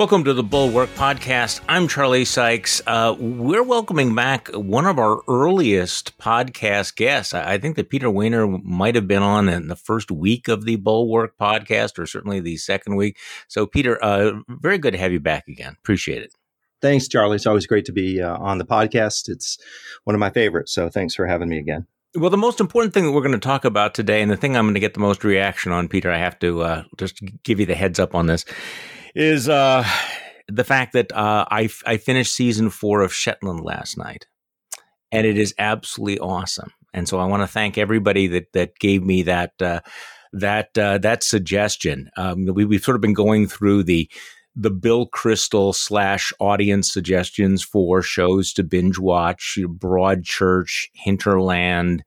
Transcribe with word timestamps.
Welcome 0.00 0.24
to 0.24 0.32
the 0.32 0.42
Bulwark 0.42 0.88
Podcast. 0.94 1.60
I'm 1.68 1.86
Charlie 1.86 2.24
Sykes. 2.24 2.80
Uh, 2.86 3.14
we're 3.18 3.62
welcoming 3.62 4.14
back 4.14 4.48
one 4.48 4.86
of 4.86 4.98
our 4.98 5.20
earliest 5.28 6.16
podcast 6.16 6.96
guests. 6.96 7.34
I 7.34 7.58
think 7.58 7.76
that 7.76 7.90
Peter 7.90 8.06
Wehner 8.06 8.64
might 8.64 8.94
have 8.94 9.06
been 9.06 9.22
on 9.22 9.50
in 9.50 9.68
the 9.68 9.76
first 9.76 10.10
week 10.10 10.48
of 10.48 10.64
the 10.64 10.76
Bulwark 10.76 11.36
Podcast, 11.36 11.98
or 11.98 12.06
certainly 12.06 12.40
the 12.40 12.56
second 12.56 12.96
week. 12.96 13.18
So, 13.46 13.66
Peter, 13.66 14.02
uh, 14.02 14.40
very 14.48 14.78
good 14.78 14.92
to 14.92 14.98
have 14.98 15.12
you 15.12 15.20
back 15.20 15.46
again. 15.48 15.76
Appreciate 15.78 16.22
it. 16.22 16.32
Thanks, 16.80 17.06
Charlie. 17.06 17.36
It's 17.36 17.46
always 17.46 17.66
great 17.66 17.84
to 17.84 17.92
be 17.92 18.22
uh, 18.22 18.38
on 18.38 18.56
the 18.56 18.64
podcast. 18.64 19.28
It's 19.28 19.58
one 20.04 20.14
of 20.14 20.18
my 20.18 20.30
favorites. 20.30 20.72
So, 20.72 20.88
thanks 20.88 21.14
for 21.14 21.26
having 21.26 21.50
me 21.50 21.58
again. 21.58 21.86
Well, 22.14 22.30
the 22.30 22.38
most 22.38 22.58
important 22.58 22.94
thing 22.94 23.04
that 23.04 23.12
we're 23.12 23.20
going 23.20 23.32
to 23.32 23.38
talk 23.38 23.66
about 23.66 23.92
today, 23.92 24.22
and 24.22 24.30
the 24.30 24.36
thing 24.38 24.56
I'm 24.56 24.64
going 24.64 24.72
to 24.72 24.80
get 24.80 24.94
the 24.94 25.00
most 25.00 25.24
reaction 25.24 25.72
on, 25.72 25.88
Peter, 25.88 26.10
I 26.10 26.16
have 26.16 26.38
to 26.38 26.62
uh, 26.62 26.84
just 26.96 27.20
give 27.42 27.60
you 27.60 27.66
the 27.66 27.74
heads 27.74 27.98
up 27.98 28.14
on 28.14 28.28
this 28.28 28.46
is 29.14 29.48
uh, 29.48 29.86
the 30.48 30.64
fact 30.64 30.92
that 30.92 31.12
uh, 31.12 31.44
I, 31.50 31.68
I 31.86 31.96
finished 31.96 32.34
season 32.34 32.70
four 32.70 33.02
of 33.02 33.14
Shetland 33.14 33.60
last 33.60 33.98
night, 33.98 34.26
and 35.12 35.26
it 35.26 35.38
is 35.38 35.54
absolutely 35.58 36.18
awesome. 36.18 36.72
And 36.92 37.08
so 37.08 37.18
I 37.18 37.26
want 37.26 37.42
to 37.42 37.46
thank 37.46 37.78
everybody 37.78 38.26
that 38.28 38.52
that 38.52 38.78
gave 38.78 39.02
me 39.02 39.22
that 39.22 39.52
uh, 39.60 39.80
that 40.32 40.76
uh, 40.76 40.98
that 40.98 41.22
suggestion. 41.22 42.10
Um, 42.16 42.46
we, 42.46 42.64
we've 42.64 42.82
sort 42.82 42.96
of 42.96 43.00
been 43.00 43.14
going 43.14 43.46
through 43.46 43.84
the 43.84 44.10
the 44.56 44.70
Bill 44.70 45.08
Kristol 45.08 45.74
slash 45.74 46.32
audience 46.40 46.92
suggestions 46.92 47.62
for 47.62 48.02
shows 48.02 48.52
to 48.54 48.64
binge 48.64 48.98
watch, 48.98 49.56
Broadchurch, 49.62 50.88
Hinterland, 50.92 52.04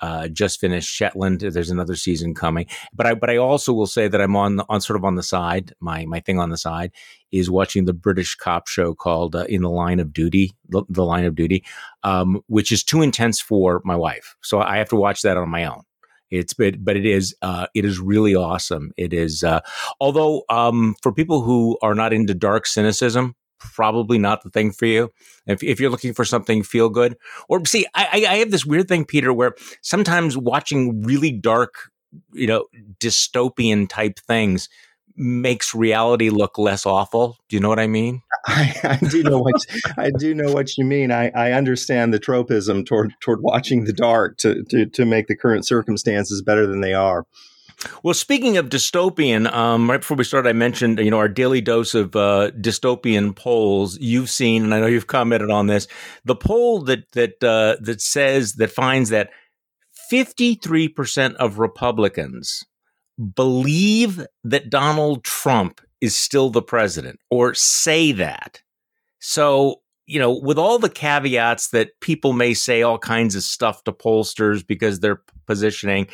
uh, 0.00 0.28
just 0.28 0.60
finished 0.60 0.88
Shetland. 0.88 1.40
There's 1.40 1.70
another 1.70 1.96
season 1.96 2.34
coming, 2.34 2.66
but 2.92 3.06
I 3.06 3.14
but 3.14 3.30
I 3.30 3.36
also 3.36 3.72
will 3.72 3.86
say 3.86 4.08
that 4.08 4.20
I'm 4.20 4.36
on 4.36 4.60
on 4.68 4.80
sort 4.80 4.98
of 4.98 5.04
on 5.04 5.14
the 5.14 5.22
side. 5.22 5.72
My 5.80 6.04
my 6.06 6.20
thing 6.20 6.38
on 6.38 6.50
the 6.50 6.56
side 6.56 6.92
is 7.32 7.50
watching 7.50 7.84
the 7.84 7.92
British 7.92 8.34
cop 8.34 8.68
show 8.68 8.94
called 8.94 9.34
uh, 9.34 9.44
In 9.48 9.62
the 9.62 9.70
Line 9.70 10.00
of 10.00 10.12
Duty, 10.12 10.54
the, 10.68 10.84
the 10.88 11.04
Line 11.04 11.24
of 11.24 11.34
Duty, 11.34 11.64
um, 12.02 12.40
which 12.46 12.70
is 12.70 12.84
too 12.84 13.02
intense 13.02 13.40
for 13.40 13.80
my 13.84 13.96
wife, 13.96 14.36
so 14.42 14.60
I 14.60 14.76
have 14.76 14.88
to 14.90 14.96
watch 14.96 15.22
that 15.22 15.36
on 15.36 15.48
my 15.48 15.64
own. 15.64 15.82
It's 16.30 16.54
but 16.54 16.84
but 16.84 16.96
it 16.96 17.06
is 17.06 17.34
uh, 17.42 17.66
it 17.74 17.84
is 17.84 17.98
really 18.00 18.34
awesome. 18.34 18.92
It 18.96 19.12
is 19.12 19.44
uh, 19.44 19.60
although 20.00 20.42
um, 20.48 20.96
for 21.02 21.12
people 21.12 21.42
who 21.42 21.78
are 21.82 21.94
not 21.94 22.12
into 22.12 22.34
dark 22.34 22.66
cynicism, 22.66 23.36
probably 23.72 24.18
not 24.18 24.42
the 24.42 24.50
thing 24.50 24.72
for 24.72 24.86
you. 24.86 25.10
If, 25.46 25.62
if 25.62 25.80
you're 25.80 25.90
looking 25.90 26.14
for 26.14 26.24
something 26.24 26.62
feel 26.62 26.88
good, 26.88 27.16
or 27.48 27.64
see, 27.66 27.86
I, 27.94 28.26
I 28.28 28.36
have 28.36 28.50
this 28.50 28.66
weird 28.66 28.88
thing, 28.88 29.04
Peter, 29.04 29.32
where 29.32 29.54
sometimes 29.82 30.36
watching 30.36 31.02
really 31.02 31.32
dark, 31.32 31.90
you 32.32 32.46
know, 32.46 32.66
dystopian 33.00 33.88
type 33.88 34.18
things 34.20 34.68
makes 35.16 35.74
reality 35.74 36.28
look 36.28 36.58
less 36.58 36.86
awful. 36.86 37.38
Do 37.48 37.56
you 37.56 37.60
know 37.60 37.68
what 37.68 37.78
I 37.78 37.86
mean? 37.86 38.22
I, 38.46 38.74
I 38.84 38.96
do 38.96 39.22
know 39.22 39.38
what 39.38 39.64
I 39.96 40.10
do 40.10 40.34
know 40.34 40.52
what 40.52 40.76
you 40.76 40.84
mean. 40.84 41.10
I, 41.10 41.30
I 41.34 41.52
understand 41.52 42.12
the 42.12 42.18
tropism 42.18 42.84
toward 42.84 43.14
toward 43.20 43.40
watching 43.42 43.84
the 43.84 43.92
dark 43.92 44.36
to, 44.38 44.62
to 44.70 44.86
to 44.86 45.04
make 45.04 45.28
the 45.28 45.36
current 45.36 45.66
circumstances 45.66 46.42
better 46.42 46.66
than 46.66 46.80
they 46.80 46.94
are. 46.94 47.26
Well, 48.02 48.14
speaking 48.14 48.56
of 48.56 48.68
dystopian, 48.68 49.52
um, 49.52 49.90
right 49.90 50.00
before 50.00 50.16
we 50.16 50.24
started, 50.24 50.48
I 50.48 50.52
mentioned 50.52 50.98
you 50.98 51.10
know 51.10 51.18
our 51.18 51.28
daily 51.28 51.60
dose 51.60 51.94
of 51.94 52.14
uh, 52.16 52.50
dystopian 52.60 53.34
polls. 53.34 53.98
You've 53.98 54.30
seen, 54.30 54.64
and 54.64 54.74
I 54.74 54.80
know 54.80 54.86
you've 54.86 55.06
commented 55.06 55.50
on 55.50 55.66
this. 55.66 55.86
The 56.24 56.36
poll 56.36 56.82
that 56.82 57.10
that 57.12 57.42
uh, 57.42 57.76
that 57.80 58.00
says 58.00 58.54
that 58.54 58.70
finds 58.70 59.10
that 59.10 59.30
fifty 60.08 60.54
three 60.54 60.88
percent 60.88 61.36
of 61.36 61.58
Republicans 61.58 62.64
believe 63.34 64.26
that 64.42 64.70
Donald 64.70 65.24
Trump 65.24 65.80
is 66.00 66.16
still 66.16 66.50
the 66.50 66.62
president, 66.62 67.20
or 67.30 67.54
say 67.54 68.12
that. 68.12 68.62
So 69.20 69.80
you 70.06 70.18
know, 70.18 70.32
with 70.32 70.58
all 70.58 70.78
the 70.78 70.90
caveats 70.90 71.68
that 71.68 71.98
people 72.00 72.32
may 72.32 72.54
say 72.54 72.82
all 72.82 72.98
kinds 72.98 73.34
of 73.34 73.42
stuff 73.42 73.84
to 73.84 73.92
pollsters 73.92 74.66
because 74.66 75.00
they're 75.00 75.22
positioning 75.46 76.08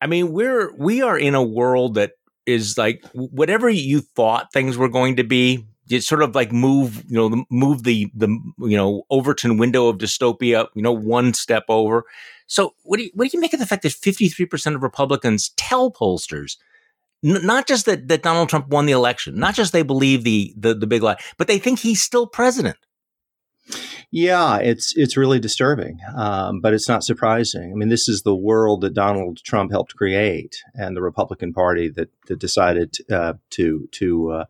I 0.00 0.06
mean, 0.06 0.32
we're 0.32 0.72
we 0.76 1.02
are 1.02 1.18
in 1.18 1.34
a 1.34 1.42
world 1.42 1.94
that 1.94 2.12
is 2.46 2.78
like 2.78 3.04
whatever 3.12 3.68
you 3.68 4.00
thought 4.00 4.52
things 4.52 4.76
were 4.76 4.88
going 4.88 5.16
to 5.16 5.24
be. 5.24 5.66
You 5.86 6.00
sort 6.02 6.22
of 6.22 6.34
like 6.34 6.52
move, 6.52 7.02
you 7.08 7.16
know, 7.16 7.44
move 7.50 7.82
the 7.84 8.10
the 8.14 8.28
you 8.58 8.76
know 8.76 9.04
Overton 9.10 9.56
window 9.56 9.88
of 9.88 9.98
dystopia, 9.98 10.68
you 10.74 10.82
know, 10.82 10.92
one 10.92 11.32
step 11.34 11.64
over. 11.68 12.04
So, 12.46 12.74
what 12.82 12.98
do 12.98 13.04
you, 13.04 13.10
what 13.14 13.30
do 13.30 13.36
you 13.36 13.40
make 13.40 13.52
of 13.54 13.60
the 13.60 13.66
fact 13.66 13.82
that 13.82 13.92
fifty 13.92 14.28
three 14.28 14.46
percent 14.46 14.76
of 14.76 14.82
Republicans 14.82 15.50
tell 15.56 15.90
pollsters 15.90 16.56
n- 17.24 17.44
not 17.44 17.66
just 17.66 17.86
that 17.86 18.08
that 18.08 18.22
Donald 18.22 18.48
Trump 18.48 18.68
won 18.68 18.86
the 18.86 18.92
election, 18.92 19.38
not 19.38 19.54
just 19.54 19.72
they 19.72 19.82
believe 19.82 20.24
the 20.24 20.52
the 20.56 20.74
the 20.74 20.86
big 20.86 21.02
lie, 21.02 21.16
but 21.36 21.46
they 21.46 21.58
think 21.58 21.78
he's 21.80 22.02
still 22.02 22.26
president. 22.26 22.76
Yeah, 24.10 24.56
it's 24.56 24.96
it's 24.96 25.18
really 25.18 25.38
disturbing, 25.38 25.98
um, 26.16 26.60
but 26.62 26.72
it's 26.72 26.88
not 26.88 27.04
surprising. 27.04 27.72
I 27.72 27.74
mean, 27.74 27.90
this 27.90 28.08
is 28.08 28.22
the 28.22 28.34
world 28.34 28.80
that 28.80 28.94
Donald 28.94 29.40
Trump 29.44 29.70
helped 29.70 29.96
create, 29.96 30.62
and 30.74 30.96
the 30.96 31.02
Republican 31.02 31.52
Party 31.52 31.90
that, 31.90 32.08
that 32.26 32.38
decided 32.38 32.96
uh, 33.10 33.34
to 33.50 33.86
to 33.92 34.30
uh, 34.30 34.44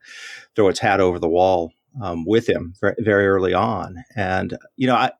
throw 0.54 0.68
its 0.68 0.78
hat 0.78 1.00
over 1.00 1.18
the 1.18 1.28
wall 1.28 1.72
um, 2.00 2.24
with 2.24 2.48
him 2.48 2.74
very, 2.80 3.26
early 3.26 3.52
on. 3.52 4.04
And 4.14 4.56
you 4.76 4.86
know, 4.86 4.94
I, 4.94 5.10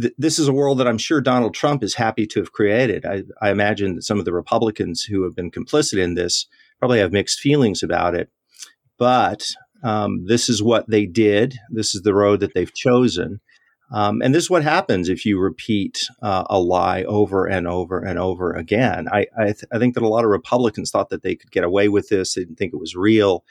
th- 0.00 0.14
this 0.18 0.40
is 0.40 0.48
a 0.48 0.52
world 0.52 0.78
that 0.78 0.88
I'm 0.88 0.98
sure 0.98 1.20
Donald 1.20 1.54
Trump 1.54 1.84
is 1.84 1.94
happy 1.94 2.26
to 2.26 2.40
have 2.40 2.50
created. 2.50 3.06
I, 3.06 3.22
I 3.40 3.50
imagine 3.50 3.94
that 3.94 4.02
some 4.02 4.18
of 4.18 4.24
the 4.24 4.32
Republicans 4.32 5.02
who 5.02 5.22
have 5.22 5.36
been 5.36 5.52
complicit 5.52 5.98
in 5.98 6.14
this 6.14 6.46
probably 6.80 6.98
have 6.98 7.12
mixed 7.12 7.38
feelings 7.38 7.84
about 7.84 8.16
it, 8.16 8.30
but 8.98 9.46
um, 9.84 10.26
this 10.26 10.48
is 10.48 10.60
what 10.60 10.90
they 10.90 11.06
did. 11.06 11.54
This 11.70 11.94
is 11.94 12.02
the 12.02 12.14
road 12.14 12.40
that 12.40 12.54
they've 12.54 12.74
chosen. 12.74 13.40
Um, 13.92 14.20
and 14.20 14.34
this 14.34 14.44
is 14.44 14.50
what 14.50 14.64
happens 14.64 15.08
if 15.08 15.24
you 15.24 15.38
repeat 15.38 16.08
uh, 16.20 16.44
a 16.50 16.58
lie 16.58 17.04
over 17.04 17.46
and 17.46 17.68
over 17.68 18.00
and 18.00 18.18
over 18.18 18.52
again. 18.52 19.06
I, 19.12 19.26
I, 19.38 19.44
th- 19.44 19.64
I, 19.72 19.78
think 19.78 19.94
that 19.94 20.02
a 20.02 20.08
lot 20.08 20.24
of 20.24 20.30
Republicans 20.30 20.90
thought 20.90 21.10
that 21.10 21.22
they 21.22 21.36
could 21.36 21.52
get 21.52 21.62
away 21.62 21.88
with 21.88 22.08
this. 22.08 22.34
They 22.34 22.42
didn't 22.42 22.56
think 22.56 22.74
it 22.74 22.80
was 22.80 22.96
real, 22.96 23.44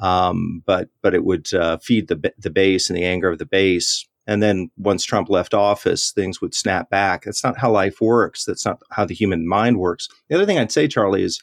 um, 0.00 0.62
but 0.66 0.88
but 1.02 1.14
it 1.14 1.24
would 1.24 1.52
uh, 1.54 1.78
feed 1.78 2.08
the 2.08 2.32
the 2.38 2.50
base 2.50 2.90
and 2.90 2.96
the 2.96 3.04
anger 3.04 3.28
of 3.28 3.38
the 3.38 3.46
base. 3.46 4.06
And 4.26 4.42
then 4.42 4.70
once 4.76 5.04
Trump 5.04 5.28
left 5.30 5.54
office, 5.54 6.10
things 6.10 6.40
would 6.40 6.52
snap 6.52 6.90
back. 6.90 7.22
That's 7.22 7.44
not 7.44 7.58
how 7.58 7.70
life 7.70 8.00
works. 8.00 8.44
That's 8.44 8.66
not 8.66 8.82
how 8.90 9.04
the 9.04 9.14
human 9.14 9.46
mind 9.46 9.78
works. 9.78 10.08
The 10.28 10.34
other 10.34 10.46
thing 10.46 10.58
I'd 10.58 10.72
say, 10.72 10.88
Charlie, 10.88 11.22
is 11.22 11.40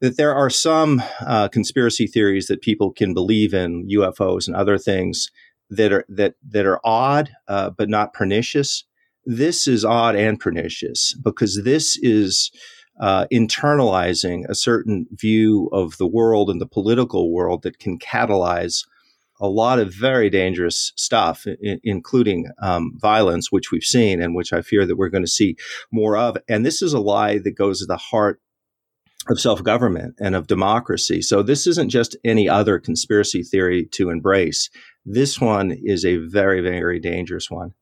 that 0.00 0.16
there 0.16 0.32
are 0.32 0.50
some 0.50 1.02
uh, 1.26 1.48
conspiracy 1.48 2.06
theories 2.06 2.46
that 2.46 2.62
people 2.62 2.92
can 2.92 3.14
believe 3.14 3.52
in, 3.52 3.88
UFOs 3.88 4.46
and 4.46 4.54
other 4.54 4.78
things 4.78 5.30
that 5.76 5.92
are 5.92 6.04
that 6.08 6.34
that 6.48 6.66
are 6.66 6.80
odd 6.84 7.30
uh, 7.48 7.70
but 7.70 7.88
not 7.88 8.12
pernicious. 8.12 8.84
This 9.26 9.66
is 9.66 9.84
odd 9.84 10.16
and 10.16 10.38
pernicious 10.38 11.14
because 11.22 11.62
this 11.64 11.98
is 12.02 12.50
uh, 13.00 13.26
internalizing 13.32 14.44
a 14.48 14.54
certain 14.54 15.06
view 15.10 15.68
of 15.72 15.96
the 15.98 16.06
world 16.06 16.50
and 16.50 16.60
the 16.60 16.66
political 16.66 17.32
world 17.32 17.62
that 17.62 17.78
can 17.78 17.98
catalyze 17.98 18.84
a 19.40 19.48
lot 19.48 19.80
of 19.80 19.92
very 19.92 20.30
dangerous 20.30 20.92
stuff, 20.96 21.44
I- 21.46 21.80
including 21.82 22.50
um, 22.62 22.92
violence, 22.96 23.50
which 23.50 23.72
we've 23.72 23.82
seen 23.82 24.22
and 24.22 24.34
which 24.34 24.52
I 24.52 24.62
fear 24.62 24.86
that 24.86 24.96
we're 24.96 25.08
going 25.08 25.24
to 25.24 25.30
see 25.30 25.56
more 25.92 26.16
of. 26.16 26.36
And 26.48 26.64
this 26.64 26.82
is 26.82 26.92
a 26.92 27.00
lie 27.00 27.38
that 27.38 27.56
goes 27.56 27.80
to 27.80 27.86
the 27.86 27.96
heart 27.96 28.40
of 29.28 29.40
self 29.40 29.62
government 29.62 30.14
and 30.20 30.34
of 30.34 30.46
democracy. 30.46 31.22
So 31.22 31.42
this 31.42 31.66
isn't 31.66 31.88
just 31.88 32.16
any 32.24 32.48
other 32.48 32.78
conspiracy 32.78 33.42
theory 33.42 33.86
to 33.92 34.10
embrace. 34.10 34.70
This 35.04 35.40
one 35.40 35.76
is 35.82 36.04
a 36.04 36.16
very, 36.16 36.60
very 36.60 36.98
dangerous 37.00 37.50
one. 37.50 37.74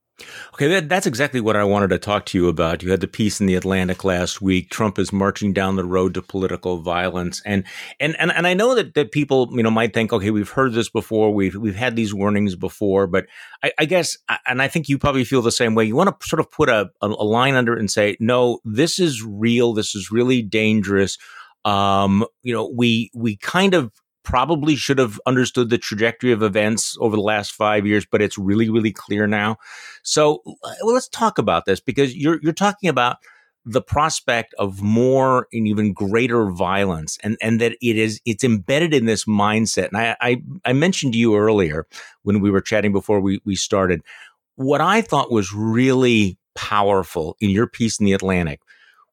Okay, 0.55 0.69
that, 0.69 0.88
that's 0.88 1.06
exactly 1.06 1.41
what 1.41 1.56
I 1.56 1.65
wanted 1.65 1.88
to 1.88 1.99
talk 1.99 2.27
to 2.27 2.38
you 2.38 2.49
about. 2.49 2.83
You 2.83 2.91
had 2.91 3.00
the 3.00 3.09
piece 3.09 3.41
in 3.41 3.47
the 3.47 3.55
Atlantic 3.55 4.05
last 4.05 4.43
week. 4.43 4.71
Trump 4.71 4.99
is 4.99 5.12
marching 5.12 5.52
down 5.52 5.76
the 5.76 5.85
road 5.85 6.14
to 6.14 6.23
political 6.23 6.79
violence, 6.79 7.43
and 7.44 7.64
and 7.99 8.14
and, 8.20 8.31
and 8.31 8.46
I 8.46 8.55
know 8.55 8.75
that, 8.75 8.94
that 8.94 9.11
people 9.11 9.49
you 9.52 9.62
know 9.62 9.70
might 9.70 9.94
think, 9.94 10.12
okay, 10.12 10.31
we've 10.31 10.50
heard 10.50 10.75
this 10.75 10.88
before, 10.88 11.32
we've 11.32 11.56
we've 11.56 11.75
had 11.75 11.96
these 11.96 12.14
warnings 12.14 12.55
before, 12.55 13.06
but 13.06 13.26
I, 13.64 13.73
I 13.79 13.85
guess, 13.85 14.17
and 14.46 14.62
I 14.62 14.69
think 14.69 14.88
you 14.88 14.99
probably 14.99 15.25
feel 15.25 15.43
the 15.43 15.50
same 15.50 15.75
way. 15.75 15.85
You 15.85 15.96
want 15.96 16.20
to 16.20 16.29
sort 16.29 16.41
of 16.41 16.50
put 16.50 16.69
a, 16.69 16.91
a, 17.00 17.06
a 17.06 17.25
line 17.25 17.55
under 17.55 17.73
it 17.73 17.81
and 17.81 17.91
say, 17.91 18.17
no, 18.20 18.61
this 18.64 18.99
is 18.99 19.25
real. 19.25 19.73
This 19.73 19.94
is 19.94 20.11
really 20.12 20.43
dangerous. 20.43 21.19
Um, 21.64 22.26
you 22.43 22.52
know, 22.52 22.70
we 22.76 23.11
we 23.14 23.37
kind 23.37 23.75
of 23.75 23.91
probably 24.24 24.76
should 24.76 24.98
have 24.98 25.20
understood 25.26 25.70
the 25.70 25.78
trajectory 25.78 26.32
of 26.32 26.42
events 26.42 26.96
over 27.00 27.16
the 27.16 27.22
last 27.22 27.52
five 27.52 27.86
years, 27.86 28.06
but 28.06 28.22
it's 28.22 28.38
really, 28.38 28.69
really 28.69 28.92
clear 28.92 29.26
now. 29.26 29.56
So 30.02 30.42
well, 30.44 30.94
let's 30.94 31.08
talk 31.08 31.38
about 31.38 31.64
this 31.64 31.80
because 31.80 32.16
you're 32.16 32.38
you're 32.42 32.52
talking 32.52 32.88
about 32.88 33.16
the 33.64 33.82
prospect 33.82 34.54
of 34.58 34.82
more 34.82 35.46
and 35.52 35.69
even 35.69 35.92
greater 35.92 36.50
violence 36.50 37.16
and, 37.22 37.36
and 37.40 37.60
that 37.60 37.72
it 37.80 37.96
is 37.96 38.20
it's 38.24 38.44
embedded 38.44 38.92
in 38.92 39.06
this 39.06 39.24
mindset. 39.24 39.88
And 39.88 39.96
I, 39.96 40.16
I, 40.20 40.42
I 40.64 40.72
mentioned 40.72 41.12
to 41.12 41.19
you 41.19 41.36
earlier 41.36 41.86
when 42.22 42.40
we 42.40 42.50
were 42.50 42.60
chatting 42.60 42.92
before 42.92 43.20
we, 43.20 43.40
we 43.44 43.54
started, 43.54 44.02
what 44.56 44.80
I 44.80 45.00
thought 45.00 45.30
was 45.30 45.52
really 45.52 46.38
powerful 46.54 47.36
in 47.40 47.50
your 47.50 47.66
piece 47.66 48.00
in 48.00 48.06
the 48.06 48.12
Atlantic 48.12 48.60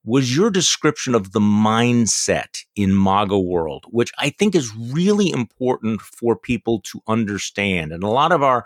was 0.06 0.36
your 0.36 0.50
description 0.50 1.13
of 1.13 1.34
the 1.34 1.40
mindset 1.40 2.63
in 2.75 2.98
MAGA 3.01 3.38
world, 3.38 3.86
which 3.90 4.12
I 4.18 4.30
think 4.30 4.56
is 4.56 4.74
really 4.75 5.30
important 5.30 6.01
for 6.01 6.36
people 6.36 6.81
to 6.86 7.01
understand. 7.07 7.92
And 7.92 8.04
a 8.04 8.10
lot 8.10 8.31
of 8.31 8.42
our 8.42 8.66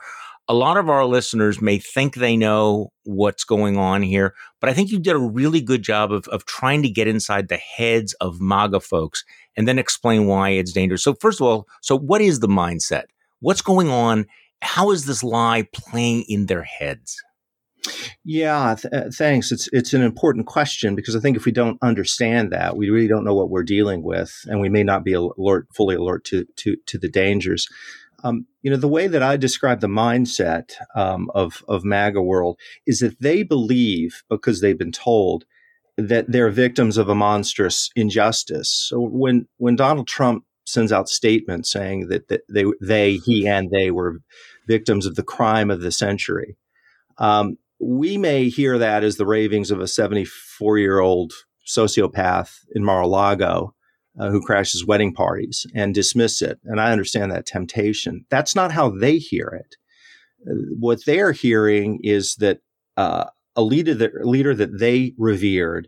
a 0.49 0.53
lot 0.53 0.75
of 0.75 0.89
our 0.89 1.05
listeners 1.05 1.61
may 1.61 1.77
think 1.77 2.15
they 2.15 2.35
know 2.35 2.91
what's 3.03 3.45
going 3.45 3.77
on 3.77 4.01
here, 4.01 4.35
but 4.59 4.69
I 4.69 4.73
think 4.73 4.91
you 4.91 4.99
did 4.99 5.15
a 5.15 5.19
really 5.19 5.61
good 5.61 5.83
job 5.83 6.11
of, 6.11 6.27
of 6.27 6.45
trying 6.45 6.83
to 6.83 6.89
get 6.89 7.07
inside 7.07 7.47
the 7.47 7.55
heads 7.55 8.13
of 8.15 8.41
MAGA 8.41 8.81
folks 8.81 9.23
and 9.55 9.67
then 9.69 9.79
explain 9.79 10.25
why 10.27 10.49
it's 10.49 10.73
dangerous. 10.73 11.03
So, 11.03 11.13
first 11.13 11.39
of 11.39 11.47
all, 11.47 11.67
so 11.81 11.97
what 11.97 12.19
is 12.19 12.41
the 12.41 12.49
mindset? 12.49 13.05
What's 13.39 13.61
going 13.61 13.89
on? 13.89 14.25
How 14.61 14.91
is 14.91 15.05
this 15.05 15.23
lie 15.23 15.67
playing 15.73 16.25
in 16.27 16.47
their 16.47 16.63
heads? 16.63 17.21
Yeah, 18.23 18.75
th- 18.79 18.93
uh, 18.93 19.09
thanks. 19.13 19.51
It's 19.51 19.69
it's 19.73 19.93
an 19.93 20.01
important 20.01 20.45
question 20.47 20.95
because 20.95 21.15
I 21.15 21.19
think 21.19 21.35
if 21.37 21.45
we 21.45 21.51
don't 21.51 21.77
understand 21.81 22.51
that, 22.51 22.77
we 22.77 22.89
really 22.89 23.07
don't 23.07 23.25
know 23.25 23.35
what 23.35 23.49
we're 23.49 23.63
dealing 23.63 24.03
with, 24.03 24.33
and 24.47 24.61
we 24.61 24.69
may 24.69 24.83
not 24.83 25.03
be 25.03 25.13
alert, 25.13 25.67
fully 25.75 25.95
alert 25.95 26.23
to 26.25 26.45
to 26.57 26.77
to 26.85 26.97
the 26.97 27.09
dangers. 27.09 27.67
Um, 28.23 28.45
you 28.61 28.71
know, 28.71 28.77
the 28.77 28.87
way 28.87 29.07
that 29.07 29.21
I 29.21 29.35
describe 29.35 29.81
the 29.81 29.87
mindset 29.87 30.71
um, 30.95 31.29
of 31.35 31.63
of 31.67 31.83
MAGA 31.83 32.21
world 32.21 32.57
is 32.87 32.99
that 32.99 33.19
they 33.19 33.43
believe 33.43 34.23
because 34.29 34.61
they've 34.61 34.77
been 34.77 34.93
told 34.93 35.45
that 35.97 36.31
they're 36.31 36.49
victims 36.49 36.97
of 36.97 37.09
a 37.09 37.15
monstrous 37.15 37.89
injustice. 37.95 38.69
So 38.69 38.99
when 39.01 39.47
when 39.57 39.75
Donald 39.75 40.07
Trump 40.07 40.45
sends 40.65 40.93
out 40.93 41.09
statements 41.09 41.69
saying 41.69 42.07
that, 42.07 42.29
that 42.29 42.41
they 42.49 42.63
they 42.81 43.17
he 43.17 43.47
and 43.47 43.69
they 43.69 43.91
were 43.91 44.21
victims 44.67 45.05
of 45.05 45.15
the 45.15 45.23
crime 45.23 45.69
of 45.69 45.81
the 45.81 45.91
century. 45.91 46.55
Um, 47.17 47.57
we 47.83 48.17
may 48.17 48.49
hear 48.49 48.77
that 48.77 49.03
as 49.03 49.17
the 49.17 49.25
ravings 49.25 49.71
of 49.71 49.79
a 49.79 49.87
74 49.87 50.77
year 50.77 50.99
old 50.99 51.33
sociopath 51.67 52.59
in 52.75 52.83
Mar 52.83 53.01
a 53.01 53.07
Lago 53.07 53.73
uh, 54.19 54.29
who 54.29 54.41
crashes 54.41 54.85
wedding 54.85 55.13
parties 55.13 55.65
and 55.73 55.93
dismiss 55.93 56.41
it. 56.41 56.59
And 56.65 56.79
I 56.79 56.91
understand 56.91 57.31
that 57.31 57.45
temptation. 57.45 58.25
That's 58.29 58.55
not 58.55 58.71
how 58.71 58.89
they 58.89 59.17
hear 59.17 59.47
it. 59.47 59.75
Uh, 60.47 60.55
what 60.79 61.05
they're 61.05 61.31
hearing 61.31 61.99
is 62.03 62.35
that 62.35 62.59
uh, 62.97 63.25
a 63.55 63.61
leader 63.61 63.93
that, 63.95 64.25
leader 64.25 64.53
that 64.53 64.79
they 64.79 65.13
revered 65.17 65.87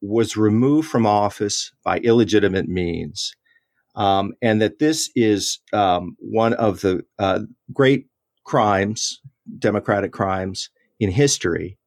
was 0.00 0.36
removed 0.36 0.88
from 0.88 1.06
office 1.06 1.72
by 1.84 1.98
illegitimate 1.98 2.68
means. 2.68 3.32
Um, 3.94 4.32
and 4.40 4.60
that 4.62 4.78
this 4.78 5.10
is 5.14 5.60
um, 5.72 6.16
one 6.18 6.54
of 6.54 6.80
the 6.80 7.04
uh, 7.18 7.40
great 7.72 8.06
crimes, 8.44 9.20
democratic 9.58 10.12
crimes, 10.12 10.70
in 11.02 11.10
history. 11.10 11.78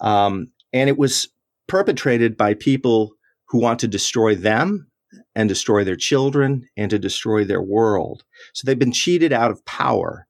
Um, 0.00 0.52
and 0.72 0.88
it 0.88 0.98
was 0.98 1.28
perpetrated 1.66 2.36
by 2.36 2.54
people 2.54 3.12
who 3.48 3.60
want 3.60 3.80
to 3.80 3.88
destroy 3.88 4.34
them 4.34 4.88
and 5.34 5.48
destroy 5.48 5.84
their 5.84 5.96
children 5.96 6.68
and 6.76 6.90
to 6.90 6.98
destroy 6.98 7.44
their 7.44 7.62
world. 7.62 8.24
So 8.54 8.64
they've 8.64 8.78
been 8.78 8.92
cheated 8.92 9.32
out 9.32 9.50
of 9.50 9.64
power. 9.64 10.26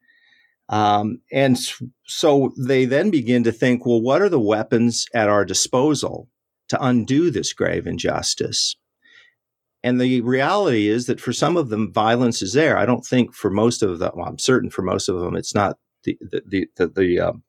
Um, 0.69 1.21
and 1.33 1.59
so 2.07 2.53
they 2.59 2.85
then 2.85 3.11
begin 3.11 3.45
to 3.45 3.53
think, 3.53 3.85
well, 3.85 4.01
what 4.01 4.23
are 4.23 4.29
the 4.29 4.41
weapons 4.41 5.07
at 5.15 5.29
our 5.29 5.45
disposal 5.45 6.29
to 6.69 6.83
undo 6.83 7.31
this 7.31 7.53
grave 7.53 7.87
injustice? 7.87 8.77
And 9.83 10.01
the 10.01 10.21
reality 10.21 10.89
is 10.89 11.07
that 11.07 11.21
for 11.21 11.33
some 11.33 11.57
of 11.57 11.71
them, 11.71 11.93
violence 11.93 12.43
is 12.43 12.53
there. 12.53 12.77
I 12.77 12.87
don't 12.87 13.05
think 13.05 13.35
for 13.35 13.51
most 13.51 13.83
of 13.83 13.99
them, 13.99 14.13
well, 14.15 14.29
I'm 14.29 14.39
certain 14.39 14.71
for 14.71 14.83
most 14.83 15.09
of 15.09 15.19
them, 15.19 15.35
it's 15.35 15.55
not 15.55 15.79
the 16.05 16.19
the 16.21 16.43
the, 16.47 16.67
the, 16.77 16.87
the 16.89 17.21
um, 17.21 17.43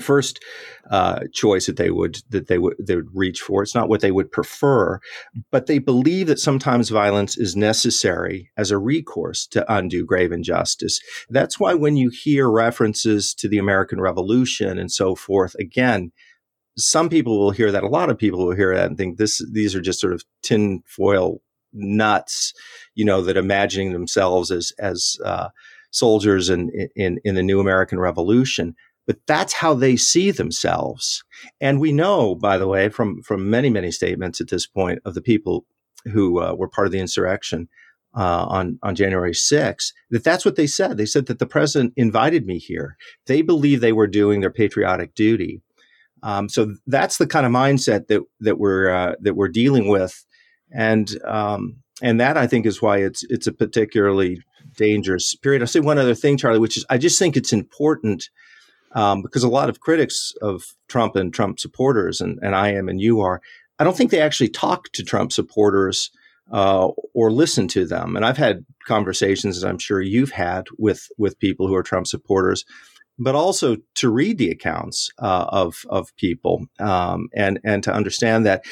first 0.00 0.42
uh, 0.90 1.20
choice 1.32 1.66
that 1.66 1.76
they 1.76 1.90
would 1.90 2.18
that 2.30 2.48
they 2.48 2.58
would 2.58 2.76
they 2.78 2.96
would 2.96 3.14
reach 3.14 3.40
for. 3.40 3.62
It's 3.62 3.74
not 3.74 3.88
what 3.88 4.00
they 4.00 4.10
would 4.10 4.30
prefer, 4.30 5.00
but 5.50 5.66
they 5.66 5.78
believe 5.78 6.26
that 6.26 6.38
sometimes 6.38 6.88
violence 6.88 7.36
is 7.36 7.56
necessary 7.56 8.50
as 8.56 8.70
a 8.70 8.78
recourse 8.78 9.46
to 9.48 9.72
undo 9.72 10.04
grave 10.04 10.32
injustice. 10.32 11.00
That's 11.28 11.58
why 11.58 11.74
when 11.74 11.96
you 11.96 12.10
hear 12.10 12.50
references 12.50 13.34
to 13.34 13.48
the 13.48 13.58
American 13.58 14.00
Revolution 14.00 14.78
and 14.78 14.90
so 14.90 15.14
forth, 15.14 15.54
again. 15.56 16.12
Some 16.80 17.08
people 17.08 17.40
will 17.40 17.50
hear 17.50 17.72
that. 17.72 17.82
A 17.82 17.88
lot 17.88 18.08
of 18.08 18.16
people 18.16 18.46
will 18.46 18.54
hear 18.54 18.72
that 18.72 18.86
and 18.86 18.96
think 18.96 19.18
this. 19.18 19.44
These 19.52 19.74
are 19.74 19.80
just 19.80 19.98
sort 19.98 20.12
of 20.12 20.22
tinfoil 20.44 21.40
nuts, 21.72 22.52
you 22.94 23.04
know, 23.04 23.20
that 23.22 23.36
imagining 23.36 23.92
themselves 23.92 24.52
as 24.52 24.72
as 24.78 25.16
uh, 25.24 25.48
soldiers 25.90 26.50
in, 26.50 26.70
in 26.94 27.18
in 27.24 27.34
the 27.34 27.42
new 27.42 27.58
American 27.58 27.98
Revolution 27.98 28.76
but 29.08 29.16
that's 29.26 29.54
how 29.54 29.72
they 29.72 29.96
see 29.96 30.30
themselves. 30.30 31.24
And 31.62 31.80
we 31.80 31.92
know, 31.92 32.34
by 32.34 32.58
the 32.58 32.68
way, 32.68 32.90
from 32.90 33.22
from 33.22 33.48
many 33.48 33.70
many 33.70 33.90
statements 33.90 34.38
at 34.40 34.50
this 34.50 34.66
point 34.66 35.00
of 35.06 35.14
the 35.14 35.22
people 35.22 35.64
who 36.12 36.40
uh, 36.40 36.54
were 36.54 36.68
part 36.68 36.86
of 36.86 36.92
the 36.92 37.00
insurrection 37.00 37.68
uh, 38.14 38.44
on 38.46 38.78
on 38.82 38.94
January 38.94 39.32
6th, 39.32 39.94
that 40.10 40.24
that's 40.24 40.44
what 40.44 40.56
they 40.56 40.66
said. 40.66 40.98
They 40.98 41.06
said 41.06 41.24
that 41.26 41.38
the 41.38 41.46
president 41.46 41.94
invited 41.96 42.46
me 42.46 42.58
here. 42.58 42.98
They 43.24 43.40
believe 43.40 43.80
they 43.80 43.94
were 43.94 44.06
doing 44.06 44.40
their 44.40 44.50
patriotic 44.50 45.14
duty. 45.14 45.62
Um, 46.22 46.50
so 46.50 46.74
that's 46.86 47.16
the 47.16 47.26
kind 47.26 47.46
of 47.46 47.52
mindset 47.52 48.08
that 48.08 48.20
that 48.40 48.58
we're 48.58 48.90
uh, 48.90 49.14
that 49.20 49.36
we're 49.36 49.48
dealing 49.48 49.88
with, 49.88 50.26
and 50.70 51.10
um, 51.24 51.78
and 52.02 52.20
that 52.20 52.36
I 52.36 52.46
think 52.46 52.66
is 52.66 52.82
why 52.82 52.98
it's 52.98 53.24
it's 53.30 53.46
a 53.46 53.52
particularly 53.52 54.42
dangerous 54.76 55.34
period. 55.34 55.62
I'll 55.62 55.66
say 55.66 55.80
one 55.80 55.96
other 55.96 56.14
thing, 56.14 56.36
Charlie, 56.36 56.58
which 56.58 56.76
is 56.76 56.84
I 56.90 56.98
just 56.98 57.18
think 57.18 57.38
it's 57.38 57.54
important 57.54 58.28
um, 58.92 59.22
because 59.22 59.42
a 59.42 59.48
lot 59.48 59.68
of 59.68 59.80
critics 59.80 60.32
of 60.42 60.74
Trump 60.88 61.16
and 61.16 61.32
Trump 61.32 61.60
supporters, 61.60 62.20
and, 62.20 62.38
and 62.42 62.54
I 62.54 62.72
am 62.72 62.88
and 62.88 63.00
you 63.00 63.20
are, 63.20 63.40
I 63.78 63.84
don't 63.84 63.96
think 63.96 64.10
they 64.10 64.20
actually 64.20 64.48
talk 64.48 64.90
to 64.92 65.04
Trump 65.04 65.32
supporters 65.32 66.10
uh, 66.50 66.88
or 67.14 67.30
listen 67.30 67.68
to 67.68 67.86
them. 67.86 68.16
And 68.16 68.24
I've 68.24 68.38
had 68.38 68.64
conversations, 68.86 69.56
as 69.56 69.64
I'm 69.64 69.78
sure 69.78 70.00
you've 70.00 70.32
had, 70.32 70.64
with 70.78 71.08
with 71.18 71.38
people 71.38 71.68
who 71.68 71.74
are 71.74 71.82
Trump 71.82 72.06
supporters, 72.06 72.64
but 73.18 73.34
also 73.34 73.76
to 73.96 74.10
read 74.10 74.38
the 74.38 74.50
accounts 74.50 75.10
uh, 75.18 75.46
of 75.48 75.82
of 75.88 76.14
people 76.16 76.66
um, 76.80 77.28
and 77.34 77.60
and 77.64 77.82
to 77.84 77.92
understand 77.92 78.46
that. 78.46 78.64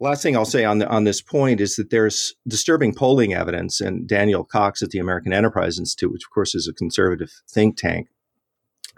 Last 0.00 0.22
thing 0.22 0.36
I'll 0.36 0.44
say 0.44 0.64
on 0.64 0.78
the, 0.78 0.86
on 0.86 1.02
this 1.02 1.20
point 1.20 1.60
is 1.60 1.74
that 1.74 1.90
there's 1.90 2.32
disturbing 2.46 2.94
polling 2.94 3.34
evidence, 3.34 3.80
and 3.80 4.06
Daniel 4.06 4.44
Cox 4.44 4.80
at 4.80 4.90
the 4.90 5.00
American 5.00 5.32
Enterprise 5.32 5.76
Institute, 5.76 6.12
which 6.12 6.22
of 6.22 6.30
course 6.30 6.54
is 6.54 6.68
a 6.68 6.72
conservative 6.72 7.32
think 7.50 7.76
tank, 7.76 8.06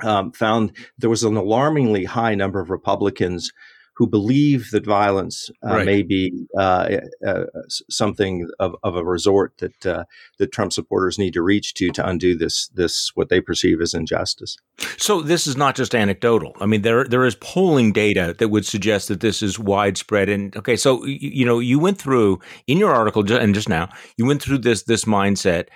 um, 0.03 0.33
found 0.33 0.73
there 0.99 1.11
was 1.11 1.25
an 1.25 1.37
alarmingly 1.37 2.05
high 2.05 2.35
number 2.35 2.61
of 2.61 2.71
Republicans 2.71 3.53
who 4.01 4.07
believe 4.07 4.71
that 4.71 4.87
violence 4.87 5.51
uh, 5.63 5.75
right. 5.75 5.85
may 5.85 6.01
be 6.01 6.33
uh, 6.57 6.89
uh, 7.27 7.45
something 7.91 8.49
of, 8.59 8.75
of, 8.83 8.97
a 8.97 9.05
resort 9.05 9.53
that 9.59 9.85
uh, 9.85 10.05
that 10.39 10.53
Trump 10.53 10.73
supporters 10.73 11.19
need 11.19 11.35
to 11.35 11.43
reach 11.43 11.75
to 11.75 11.91
to 11.91 12.09
undo 12.09 12.35
this 12.35 12.69
this 12.69 13.15
what 13.15 13.29
they 13.29 13.43
perceive 13.43 13.79
as 13.83 13.93
injustice. 13.93 14.57
So 14.97 15.21
this 15.21 15.47
is 15.47 15.55
not 15.55 15.77
just 15.77 15.95
anecdotal. 15.95 16.57
I 16.63 16.65
mean, 16.65 16.81
there 16.81 17.05
there 17.05 17.27
is 17.27 17.35
polling 17.35 17.93
data 17.93 18.35
that 18.39 18.49
would 18.49 18.65
suggest 18.65 19.09
that 19.09 19.21
this 19.21 19.43
is 19.43 19.59
widespread. 19.59 20.31
And 20.31 20.57
okay, 20.57 20.77
so 20.77 21.05
you, 21.05 21.19
you 21.21 21.45
know, 21.45 21.59
you 21.59 21.79
went 21.79 21.99
through 21.99 22.39
in 22.67 22.79
your 22.79 22.95
article 22.95 23.31
and 23.31 23.55
just 23.55 23.69
now 23.69 23.91
you 24.17 24.25
went 24.25 24.41
through 24.41 24.59
this 24.59 24.85
this 24.85 25.05
mindset 25.05 25.67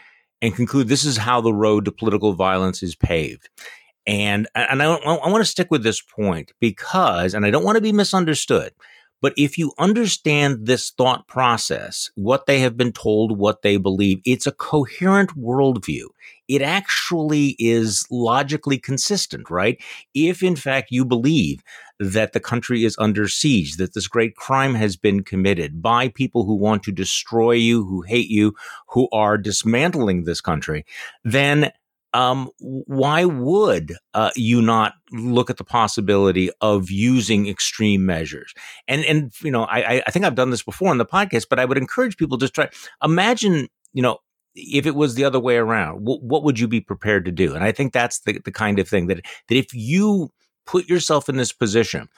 and 0.40 0.56
conclude 0.56 0.88
this 0.88 1.04
is 1.04 1.18
how 1.18 1.42
the 1.42 1.52
road 1.52 1.84
to 1.84 1.92
political 1.92 2.32
violence 2.32 2.82
is 2.82 2.96
paved. 2.96 3.50
And 4.06 4.46
and 4.54 4.82
I, 4.82 4.86
I 4.86 5.28
want 5.30 5.40
to 5.42 5.50
stick 5.50 5.68
with 5.70 5.82
this 5.82 6.00
point 6.00 6.52
because, 6.60 7.34
and 7.34 7.46
I 7.46 7.50
don't 7.50 7.64
want 7.64 7.76
to 7.76 7.82
be 7.82 7.92
misunderstood, 7.92 8.72
but 9.24 9.32
if 9.38 9.56
you 9.56 9.72
understand 9.78 10.66
this 10.66 10.90
thought 10.90 11.26
process, 11.26 12.10
what 12.14 12.44
they 12.44 12.58
have 12.58 12.76
been 12.76 12.92
told, 12.92 13.38
what 13.38 13.62
they 13.62 13.78
believe, 13.78 14.20
it's 14.26 14.46
a 14.46 14.52
coherent 14.52 15.30
worldview. 15.30 16.08
It 16.46 16.60
actually 16.60 17.56
is 17.58 18.04
logically 18.10 18.76
consistent, 18.76 19.48
right? 19.48 19.82
If 20.12 20.42
in 20.42 20.56
fact 20.56 20.90
you 20.90 21.06
believe 21.06 21.62
that 21.98 22.34
the 22.34 22.40
country 22.40 22.84
is 22.84 22.96
under 22.98 23.26
siege, 23.26 23.78
that 23.78 23.94
this 23.94 24.08
great 24.08 24.36
crime 24.36 24.74
has 24.74 24.94
been 24.94 25.22
committed 25.22 25.80
by 25.80 26.08
people 26.08 26.44
who 26.44 26.56
want 26.56 26.82
to 26.82 26.92
destroy 26.92 27.52
you, 27.52 27.82
who 27.86 28.02
hate 28.02 28.28
you, 28.28 28.54
who 28.88 29.08
are 29.10 29.38
dismantling 29.38 30.24
this 30.24 30.42
country, 30.42 30.84
then 31.24 31.72
um, 32.14 32.48
why 32.60 33.24
would 33.24 33.92
uh, 34.14 34.30
you 34.36 34.62
not 34.62 34.94
look 35.10 35.50
at 35.50 35.56
the 35.56 35.64
possibility 35.64 36.48
of 36.60 36.88
using 36.90 37.48
extreme 37.48 38.06
measures? 38.06 38.54
And 38.88 39.04
and 39.04 39.32
you 39.42 39.50
know, 39.50 39.64
I 39.64 40.02
I 40.06 40.10
think 40.10 40.24
I've 40.24 40.36
done 40.36 40.50
this 40.50 40.62
before 40.62 40.90
on 40.90 40.98
the 40.98 41.04
podcast, 41.04 41.46
but 41.50 41.58
I 41.58 41.64
would 41.64 41.76
encourage 41.76 42.16
people 42.16 42.38
to 42.38 42.48
try. 42.48 42.70
Imagine, 43.02 43.68
you 43.92 44.00
know, 44.00 44.18
if 44.54 44.86
it 44.86 44.94
was 44.94 45.16
the 45.16 45.24
other 45.24 45.40
way 45.40 45.56
around, 45.56 46.06
what, 46.06 46.22
what 46.22 46.44
would 46.44 46.58
you 46.58 46.68
be 46.68 46.80
prepared 46.80 47.24
to 47.24 47.32
do? 47.32 47.54
And 47.54 47.64
I 47.64 47.72
think 47.72 47.92
that's 47.92 48.20
the 48.20 48.40
the 48.44 48.52
kind 48.52 48.78
of 48.78 48.88
thing 48.88 49.08
that 49.08 49.26
that 49.48 49.56
if 49.56 49.74
you 49.74 50.30
put 50.66 50.88
yourself 50.88 51.28
in 51.28 51.36
this 51.36 51.52
position, 51.52 52.08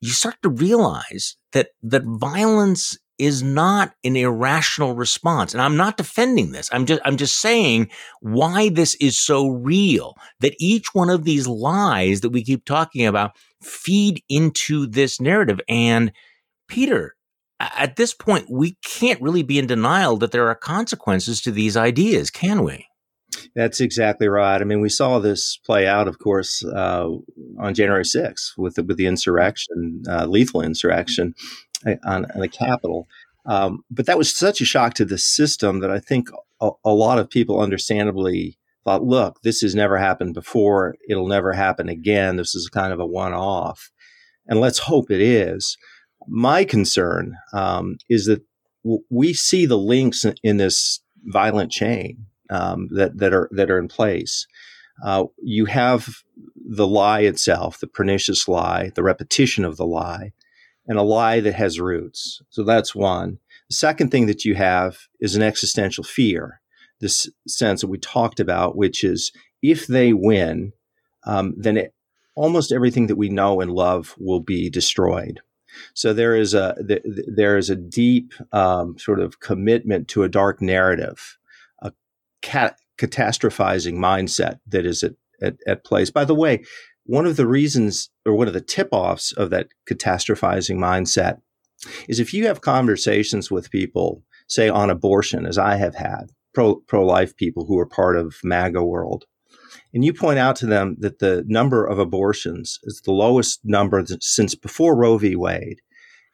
you 0.00 0.10
start 0.10 0.36
to 0.42 0.48
realize 0.48 1.36
that 1.52 1.68
that 1.84 2.02
violence 2.04 2.98
is 3.22 3.40
not 3.40 3.94
an 4.02 4.16
irrational 4.16 4.96
response. 4.96 5.54
And 5.54 5.62
I'm 5.62 5.76
not 5.76 5.96
defending 5.96 6.50
this. 6.50 6.68
I'm 6.72 6.86
just, 6.86 7.00
I'm 7.04 7.16
just 7.16 7.40
saying 7.40 7.88
why 8.20 8.68
this 8.68 8.96
is 8.96 9.16
so 9.16 9.48
real 9.48 10.16
that 10.40 10.56
each 10.58 10.92
one 10.92 11.08
of 11.08 11.22
these 11.22 11.46
lies 11.46 12.22
that 12.22 12.30
we 12.30 12.42
keep 12.42 12.64
talking 12.64 13.06
about 13.06 13.36
feed 13.62 14.24
into 14.28 14.88
this 14.88 15.20
narrative. 15.20 15.60
And 15.68 16.10
Peter, 16.66 17.14
at 17.60 17.94
this 17.94 18.12
point, 18.12 18.50
we 18.50 18.76
can't 18.84 19.22
really 19.22 19.44
be 19.44 19.60
in 19.60 19.68
denial 19.68 20.16
that 20.16 20.32
there 20.32 20.48
are 20.48 20.56
consequences 20.56 21.40
to 21.42 21.52
these 21.52 21.76
ideas, 21.76 22.28
can 22.28 22.64
we? 22.64 22.88
That's 23.54 23.80
exactly 23.80 24.28
right. 24.28 24.60
I 24.60 24.64
mean, 24.64 24.80
we 24.80 24.88
saw 24.88 25.18
this 25.18 25.58
play 25.64 25.86
out, 25.86 26.08
of 26.08 26.18
course, 26.18 26.64
uh, 26.64 27.08
on 27.58 27.74
January 27.74 28.04
6th 28.04 28.56
with 28.56 28.74
the, 28.74 28.82
with 28.82 28.96
the 28.96 29.06
insurrection, 29.06 30.02
uh, 30.08 30.26
lethal 30.26 30.62
insurrection 30.62 31.34
uh, 31.86 31.94
on, 32.04 32.26
on 32.26 32.40
the 32.40 32.48
Capitol. 32.48 33.08
Um, 33.46 33.84
but 33.90 34.06
that 34.06 34.18
was 34.18 34.34
such 34.34 34.60
a 34.60 34.64
shock 34.64 34.94
to 34.94 35.04
the 35.04 35.18
system 35.18 35.80
that 35.80 35.90
I 35.90 35.98
think 35.98 36.28
a, 36.60 36.70
a, 36.84 36.92
lot 36.92 37.18
of 37.18 37.28
people 37.28 37.60
understandably 37.60 38.56
thought, 38.84 39.02
look, 39.02 39.42
this 39.42 39.60
has 39.62 39.74
never 39.74 39.98
happened 39.98 40.34
before. 40.34 40.94
It'll 41.08 41.26
never 41.26 41.52
happen 41.52 41.88
again. 41.88 42.36
This 42.36 42.54
is 42.54 42.68
kind 42.68 42.92
of 42.92 43.00
a 43.00 43.06
one 43.06 43.32
off. 43.32 43.90
And 44.46 44.60
let's 44.60 44.78
hope 44.78 45.10
it 45.10 45.20
is. 45.20 45.76
My 46.28 46.64
concern 46.64 47.36
um, 47.52 47.96
is 48.08 48.26
that 48.26 48.42
w- 48.84 49.02
we 49.10 49.34
see 49.34 49.66
the 49.66 49.78
links 49.78 50.24
in, 50.24 50.34
in 50.44 50.56
this 50.58 51.00
violent 51.24 51.72
chain 51.72 52.26
um, 52.52 52.88
that, 52.92 53.18
that, 53.18 53.32
are, 53.32 53.48
that 53.52 53.70
are 53.70 53.78
in 53.78 53.88
place. 53.88 54.46
Uh, 55.04 55.24
you 55.42 55.64
have 55.64 56.22
the 56.54 56.86
lie 56.86 57.20
itself, 57.20 57.80
the 57.80 57.86
pernicious 57.86 58.46
lie, 58.46 58.92
the 58.94 59.02
repetition 59.02 59.64
of 59.64 59.76
the 59.76 59.86
lie, 59.86 60.32
and 60.86 60.98
a 60.98 61.02
lie 61.02 61.40
that 61.40 61.54
has 61.54 61.80
roots. 61.80 62.42
So 62.50 62.62
that's 62.62 62.94
one. 62.94 63.38
The 63.68 63.76
second 63.76 64.10
thing 64.10 64.26
that 64.26 64.44
you 64.44 64.54
have 64.54 64.98
is 65.20 65.34
an 65.34 65.42
existential 65.42 66.04
fear, 66.04 66.60
this 67.00 67.28
sense 67.48 67.80
that 67.80 67.88
we 67.88 67.98
talked 67.98 68.38
about, 68.38 68.76
which 68.76 69.02
is 69.02 69.32
if 69.62 69.86
they 69.86 70.12
win, 70.12 70.72
um, 71.24 71.54
then 71.56 71.76
it, 71.76 71.94
almost 72.34 72.72
everything 72.72 73.06
that 73.06 73.16
we 73.16 73.28
know 73.28 73.60
and 73.60 73.72
love 73.72 74.14
will 74.18 74.40
be 74.40 74.70
destroyed. 74.70 75.40
So 75.94 76.12
there 76.12 76.36
is 76.36 76.52
a 76.52 76.76
there 77.34 77.56
is 77.56 77.70
a 77.70 77.76
deep 77.76 78.34
um, 78.52 78.98
sort 78.98 79.20
of 79.20 79.40
commitment 79.40 80.08
to 80.08 80.22
a 80.22 80.28
dark 80.28 80.60
narrative, 80.60 81.38
cat- 82.42 82.78
catastrophizing 82.98 83.94
mindset 83.94 84.58
that 84.66 84.84
is 84.86 85.02
at, 85.02 85.12
at, 85.40 85.56
at 85.66 85.84
place. 85.84 86.10
By 86.10 86.24
the 86.24 86.34
way, 86.34 86.62
one 87.04 87.26
of 87.26 87.36
the 87.36 87.46
reasons 87.46 88.10
or 88.24 88.34
one 88.34 88.48
of 88.48 88.54
the 88.54 88.60
tip 88.60 88.88
offs 88.92 89.32
of 89.32 89.50
that 89.50 89.68
catastrophizing 89.90 90.76
mindset 90.76 91.40
is 92.08 92.20
if 92.20 92.32
you 92.32 92.46
have 92.46 92.60
conversations 92.60 93.50
with 93.50 93.70
people, 93.70 94.22
say 94.48 94.68
on 94.68 94.90
abortion, 94.90 95.46
as 95.46 95.58
I 95.58 95.76
have 95.76 95.96
had, 95.96 96.30
pro 96.54 97.04
life 97.04 97.36
people 97.36 97.64
who 97.66 97.78
are 97.78 97.86
part 97.86 98.16
of 98.16 98.36
MAGA 98.44 98.84
world, 98.84 99.24
and 99.94 100.04
you 100.04 100.12
point 100.12 100.38
out 100.38 100.56
to 100.56 100.66
them 100.66 100.96
that 101.00 101.18
the 101.18 101.44
number 101.46 101.84
of 101.84 101.98
abortions 101.98 102.78
is 102.84 103.00
the 103.04 103.12
lowest 103.12 103.60
number 103.64 104.04
since 104.20 104.54
before 104.54 104.96
Roe 104.96 105.18
v. 105.18 105.34
Wade, 105.34 105.80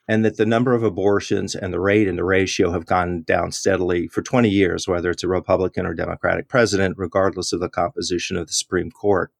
and 0.09 0.25
that 0.25 0.35
the 0.35 0.45
number 0.45 0.73
of 0.73 0.83
abortions 0.83 1.55
and 1.55 1.71
the 1.71 1.79
rate 1.79 2.07
and 2.07 2.17
the 2.17 2.25
ratio 2.25 2.71
have 2.71 2.85
gone 2.85 3.21
down 3.21 3.53
steadily 3.53 4.07
for 4.07 4.21
20 4.21 4.49
years, 4.49 4.87
whether 4.87 5.09
it's 5.09 5.23
a 5.23 5.27
Republican 5.27 5.85
or 5.85 5.93
Democratic 5.93 6.49
president, 6.49 6.97
regardless 6.97 7.53
of 7.53 7.61
the 7.61 7.69
composition 7.69 8.35
of 8.35 8.47
the 8.47 8.53
Supreme 8.53 8.91
Court 8.91 9.31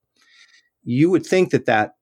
you 0.83 1.09
would 1.09 1.25
think 1.25 1.51
that 1.51 1.65
that 1.65 1.95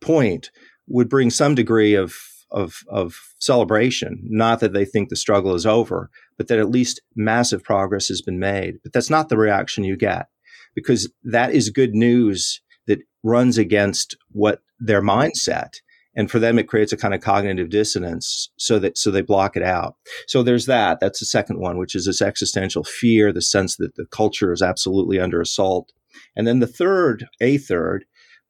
point 0.00 0.50
would 0.86 1.08
bring 1.08 1.30
some 1.30 1.54
degree 1.54 1.94
of, 1.94 2.16
of, 2.50 2.82
of 2.88 3.16
celebration. 3.38 4.20
Not 4.24 4.60
that 4.60 4.72
they 4.72 4.84
think 4.84 5.08
the 5.08 5.16
struggle 5.16 5.54
is 5.54 5.66
over, 5.66 6.10
but 6.36 6.48
that 6.48 6.58
at 6.58 6.70
least 6.70 7.00
massive 7.16 7.62
progress 7.62 8.08
has 8.08 8.22
been 8.22 8.38
made. 8.38 8.78
But 8.82 8.92
that's 8.92 9.10
not 9.10 9.28
the 9.28 9.36
reaction 9.36 9.84
you 9.84 9.96
get 9.96 10.28
because 10.74 11.12
that 11.24 11.52
is 11.52 11.70
good 11.70 11.94
news 11.94 12.60
that 12.86 13.00
runs 13.22 13.58
against 13.58 14.16
what 14.30 14.62
their 14.78 15.02
mindset 15.02 15.80
and 16.14 16.30
for 16.30 16.38
them 16.38 16.58
it 16.58 16.68
creates 16.68 16.92
a 16.92 16.96
kind 16.96 17.14
of 17.14 17.20
cognitive 17.20 17.70
dissonance 17.70 18.50
so 18.56 18.78
that 18.78 18.96
so 18.98 19.10
they 19.10 19.22
block 19.22 19.56
it 19.56 19.62
out 19.62 19.96
so 20.26 20.42
there's 20.42 20.66
that 20.66 21.00
that's 21.00 21.20
the 21.20 21.26
second 21.26 21.58
one 21.58 21.78
which 21.78 21.94
is 21.94 22.06
this 22.06 22.22
existential 22.22 22.84
fear 22.84 23.32
the 23.32 23.42
sense 23.42 23.76
that 23.76 23.94
the 23.96 24.06
culture 24.06 24.52
is 24.52 24.62
absolutely 24.62 25.18
under 25.18 25.40
assault 25.40 25.92
and 26.36 26.46
then 26.46 26.60
the 26.60 26.66
third, 26.66 27.26
a 27.40 27.58
third 27.58 28.04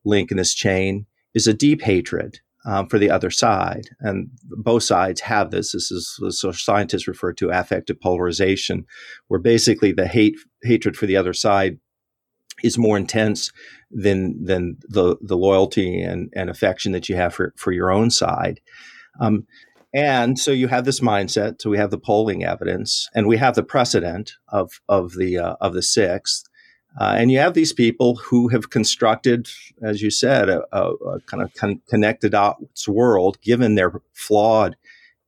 link 0.04 0.31
in 0.31 0.37
this 0.37 0.54
chain 0.54 1.07
is 1.35 1.47
a 1.47 1.54
deep 1.54 1.83
hatred 1.83 2.40
um, 2.64 2.88
for 2.88 2.99
the 2.99 3.11
other 3.11 3.31
side. 3.31 3.88
And 4.00 4.28
both 4.45 4.85
sides 4.85 5.21
have 5.23 5.50
this. 5.50 5.73
This 5.73 5.90
is 5.90 6.19
what 6.42 6.54
scientists 6.54 7.09
refer 7.09 7.33
to 7.35 7.50
affective 7.50 8.00
polarization, 8.00 8.85
where 9.28 9.40
basically 9.40 9.92
the 9.92 10.07
hate 10.07 10.35
hatred 10.62 10.97
for 10.97 11.07
the 11.07 11.16
other 11.16 11.33
side 11.33 11.78
is 12.62 12.78
more 12.78 12.97
intense 12.97 13.52
than 13.90 14.45
than 14.45 14.78
the 14.88 15.16
the 15.21 15.37
loyalty 15.37 16.00
and, 16.00 16.33
and 16.35 16.50
affection 16.50 16.92
that 16.92 17.09
you 17.09 17.16
have 17.16 17.35
for, 17.35 17.52
for 17.57 17.73
your 17.73 17.90
own 17.90 18.11
side. 18.11 18.61
Um, 19.21 19.47
and 19.95 20.38
so 20.38 20.50
you 20.50 20.69
have 20.69 20.85
this 20.85 21.00
mindset. 21.00 21.61
So 21.61 21.69
we 21.69 21.78
have 21.78 21.90
the 21.90 21.99
polling 21.99 22.45
evidence, 22.45 23.11
and 23.14 23.26
we 23.26 23.37
have 23.37 23.54
the 23.54 23.62
precedent 23.62 24.33
of 24.49 24.81
of 24.88 25.12
the 25.14 25.38
uh, 25.38 25.57
of 25.61 25.75
the 25.75 25.83
sixth. 25.83 26.49
Uh, 27.00 27.14
and 27.16 27.31
you 27.31 27.38
have 27.38 27.54
these 27.54 27.73
people 27.73 28.16
who 28.16 28.49
have 28.49 28.69
constructed, 28.69 29.49
as 29.83 30.02
you 30.02 30.11
said, 30.11 30.50
a, 30.50 30.62
a, 30.73 30.92
a 30.92 31.21
kind 31.21 31.42
of 31.42 31.54
con- 31.54 31.81
connected 31.88 32.33
dots 32.33 32.87
world, 32.87 33.40
given 33.40 33.76
their 33.76 34.02
flawed 34.12 34.76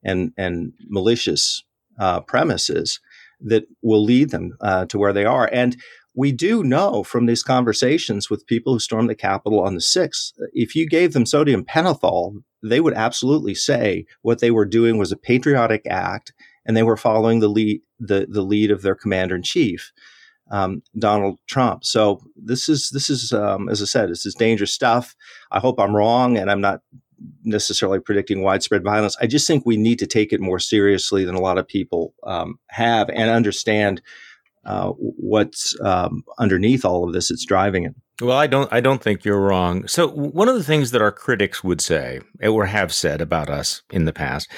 and, 0.02 0.32
and 0.36 0.74
malicious 0.88 1.64
uh, 1.98 2.20
premises 2.20 3.00
that 3.40 3.64
will 3.80 4.04
lead 4.04 4.30
them 4.30 4.56
uh, 4.60 4.84
to 4.86 4.98
where 4.98 5.14
they 5.14 5.24
are. 5.24 5.48
And 5.52 5.76
we 6.14 6.32
do 6.32 6.62
know 6.62 7.02
from 7.02 7.26
these 7.26 7.42
conversations 7.42 8.30
with 8.30 8.46
people 8.46 8.72
who 8.72 8.78
stormed 8.78 9.10
the 9.10 9.14
Capitol 9.14 9.60
on 9.60 9.74
the 9.74 9.80
6th, 9.80 10.32
if 10.52 10.76
you 10.76 10.88
gave 10.88 11.12
them 11.12 11.26
sodium 11.26 11.64
pentothal, 11.64 12.42
they 12.62 12.80
would 12.80 12.94
absolutely 12.94 13.54
say 13.54 14.06
what 14.22 14.40
they 14.40 14.50
were 14.50 14.64
doing 14.64 14.96
was 14.96 15.12
a 15.12 15.16
patriotic 15.16 15.82
act 15.90 16.32
and 16.64 16.76
they 16.76 16.82
were 16.82 16.96
following 16.96 17.40
the 17.40 17.48
lead, 17.48 17.82
the, 17.98 18.26
the 18.30 18.42
lead 18.42 18.70
of 18.70 18.82
their 18.82 18.94
commander 18.94 19.36
in 19.36 19.42
chief 19.42 19.92
um, 20.50 20.82
Donald 20.98 21.38
Trump. 21.46 21.84
So 21.84 22.20
this 22.36 22.68
is 22.68 22.90
this 22.90 23.08
is 23.08 23.32
um, 23.32 23.68
as 23.68 23.82
I 23.82 23.86
said, 23.86 24.10
this 24.10 24.26
is 24.26 24.34
dangerous 24.34 24.72
stuff. 24.72 25.14
I 25.50 25.58
hope 25.58 25.80
I'm 25.80 25.96
wrong, 25.96 26.36
and 26.36 26.50
I'm 26.50 26.60
not 26.60 26.80
necessarily 27.44 28.00
predicting 28.00 28.42
widespread 28.42 28.84
violence. 28.84 29.16
I 29.20 29.26
just 29.26 29.46
think 29.46 29.64
we 29.64 29.76
need 29.76 29.98
to 30.00 30.06
take 30.06 30.32
it 30.32 30.40
more 30.40 30.58
seriously 30.58 31.24
than 31.24 31.34
a 31.34 31.40
lot 31.40 31.58
of 31.58 31.66
people 31.66 32.14
um, 32.24 32.58
have, 32.68 33.08
and 33.10 33.30
understand 33.30 34.02
uh, 34.66 34.90
what's 34.96 35.78
um, 35.80 36.24
underneath 36.38 36.84
all 36.84 37.06
of 37.06 37.12
this 37.12 37.28
that's 37.28 37.44
driving 37.44 37.84
it. 37.84 37.94
Well, 38.22 38.38
I 38.38 38.46
don't. 38.46 38.72
I 38.72 38.80
don't 38.80 39.02
think 39.02 39.24
you're 39.24 39.40
wrong. 39.40 39.88
So, 39.88 40.06
one 40.06 40.48
of 40.48 40.54
the 40.54 40.62
things 40.62 40.92
that 40.92 41.02
our 41.02 41.10
critics 41.10 41.64
would 41.64 41.80
say 41.80 42.20
or 42.40 42.64
have 42.64 42.94
said 42.94 43.20
about 43.20 43.50
us 43.50 43.82
in 43.90 44.04
the 44.04 44.12
past 44.12 44.48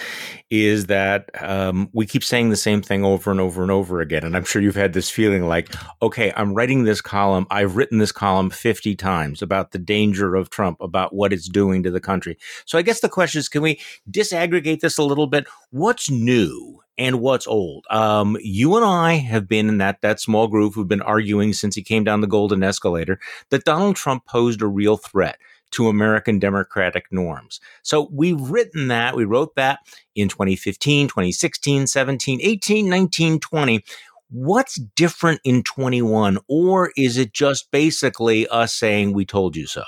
is 0.51 0.87
that 0.87 1.31
um, 1.43 1.89
we 1.95 2.05
keep 2.05 2.23
saying 2.23 2.51
the 2.51 2.57
same 2.57 2.83
thing 2.83 3.03
over 3.03 3.31
and 3.31 3.41
over 3.41 3.63
and 3.63 3.71
over 3.71 4.03
again. 4.03 4.25
And 4.25 4.37
I'm 4.37 4.45
sure 4.45 4.61
you've 4.61 4.75
had 4.75 4.93
this 4.93 5.09
feeling 5.09 5.49
like, 5.49 5.75
okay, 6.03 6.35
I'm 6.37 6.53
writing 6.53 6.85
this 6.85 7.01
column. 7.01 7.47
I've 7.51 7.77
written 7.77 7.97
this 7.97 8.13
column 8.13 8.51
50 8.51 8.95
times 8.95 9.41
about 9.41 9.71
the 9.71 9.79
danger 9.79 10.35
of 10.35 10.51
Trump, 10.51 10.79
about 10.83 11.15
what 11.15 11.33
it's 11.33 11.49
doing 11.49 11.83
to 11.83 11.91
the 11.91 11.99
country. 11.99 12.37
So, 12.67 12.77
I 12.77 12.83
guess 12.83 13.01
the 13.01 13.09
question 13.09 13.39
is, 13.39 13.49
can 13.49 13.63
we 13.63 13.81
disaggregate 14.11 14.81
this 14.81 14.99
a 14.99 15.03
little 15.03 15.29
bit? 15.29 15.47
What's 15.71 16.11
new 16.11 16.83
and 16.99 17.21
what's 17.21 17.47
old. 17.47 17.87
Um, 17.91 18.37
you 18.41 18.77
and 18.77 18.85
I 18.85 19.15
have 19.15 19.49
been 19.49 19.69
in 19.69 19.79
that 19.79 20.01
that 20.03 20.21
small 20.21 20.49
group 20.49 20.75
who've 20.75 20.89
been 20.89 21.03
arguing 21.03 21.53
since 21.53 21.75
he 21.75 21.83
came 21.83 22.05
down 22.05 22.21
the 22.21 22.27
golden 22.27 22.63
escalator 22.63 23.19
that 23.51 23.65
Donald 23.65 23.97
Trump 23.97 24.27
posed 24.27 24.63
a 24.63 24.67
real 24.67 24.97
threat 24.97 25.39
to 25.73 25.89
American 25.89 26.39
democratic 26.39 27.07
norms. 27.11 27.61
So 27.83 28.09
we've 28.13 28.41
written 28.41 28.89
that. 28.89 29.17
We 29.17 29.25
wrote 29.25 29.57
that 29.57 29.81
in 30.15 30.29
2015, 30.29 31.09
2016, 31.09 31.87
17, 31.87 32.41
18, 32.43 32.89
19, 32.89 33.41
20. 33.41 33.85
What's 34.31 34.77
different 34.77 35.41
in 35.45 35.63
21? 35.63 36.39
Or 36.49 36.93
is 36.97 37.17
it 37.17 37.33
just 37.33 37.71
basically 37.71 38.47
us 38.49 38.75
saying 38.75 39.13
we 39.13 39.25
told 39.25 39.57
you 39.57 39.67
so? 39.67 39.85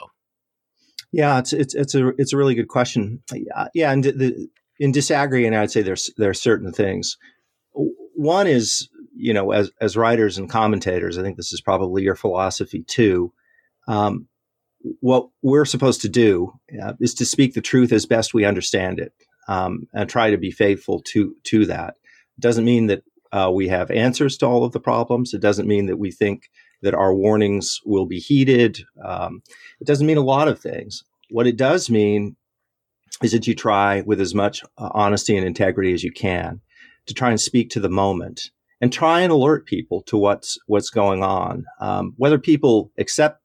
Yeah, 1.11 1.39
it's 1.39 1.55
it's 1.55 1.75
it's 1.75 1.95
a 1.95 2.09
it's 2.19 2.35
a 2.35 2.37
really 2.37 2.55
good 2.55 2.69
question. 2.69 3.23
Yeah, 3.73 3.93
and 3.93 4.05
the, 4.05 4.49
in 4.79 4.93
disaggregating, 4.93 5.57
I'd 5.57 5.71
say 5.71 5.83
there's 5.83 6.11
there 6.17 6.31
are 6.31 6.35
certain 6.35 6.73
things. 6.73 7.17
One 8.15 8.47
is, 8.47 8.89
you 9.15 9.33
know, 9.33 9.53
as 9.53 9.71
as 9.81 9.97
writers 9.97 10.39
and 10.39 10.51
commentators, 10.51 11.19
I 11.19 11.23
think 11.23 11.37
this 11.37 11.53
is 11.53 11.61
probably 11.61 12.03
your 12.03 12.15
philosophy 12.15 12.85
too. 12.87 13.33
Um, 13.87 14.29
what 15.01 15.29
we're 15.43 15.65
supposed 15.65 16.03
to 16.03 16.09
do 16.09 16.53
uh, 16.83 16.93
is 17.01 17.15
to 17.15 17.27
speak 17.27 17.55
the 17.55 17.61
truth 17.61 17.93
as 17.93 18.07
best 18.07 18.35
we 18.35 18.45
understand 18.45 19.01
it, 19.01 19.13
um, 19.49 19.89
and 19.93 20.09
try 20.09 20.31
to 20.31 20.39
be 20.39 20.51
faithful 20.51 21.03
to 21.09 21.35
to 21.45 21.67
that. 21.67 21.95
It 22.37 22.41
doesn't 22.41 22.65
mean 22.65 22.87
that 22.87 23.03
uh, 23.33 23.51
we 23.53 23.69
have 23.69 23.91
answers 23.91 24.37
to 24.39 24.47
all 24.47 24.65
of 24.65 24.73
the 24.73 24.81
problems. 24.81 25.35
It 25.35 25.41
doesn't 25.41 25.69
mean 25.69 25.87
that 25.87 25.99
we 25.99 26.11
think 26.11 26.51
that 26.83 26.95
our 26.95 27.13
warnings 27.13 27.81
will 27.85 28.07
be 28.07 28.21
heeded. 28.21 28.81
Um, 29.05 29.43
it 29.81 29.87
doesn't 29.87 30.07
mean 30.07 30.17
a 30.17 30.23
lot 30.23 30.49
of 30.49 30.61
things. 30.61 31.03
What 31.31 31.47
it 31.47 31.57
does 31.57 31.91
mean 31.91 32.37
is 33.23 33.33
that 33.33 33.47
you 33.47 33.55
try 33.55 34.03
with 34.03 34.21
as 34.21 34.35
much 34.35 34.63
uh, 34.79 34.91
honesty 34.93 35.37
and 35.37 35.47
integrity 35.47 35.93
as 35.93 36.05
you 36.05 36.13
can 36.13 36.61
to 37.07 37.15
try 37.15 37.31
and 37.31 37.41
speak 37.41 37.71
to 37.71 37.81
the 37.81 37.89
moment 37.89 38.51
and 38.81 38.93
try 38.93 39.21
and 39.21 39.33
alert 39.33 39.67
people 39.67 40.03
to 40.03 40.17
what's 40.17 40.59
what's 40.67 40.91
going 40.91 41.23
on. 41.23 41.65
Um, 41.81 42.15
whether 42.17 42.39
people 42.39 42.93
accept 42.99 43.43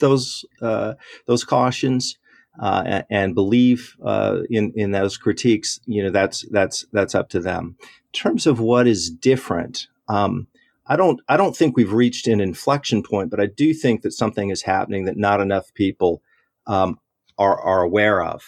those 0.00 0.44
uh, 0.60 0.94
those 1.26 1.44
cautions 1.44 2.18
uh, 2.60 3.02
and 3.10 3.34
believe 3.34 3.96
uh, 4.04 4.40
in 4.50 4.72
in 4.76 4.92
those 4.92 5.16
critiques, 5.16 5.80
you 5.86 6.02
know, 6.02 6.10
that's 6.10 6.44
that's 6.50 6.86
that's 6.92 7.14
up 7.14 7.28
to 7.30 7.40
them. 7.40 7.76
In 7.80 8.12
terms 8.12 8.46
of 8.46 8.60
what 8.60 8.86
is 8.86 9.10
different, 9.10 9.88
um, 10.08 10.46
I 10.86 10.96
don't 10.96 11.20
I 11.28 11.36
don't 11.36 11.56
think 11.56 11.76
we've 11.76 11.92
reached 11.92 12.28
an 12.28 12.40
inflection 12.40 13.02
point, 13.02 13.30
but 13.30 13.40
I 13.40 13.46
do 13.46 13.74
think 13.74 14.02
that 14.02 14.12
something 14.12 14.50
is 14.50 14.62
happening 14.62 15.04
that 15.04 15.16
not 15.16 15.40
enough 15.40 15.72
people 15.74 16.22
um, 16.66 16.98
are 17.38 17.60
are 17.60 17.82
aware 17.82 18.22
of, 18.22 18.44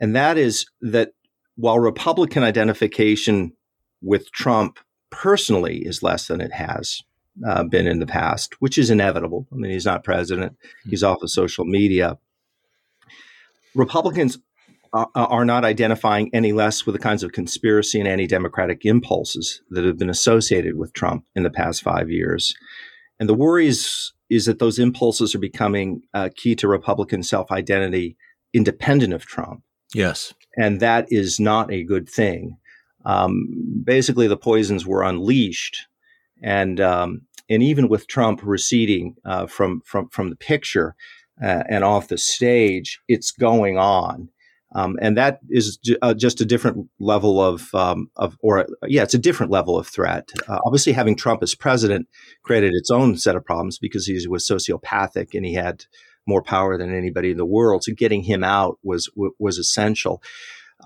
and 0.00 0.14
that 0.14 0.38
is 0.38 0.66
that 0.80 1.12
while 1.56 1.78
Republican 1.78 2.42
identification 2.42 3.52
with 4.00 4.30
Trump 4.32 4.78
personally 5.10 5.78
is 5.78 6.02
less 6.02 6.26
than 6.28 6.40
it 6.40 6.52
has 6.52 7.02
uh, 7.46 7.64
been 7.64 7.86
in 7.86 7.98
the 7.98 8.06
past, 8.06 8.54
which 8.60 8.78
is 8.78 8.90
inevitable. 8.90 9.46
I 9.52 9.56
mean, 9.56 9.70
he's 9.70 9.86
not 9.86 10.04
president; 10.04 10.56
he's 10.88 11.02
off 11.02 11.22
of 11.22 11.30
social 11.30 11.64
media. 11.64 12.18
Republicans 13.74 14.38
are 14.92 15.44
not 15.44 15.64
identifying 15.64 16.30
any 16.32 16.52
less 16.52 16.86
with 16.86 16.94
the 16.94 16.98
kinds 16.98 17.22
of 17.22 17.32
conspiracy 17.32 18.00
and 18.00 18.08
anti-democratic 18.08 18.84
impulses 18.84 19.60
that 19.70 19.84
have 19.84 19.98
been 19.98 20.10
associated 20.10 20.76
with 20.76 20.92
Trump 20.94 21.24
in 21.34 21.42
the 21.42 21.50
past 21.50 21.82
five 21.82 22.10
years. 22.10 22.54
And 23.20 23.28
the 23.28 23.34
worry 23.34 23.66
is, 23.66 24.12
is 24.30 24.46
that 24.46 24.58
those 24.58 24.78
impulses 24.78 25.34
are 25.34 25.38
becoming 25.40 26.02
uh, 26.14 26.30
key 26.34 26.54
to 26.56 26.68
Republican 26.68 27.22
self-identity 27.22 28.16
independent 28.54 29.12
of 29.12 29.26
Trump. 29.26 29.62
Yes. 29.94 30.34
And 30.56 30.80
that 30.80 31.06
is 31.10 31.38
not 31.38 31.72
a 31.72 31.84
good 31.84 32.08
thing. 32.08 32.56
Um, 33.04 33.82
basically, 33.84 34.26
the 34.26 34.36
poisons 34.36 34.86
were 34.86 35.02
unleashed. 35.02 35.86
And, 36.42 36.80
um, 36.80 37.22
and 37.48 37.62
even 37.62 37.88
with 37.88 38.08
Trump 38.08 38.40
receding 38.42 39.16
uh, 39.24 39.46
from, 39.46 39.82
from, 39.84 40.08
from 40.08 40.30
the 40.30 40.36
picture, 40.36 40.94
uh, 41.42 41.62
and 41.68 41.84
off 41.84 42.08
the 42.08 42.18
stage, 42.18 43.00
it's 43.08 43.30
going 43.30 43.78
on. 43.78 44.28
Um, 44.74 44.98
and 45.00 45.16
that 45.16 45.40
is 45.48 45.78
uh, 46.02 46.12
just 46.12 46.40
a 46.40 46.44
different 46.44 46.88
level 46.98 47.40
of, 47.40 47.74
um, 47.74 48.10
of, 48.16 48.36
or 48.42 48.66
yeah, 48.86 49.02
it's 49.02 49.14
a 49.14 49.18
different 49.18 49.50
level 49.50 49.78
of 49.78 49.86
threat. 49.86 50.30
Uh, 50.46 50.58
obviously, 50.66 50.92
having 50.92 51.16
Trump 51.16 51.42
as 51.42 51.54
president 51.54 52.06
created 52.42 52.74
its 52.74 52.90
own 52.90 53.16
set 53.16 53.34
of 53.34 53.44
problems 53.44 53.78
because 53.78 54.06
he 54.06 54.26
was 54.28 54.46
sociopathic 54.46 55.34
and 55.34 55.46
he 55.46 55.54
had 55.54 55.86
more 56.28 56.42
power 56.42 56.76
than 56.76 56.94
anybody 56.94 57.30
in 57.32 57.38
the 57.38 57.46
world. 57.46 57.82
So 57.82 57.92
getting 57.96 58.22
him 58.22 58.44
out 58.44 58.78
was 58.84 59.10
was 59.38 59.58
essential. 59.58 60.22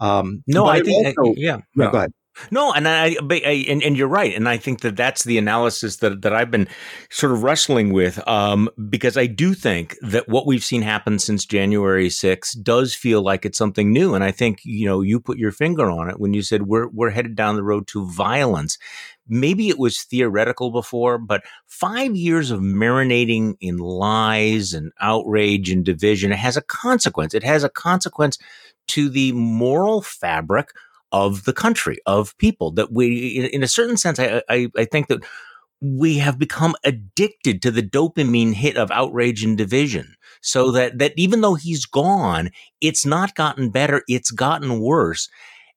Um, 0.00 0.42
no, 0.46 0.66
I 0.66 0.80
think 0.80 1.18
also, 1.18 1.34
yeah. 1.36 1.58
No, 1.76 1.90
go 1.90 1.98
ahead. 1.98 2.12
No, 2.50 2.72
and 2.72 2.88
I, 2.88 3.16
I 3.30 3.64
and, 3.68 3.82
and, 3.82 3.96
you're 3.96 4.08
right, 4.08 4.34
and 4.34 4.48
I 4.48 4.56
think 4.56 4.80
that 4.80 4.96
that's 4.96 5.24
the 5.24 5.36
analysis 5.36 5.96
that 5.96 6.22
that 6.22 6.34
I've 6.34 6.50
been 6.50 6.66
sort 7.10 7.32
of 7.32 7.42
wrestling 7.42 7.92
with, 7.92 8.26
um, 8.26 8.70
because 8.88 9.18
I 9.18 9.26
do 9.26 9.52
think 9.52 9.96
that 10.00 10.28
what 10.28 10.46
we've 10.46 10.64
seen 10.64 10.80
happen 10.80 11.18
since 11.18 11.44
January 11.44 12.08
6th 12.08 12.62
does 12.62 12.94
feel 12.94 13.20
like 13.20 13.44
it's 13.44 13.58
something 13.58 13.92
new, 13.92 14.14
and 14.14 14.24
I 14.24 14.30
think 14.30 14.60
you 14.64 14.86
know 14.86 15.02
you 15.02 15.20
put 15.20 15.36
your 15.36 15.52
finger 15.52 15.90
on 15.90 16.08
it 16.08 16.18
when 16.18 16.32
you 16.32 16.42
said 16.42 16.62
we're 16.62 16.88
we're 16.88 17.10
headed 17.10 17.36
down 17.36 17.56
the 17.56 17.62
road 17.62 17.86
to 17.88 18.06
violence. 18.06 18.78
Maybe 19.28 19.68
it 19.68 19.78
was 19.78 20.02
theoretical 20.02 20.70
before, 20.70 21.18
but 21.18 21.44
five 21.66 22.16
years 22.16 22.50
of 22.50 22.60
marinating 22.60 23.54
in 23.60 23.76
lies 23.76 24.72
and 24.72 24.90
outrage 25.00 25.70
and 25.70 25.84
division 25.84 26.32
it 26.32 26.38
has 26.38 26.56
a 26.56 26.62
consequence. 26.62 27.34
It 27.34 27.44
has 27.44 27.62
a 27.62 27.68
consequence 27.68 28.38
to 28.88 29.08
the 29.08 29.32
moral 29.32 30.02
fabric 30.02 30.70
of 31.12 31.44
the 31.44 31.52
country, 31.52 31.98
of 32.06 32.36
people. 32.38 32.72
That 32.72 32.92
we, 32.92 33.48
in, 33.52 33.62
a 33.62 33.68
certain 33.68 33.96
sense, 33.96 34.18
I, 34.18 34.42
I, 34.48 34.68
I 34.76 34.84
think 34.84 35.08
that 35.08 35.22
we 35.80 36.18
have 36.18 36.38
become 36.38 36.74
addicted 36.84 37.60
to 37.62 37.70
the 37.70 37.82
dopamine 37.82 38.54
hit 38.54 38.76
of 38.76 38.90
outrage 38.90 39.44
and 39.44 39.58
division. 39.58 40.14
So 40.40 40.70
that, 40.72 40.98
that 40.98 41.12
even 41.16 41.40
though 41.40 41.54
he's 41.54 41.86
gone, 41.86 42.50
it's 42.80 43.04
not 43.04 43.34
gotten 43.34 43.70
better, 43.70 44.02
it's 44.08 44.30
gotten 44.30 44.80
worse. 44.80 45.28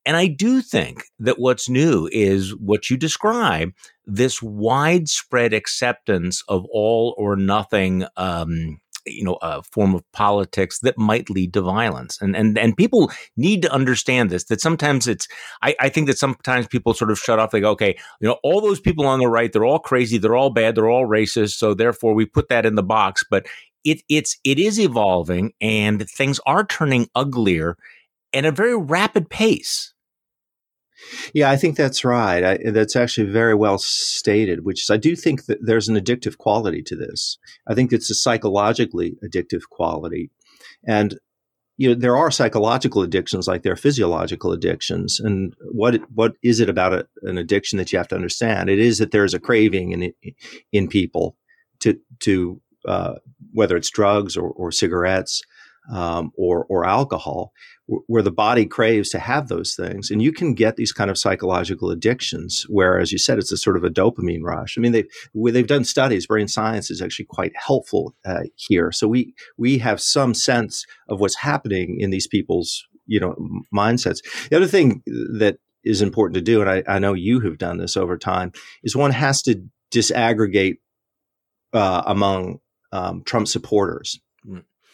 And 0.05 0.15
I 0.15 0.27
do 0.27 0.61
think 0.61 1.05
that 1.19 1.39
what's 1.39 1.67
new 1.67 2.07
is 2.11 2.55
what 2.55 2.89
you 2.89 2.97
describe 2.97 3.71
this 4.05 4.41
widespread 4.41 5.53
acceptance 5.53 6.43
of 6.47 6.65
all 6.71 7.15
or 7.17 7.35
nothing 7.35 8.05
um, 8.15 8.79
you 9.05 9.23
know 9.23 9.37
a 9.41 9.63
form 9.63 9.95
of 9.95 10.03
politics 10.11 10.79
that 10.79 10.97
might 10.97 11.29
lead 11.29 11.53
to 11.53 11.61
violence. 11.61 12.21
And 12.21 12.35
and 12.35 12.57
and 12.57 12.75
people 12.75 13.11
need 13.37 13.61
to 13.63 13.71
understand 13.71 14.29
this 14.29 14.45
that 14.45 14.61
sometimes 14.61 15.07
it's 15.07 15.27
I, 15.61 15.75
I 15.79 15.89
think 15.89 16.07
that 16.07 16.17
sometimes 16.17 16.67
people 16.67 16.93
sort 16.93 17.11
of 17.11 17.19
shut 17.19 17.39
off. 17.39 17.51
They 17.51 17.61
go 17.61 17.71
okay 17.71 17.97
you 18.21 18.27
know 18.27 18.37
all 18.43 18.61
those 18.61 18.79
people 18.79 19.05
on 19.05 19.19
the 19.19 19.27
right 19.27 19.51
they're 19.51 19.65
all 19.65 19.79
crazy 19.79 20.17
they're 20.17 20.35
all 20.35 20.49
bad 20.49 20.75
they're 20.75 20.89
all 20.89 21.07
racist 21.07 21.53
so 21.53 21.73
therefore 21.73 22.13
we 22.13 22.25
put 22.25 22.49
that 22.49 22.65
in 22.65 22.75
the 22.75 22.83
box. 22.83 23.23
But 23.29 23.47
it 23.83 24.01
it's 24.09 24.37
it 24.43 24.59
is 24.59 24.79
evolving 24.79 25.53
and 25.61 26.07
things 26.09 26.39
are 26.45 26.65
turning 26.65 27.07
uglier 27.15 27.77
at 28.33 28.45
a 28.45 28.51
very 28.51 28.77
rapid 28.77 29.29
pace 29.29 29.93
yeah, 31.33 31.49
I 31.49 31.55
think 31.55 31.75
that's 31.75 32.03
right. 32.03 32.43
I, 32.43 32.71
that's 32.71 32.95
actually 32.95 33.29
very 33.29 33.55
well 33.55 33.77
stated, 33.77 34.65
which 34.65 34.83
is 34.83 34.89
I 34.89 34.97
do 34.97 35.15
think 35.15 35.45
that 35.45 35.59
there's 35.61 35.87
an 35.87 35.95
addictive 35.95 36.37
quality 36.37 36.81
to 36.83 36.95
this. 36.95 37.37
I 37.67 37.73
think 37.73 37.91
it's 37.91 38.09
a 38.09 38.15
psychologically 38.15 39.15
addictive 39.23 39.63
quality. 39.69 40.31
And 40.87 41.19
you 41.77 41.89
know, 41.89 41.95
there 41.95 42.15
are 42.15 42.31
psychological 42.31 43.01
addictions 43.01 43.47
like 43.47 43.63
there 43.63 43.73
are 43.73 43.77
physiological 43.77 44.53
addictions. 44.53 45.19
And 45.19 45.53
what 45.71 45.99
what 46.13 46.33
is 46.41 46.59
it 46.59 46.69
about 46.69 46.93
a, 46.93 47.07
an 47.23 47.37
addiction 47.37 47.77
that 47.77 47.91
you 47.91 47.97
have 47.97 48.07
to 48.09 48.15
understand? 48.15 48.69
It 48.69 48.79
is 48.79 48.97
that 48.99 49.11
there's 49.11 49.33
a 49.33 49.39
craving 49.39 49.91
in 49.91 50.13
in 50.71 50.87
people 50.87 51.35
to 51.81 51.99
to 52.21 52.61
uh, 52.87 53.15
whether 53.51 53.75
it's 53.75 53.89
drugs 53.89 54.37
or, 54.37 54.49
or 54.49 54.71
cigarettes 54.71 55.41
um, 55.91 56.31
or 56.37 56.65
or 56.65 56.85
alcohol, 56.85 57.51
where 58.07 58.21
the 58.21 58.31
body 58.31 58.65
craves 58.65 59.09
to 59.09 59.19
have 59.19 59.47
those 59.47 59.75
things, 59.75 60.09
and 60.09 60.21
you 60.21 60.31
can 60.31 60.53
get 60.53 60.75
these 60.75 60.91
kind 60.91 61.09
of 61.09 61.17
psychological 61.17 61.89
addictions. 61.91 62.65
Where, 62.69 62.99
as 62.99 63.11
you 63.11 63.17
said, 63.17 63.37
it's 63.37 63.51
a 63.51 63.57
sort 63.57 63.77
of 63.77 63.83
a 63.83 63.89
dopamine 63.89 64.43
rush. 64.43 64.77
I 64.77 64.81
mean, 64.81 64.91
they 64.91 65.05
they've 65.33 65.67
done 65.67 65.83
studies. 65.83 66.27
Brain 66.27 66.47
science 66.47 66.89
is 66.89 67.01
actually 67.01 67.25
quite 67.25 67.53
helpful 67.55 68.15
uh, 68.25 68.43
here, 68.55 68.91
so 68.91 69.07
we 69.07 69.33
we 69.57 69.77
have 69.79 70.01
some 70.01 70.33
sense 70.33 70.85
of 71.09 71.19
what's 71.19 71.37
happening 71.37 71.97
in 71.99 72.09
these 72.09 72.27
people's 72.27 72.85
you 73.05 73.19
know 73.19 73.35
mindsets. 73.73 74.19
The 74.49 74.57
other 74.57 74.67
thing 74.67 75.03
that 75.05 75.57
is 75.83 76.01
important 76.01 76.35
to 76.35 76.41
do, 76.41 76.61
and 76.61 76.69
I, 76.69 76.83
I 76.87 76.99
know 76.99 77.13
you 77.13 77.41
have 77.41 77.57
done 77.57 77.77
this 77.77 77.95
over 77.95 78.17
time, 78.17 78.51
is 78.83 78.95
one 78.95 79.11
has 79.11 79.41
to 79.43 79.61
disaggregate 79.93 80.77
uh, 81.73 82.03
among 82.07 82.59
um, 82.91 83.23
Trump 83.23 83.47
supporters. 83.47 84.19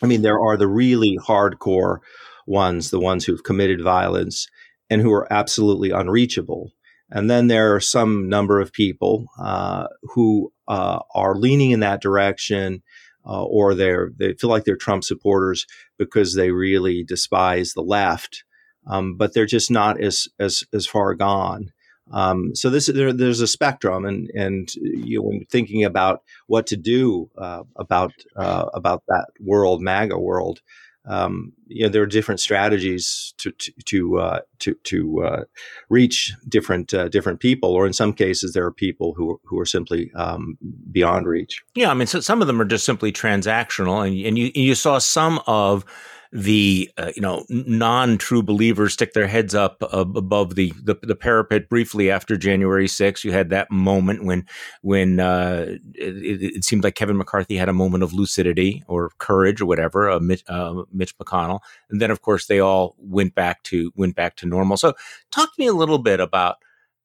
I 0.01 0.07
mean, 0.07 0.21
there 0.21 0.39
are 0.39 0.57
the 0.57 0.67
really 0.67 1.17
hardcore 1.17 1.99
ones, 2.47 2.89
the 2.89 2.99
ones 2.99 3.25
who've 3.25 3.43
committed 3.43 3.81
violence 3.81 4.47
and 4.89 5.01
who 5.01 5.11
are 5.13 5.31
absolutely 5.31 5.91
unreachable. 5.91 6.71
And 7.09 7.29
then 7.29 7.47
there 7.47 7.75
are 7.75 7.79
some 7.79 8.29
number 8.29 8.59
of 8.59 8.71
people 8.71 9.27
uh, 9.39 9.87
who 10.01 10.51
uh, 10.67 10.99
are 11.13 11.35
leaning 11.35 11.71
in 11.71 11.81
that 11.81 12.01
direction, 12.01 12.81
uh, 13.25 13.43
or 13.43 13.75
they're 13.75 14.11
they 14.17 14.33
feel 14.33 14.49
like 14.49 14.63
they're 14.63 14.77
Trump 14.77 15.03
supporters 15.03 15.67
because 15.97 16.35
they 16.35 16.51
really 16.51 17.03
despise 17.03 17.73
the 17.73 17.81
left, 17.81 18.43
um, 18.87 19.17
but 19.17 19.33
they're 19.33 19.45
just 19.45 19.69
not 19.69 20.01
as 20.01 20.27
as 20.39 20.63
as 20.73 20.87
far 20.87 21.13
gone. 21.13 21.71
Um, 22.11 22.55
so 22.55 22.69
this 22.69 22.87
there, 22.87 23.13
there's 23.13 23.41
a 23.41 23.47
spectrum, 23.47 24.05
and 24.05 24.29
and 24.33 24.73
you 24.75 25.19
know, 25.19 25.23
when 25.23 25.45
thinking 25.49 25.83
about 25.83 26.21
what 26.47 26.67
to 26.67 26.77
do 26.77 27.29
uh, 27.37 27.63
about 27.75 28.11
uh, 28.35 28.65
about 28.73 29.03
that 29.07 29.27
world, 29.39 29.81
MAGA 29.81 30.19
world, 30.19 30.61
um, 31.05 31.53
you 31.67 31.83
know 31.83 31.89
there 31.89 32.03
are 32.03 32.07
different 32.07 32.39
strategies 32.39 33.33
to 33.37 33.51
to 33.51 33.71
to 33.85 34.19
uh, 34.19 34.39
to, 34.59 34.75
to 34.83 35.23
uh, 35.23 35.43
reach 35.89 36.33
different 36.47 36.93
uh, 36.93 37.07
different 37.07 37.39
people, 37.39 37.71
or 37.71 37.87
in 37.87 37.93
some 37.93 38.13
cases 38.13 38.53
there 38.53 38.65
are 38.65 38.73
people 38.73 39.13
who 39.15 39.39
who 39.45 39.59
are 39.59 39.65
simply 39.65 40.11
um, 40.15 40.57
beyond 40.91 41.27
reach. 41.27 41.63
Yeah, 41.75 41.91
I 41.91 41.93
mean, 41.93 42.07
so 42.07 42.19
some 42.19 42.41
of 42.41 42.47
them 42.47 42.61
are 42.61 42.65
just 42.65 42.85
simply 42.85 43.11
transactional, 43.11 44.05
and 44.05 44.25
and 44.25 44.37
you 44.37 44.51
you 44.53 44.75
saw 44.75 44.99
some 44.99 45.41
of 45.47 45.85
the 46.31 46.89
uh, 46.97 47.11
you 47.15 47.21
know 47.21 47.45
non 47.49 48.17
true 48.17 48.41
believers 48.41 48.93
stick 48.93 49.13
their 49.13 49.27
heads 49.27 49.53
up 49.53 49.83
uh, 49.83 50.05
above 50.15 50.55
the, 50.55 50.73
the, 50.81 50.97
the 51.03 51.15
parapet 51.15 51.67
briefly 51.67 52.09
after 52.09 52.37
January 52.37 52.87
6th. 52.87 53.23
You 53.23 53.31
had 53.31 53.49
that 53.49 53.69
moment 53.69 54.23
when 54.23 54.45
when 54.81 55.19
uh, 55.19 55.77
it, 55.93 56.43
it, 56.55 56.63
seemed 56.63 56.83
like 56.83 56.95
Kevin 56.95 57.17
McCarthy 57.17 57.57
had 57.57 57.69
a 57.69 57.73
moment 57.73 58.03
of 58.03 58.13
lucidity 58.13 58.83
or 58.87 59.11
courage 59.17 59.59
or 59.59 59.65
whatever. 59.65 60.09
Uh, 60.09 60.19
Mitch, 60.19 60.43
uh, 60.47 60.83
Mitch 60.93 61.17
McConnell, 61.17 61.59
and 61.89 62.01
then 62.01 62.11
of 62.11 62.21
course 62.21 62.47
they 62.47 62.59
all 62.59 62.95
went 62.97 63.35
back 63.35 63.63
to 63.63 63.91
went 63.95 64.15
back 64.15 64.37
to 64.37 64.45
normal. 64.45 64.77
So 64.77 64.93
talk 65.31 65.53
to 65.53 65.61
me 65.61 65.67
a 65.67 65.73
little 65.73 65.99
bit 65.99 66.21
about 66.21 66.57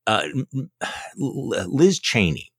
uh, 0.06 0.22
Liz 1.16 1.98
Cheney 1.98 2.52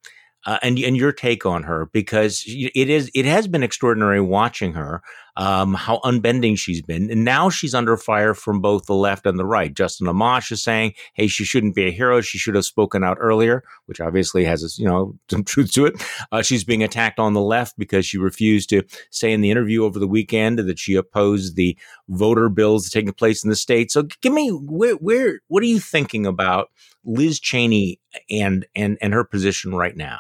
uh, 0.48 0.58
and 0.64 0.80
and 0.80 0.96
your 0.96 1.12
take 1.12 1.46
on 1.46 1.64
her 1.64 1.88
because 1.88 2.44
it 2.48 2.90
is 2.90 3.12
it 3.14 3.26
has 3.26 3.48
been 3.48 3.64
extraordinary 3.64 4.22
watching 4.22 4.74
her. 4.74 5.04
Um, 5.38 5.76
how 5.76 6.02
unbending 6.04 6.56
she's 6.56 6.82
been. 6.82 7.12
And 7.12 7.24
now 7.24 7.50
she's 7.50 7.76
under 7.76 7.96
fire 7.96 8.34
from 8.34 8.60
both 8.60 8.88
the 8.88 8.96
left 8.96 9.28
and 9.28 9.38
the 9.38 9.46
right. 9.46 9.72
Justin 9.72 10.08
Amash 10.08 10.52
is 10.52 10.64
saying, 10.64 10.94
hey, 11.14 11.28
she 11.28 11.46
shouldn't 11.46 11.76
be 11.76 11.88
a 11.88 11.92
hero. 11.92 12.22
She 12.22 12.40
should 12.40 12.56
have 12.56 12.66
spoken 12.66 13.04
out 13.04 13.18
earlier, 13.20 13.64
which 13.86 14.02
obviously 14.02 14.44
has, 14.46 14.78
you 14.80 14.88
know, 14.88 15.16
some 15.30 15.44
truth 15.44 15.72
to 15.74 15.86
it. 15.86 16.04
Uh, 16.32 16.42
she's 16.42 16.64
being 16.64 16.84
attacked 16.84 17.20
on 17.20 17.34
the 17.34 17.42
left 17.42 17.78
because 17.78 18.06
she 18.06 18.18
refused 18.18 18.70
to 18.70 18.82
say 19.12 19.32
in 19.32 19.42
the 19.42 19.52
interview 19.52 19.84
over 19.84 20.00
the 20.00 20.08
weekend 20.08 20.58
that 20.58 20.80
she 20.80 20.96
opposed 20.96 21.56
the 21.56 21.78
voter 22.10 22.50
bills 22.50 22.90
taking 22.90 23.14
place 23.14 23.44
in 23.44 23.52
the 23.52 23.56
state. 23.56 23.92
So 23.92 24.04
give 24.22 24.34
me, 24.34 24.50
where, 24.50 24.96
where, 24.96 25.42
what 25.50 25.62
are 25.62 25.68
you 25.68 25.80
thinking 25.80 26.26
about 26.26 26.72
Liz 27.06 27.40
Cheney 27.40 28.00
and, 28.32 28.66
and, 28.76 28.98
and 29.02 29.14
her 29.14 29.24
position 29.24 29.76
right 29.76 29.96
now? 29.96 30.18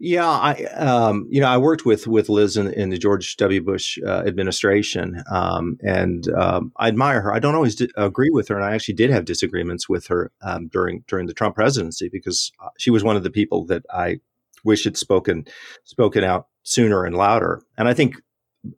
Yeah, 0.00 0.28
I 0.28 0.64
um, 0.76 1.26
you 1.28 1.40
know 1.40 1.48
I 1.48 1.56
worked 1.58 1.84
with 1.84 2.06
with 2.06 2.28
Liz 2.28 2.56
in, 2.56 2.72
in 2.72 2.90
the 2.90 2.98
George 2.98 3.36
W. 3.36 3.60
Bush 3.60 3.98
uh, 4.06 4.22
administration, 4.26 5.24
um, 5.28 5.76
and 5.82 6.28
um, 6.34 6.72
I 6.76 6.86
admire 6.86 7.20
her. 7.20 7.34
I 7.34 7.40
don't 7.40 7.56
always 7.56 7.74
di- 7.74 7.90
agree 7.96 8.30
with 8.30 8.46
her, 8.48 8.54
and 8.54 8.64
I 8.64 8.74
actually 8.74 8.94
did 8.94 9.10
have 9.10 9.24
disagreements 9.24 9.88
with 9.88 10.06
her 10.06 10.30
um, 10.40 10.68
during 10.68 11.02
during 11.08 11.26
the 11.26 11.34
Trump 11.34 11.56
presidency 11.56 12.08
because 12.08 12.52
uh, 12.62 12.68
she 12.78 12.90
was 12.90 13.02
one 13.02 13.16
of 13.16 13.24
the 13.24 13.30
people 13.30 13.64
that 13.66 13.84
I 13.92 14.20
wish 14.64 14.84
had 14.84 14.96
spoken 14.96 15.46
spoken 15.82 16.22
out 16.22 16.46
sooner 16.62 17.04
and 17.04 17.16
louder. 17.16 17.60
And 17.76 17.88
I 17.88 17.94
think 17.94 18.22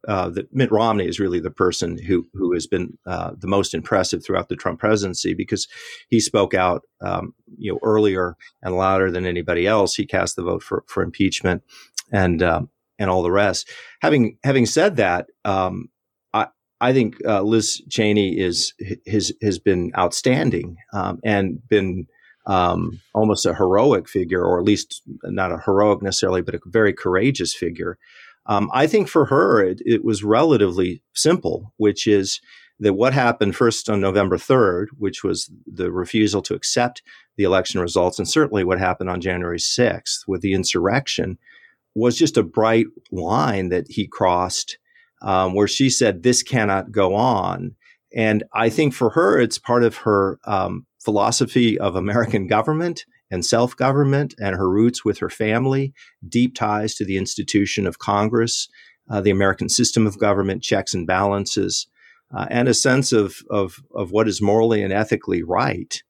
uh, 0.08 0.28
that 0.30 0.52
Mitt 0.54 0.70
Romney 0.72 1.06
is 1.06 1.20
really 1.20 1.40
the 1.40 1.50
person 1.50 1.98
who 1.98 2.26
who 2.34 2.52
has 2.52 2.66
been 2.66 2.98
uh, 3.06 3.32
the 3.38 3.46
most 3.46 3.74
impressive 3.74 4.24
throughout 4.24 4.48
the 4.48 4.56
Trump 4.56 4.80
presidency 4.80 5.34
because 5.34 5.68
he 6.08 6.20
spoke 6.20 6.54
out, 6.54 6.82
um, 7.00 7.34
you 7.58 7.72
know, 7.72 7.78
earlier 7.82 8.36
and 8.62 8.76
louder 8.76 9.10
than 9.10 9.26
anybody 9.26 9.66
else. 9.66 9.94
He 9.94 10.06
cast 10.06 10.36
the 10.36 10.42
vote 10.42 10.62
for 10.62 10.84
for 10.86 11.02
impeachment, 11.02 11.62
and 12.12 12.42
um, 12.42 12.70
and 12.98 13.10
all 13.10 13.22
the 13.22 13.32
rest. 13.32 13.68
Having 14.02 14.38
having 14.44 14.66
said 14.66 14.96
that, 14.96 15.26
um, 15.44 15.88
I 16.32 16.48
I 16.80 16.92
think 16.92 17.16
uh, 17.26 17.42
Liz 17.42 17.82
Cheney 17.88 18.38
is 18.38 18.74
has 19.06 19.32
has 19.42 19.58
been 19.58 19.92
outstanding 19.98 20.76
um, 20.92 21.20
and 21.24 21.66
been. 21.68 22.06
Um, 22.46 23.00
almost 23.14 23.44
a 23.44 23.54
heroic 23.54 24.08
figure, 24.08 24.42
or 24.42 24.58
at 24.58 24.64
least 24.64 25.02
not 25.24 25.52
a 25.52 25.58
heroic 25.58 26.02
necessarily, 26.02 26.40
but 26.40 26.54
a 26.54 26.60
very 26.64 26.92
courageous 26.92 27.54
figure. 27.54 27.98
Um, 28.50 28.68
I 28.74 28.88
think 28.88 29.06
for 29.06 29.26
her, 29.26 29.62
it, 29.62 29.80
it, 29.86 30.04
was 30.04 30.24
relatively 30.24 31.02
simple, 31.14 31.72
which 31.76 32.08
is 32.08 32.40
that 32.80 32.94
what 32.94 33.12
happened 33.12 33.54
first 33.54 33.88
on 33.88 34.00
November 34.00 34.36
3rd, 34.36 34.86
which 34.98 35.22
was 35.22 35.48
the 35.72 35.92
refusal 35.92 36.42
to 36.42 36.54
accept 36.54 37.00
the 37.36 37.44
election 37.44 37.80
results, 37.80 38.18
and 38.18 38.28
certainly 38.28 38.64
what 38.64 38.80
happened 38.80 39.08
on 39.08 39.20
January 39.20 39.58
6th 39.58 40.26
with 40.26 40.40
the 40.40 40.52
insurrection, 40.52 41.38
was 41.94 42.18
just 42.18 42.36
a 42.36 42.42
bright 42.42 42.86
line 43.12 43.68
that 43.68 43.86
he 43.88 44.08
crossed 44.08 44.78
um, 45.22 45.54
where 45.54 45.68
she 45.68 45.88
said, 45.88 46.24
This 46.24 46.42
cannot 46.42 46.90
go 46.90 47.14
on. 47.14 47.76
And 48.12 48.42
I 48.52 48.68
think 48.68 48.94
for 48.94 49.10
her, 49.10 49.38
it's 49.38 49.58
part 49.58 49.84
of 49.84 49.98
her 49.98 50.40
um, 50.44 50.86
philosophy 51.04 51.78
of 51.78 51.94
American 51.94 52.48
government 52.48 53.04
and 53.30 53.44
self 53.44 53.76
government 53.76 54.34
and 54.40 54.56
her 54.56 54.68
roots 54.68 55.04
with 55.04 55.18
her 55.18 55.30
family, 55.30 55.92
deep 56.28 56.54
ties 56.54 56.94
to 56.96 57.04
the 57.04 57.16
institution 57.16 57.86
of 57.86 57.98
Congress, 57.98 58.68
uh, 59.10 59.20
the 59.20 59.30
American 59.30 59.68
system 59.68 60.06
of 60.06 60.18
government, 60.18 60.62
checks 60.62 60.94
and 60.94 61.06
balances, 61.06 61.86
uh, 62.34 62.46
and 62.50 62.68
a 62.68 62.74
sense 62.74 63.12
of, 63.12 63.36
of, 63.50 63.82
of 63.94 64.10
what 64.12 64.28
is 64.28 64.42
morally 64.42 64.82
and 64.82 64.92
ethically 64.92 65.42
right. 65.42 66.02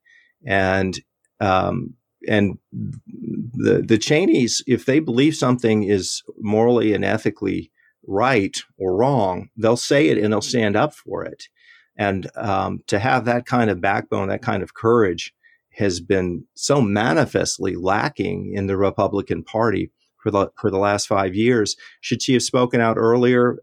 And 0.44 0.98
um, 1.40 1.94
and 2.28 2.58
the 2.72 3.82
the 3.86 3.98
Cheneys, 3.98 4.62
if 4.66 4.84
they 4.84 5.00
believe 5.00 5.34
something 5.34 5.84
is 5.84 6.22
morally 6.38 6.92
and 6.92 7.04
ethically 7.04 7.70
right 8.06 8.58
or 8.78 8.96
wrong, 8.96 9.50
they'll 9.56 9.76
say 9.76 10.08
it 10.08 10.18
and 10.18 10.32
they'll 10.32 10.42
stand 10.42 10.76
up 10.76 10.94
for 10.94 11.24
it. 11.24 11.48
And 11.96 12.30
um, 12.36 12.82
to 12.86 12.98
have 12.98 13.24
that 13.24 13.46
kind 13.46 13.70
of 13.70 13.80
backbone, 13.80 14.28
that 14.28 14.42
kind 14.42 14.62
of 14.62 14.74
courage, 14.74 15.34
has 15.80 16.00
been 16.00 16.44
so 16.54 16.80
manifestly 16.80 17.74
lacking 17.74 18.52
in 18.54 18.66
the 18.66 18.76
Republican 18.76 19.42
Party 19.42 19.90
for 20.22 20.30
the 20.30 20.50
for 20.56 20.70
the 20.70 20.78
last 20.78 21.08
five 21.08 21.34
years. 21.34 21.76
Should 22.00 22.22
she 22.22 22.34
have 22.34 22.42
spoken 22.42 22.80
out 22.80 22.96
earlier? 22.96 23.58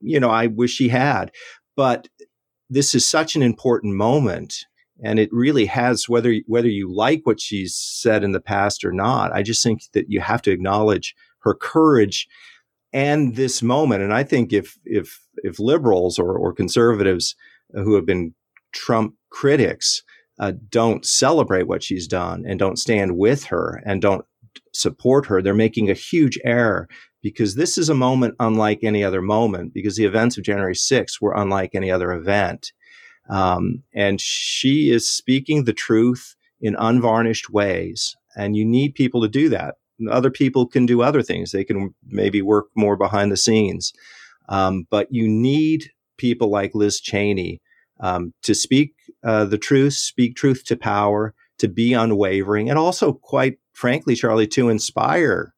You 0.00 0.20
know, 0.20 0.30
I 0.30 0.46
wish 0.46 0.72
she 0.72 0.88
had. 0.88 1.32
But 1.74 2.08
this 2.70 2.94
is 2.94 3.06
such 3.06 3.36
an 3.36 3.42
important 3.42 3.94
moment, 3.94 4.64
and 5.02 5.18
it 5.18 5.28
really 5.32 5.66
has 5.66 6.08
whether 6.08 6.34
whether 6.46 6.68
you 6.68 6.92
like 6.92 7.22
what 7.24 7.40
she's 7.40 7.74
said 7.74 8.24
in 8.24 8.32
the 8.32 8.40
past 8.40 8.84
or 8.84 8.92
not. 8.92 9.32
I 9.32 9.42
just 9.42 9.62
think 9.62 9.82
that 9.92 10.06
you 10.08 10.20
have 10.20 10.42
to 10.42 10.52
acknowledge 10.52 11.14
her 11.40 11.54
courage 11.54 12.28
and 12.92 13.36
this 13.36 13.62
moment. 13.62 14.02
And 14.02 14.14
I 14.14 14.22
think 14.22 14.52
if 14.52 14.78
if 14.84 15.20
if 15.38 15.58
liberals 15.58 16.18
or, 16.18 16.36
or 16.38 16.52
conservatives 16.52 17.34
who 17.72 17.94
have 17.94 18.06
been 18.06 18.34
Trump 18.72 19.14
critics 19.30 20.02
uh, 20.38 20.52
don't 20.70 21.04
celebrate 21.06 21.66
what 21.66 21.82
she's 21.82 22.06
done 22.06 22.44
and 22.46 22.58
don't 22.58 22.78
stand 22.78 23.16
with 23.16 23.44
her 23.44 23.82
and 23.86 24.02
don't 24.02 24.24
support 24.72 25.26
her, 25.26 25.40
they're 25.40 25.54
making 25.54 25.90
a 25.90 25.94
huge 25.94 26.38
error 26.44 26.88
because 27.22 27.54
this 27.54 27.76
is 27.76 27.88
a 27.88 27.94
moment 27.94 28.34
unlike 28.38 28.80
any 28.82 29.02
other 29.02 29.22
moment 29.22 29.74
because 29.74 29.96
the 29.96 30.04
events 30.04 30.36
of 30.36 30.44
January 30.44 30.74
6th 30.74 31.20
were 31.20 31.34
unlike 31.34 31.74
any 31.74 31.90
other 31.90 32.12
event. 32.12 32.72
Um, 33.28 33.82
and 33.92 34.20
she 34.20 34.90
is 34.90 35.08
speaking 35.08 35.64
the 35.64 35.72
truth 35.72 36.36
in 36.60 36.76
unvarnished 36.78 37.50
ways. 37.50 38.16
And 38.36 38.56
you 38.56 38.64
need 38.64 38.94
people 38.94 39.22
to 39.22 39.28
do 39.28 39.48
that. 39.48 39.76
Other 40.10 40.30
people 40.30 40.66
can 40.66 40.86
do 40.86 41.02
other 41.02 41.22
things. 41.22 41.50
They 41.50 41.64
can 41.64 41.94
maybe 42.06 42.42
work 42.42 42.66
more 42.76 42.96
behind 42.96 43.32
the 43.32 43.36
scenes. 43.36 43.92
Um, 44.48 44.86
but 44.90 45.08
you 45.10 45.26
need 45.26 45.90
people 46.18 46.50
like 46.50 46.74
Liz 46.74 47.00
Cheney 47.00 47.60
um, 48.00 48.32
to 48.42 48.54
speak 48.54 48.94
uh, 49.24 49.44
the 49.44 49.58
truth, 49.58 49.94
speak 49.94 50.36
truth 50.36 50.64
to 50.66 50.76
power, 50.76 51.34
to 51.58 51.68
be 51.68 51.92
unwavering, 51.92 52.68
and 52.68 52.78
also, 52.78 53.12
quite 53.12 53.58
frankly, 53.72 54.14
Charlie, 54.14 54.46
to 54.48 54.68
inspire 54.68 55.54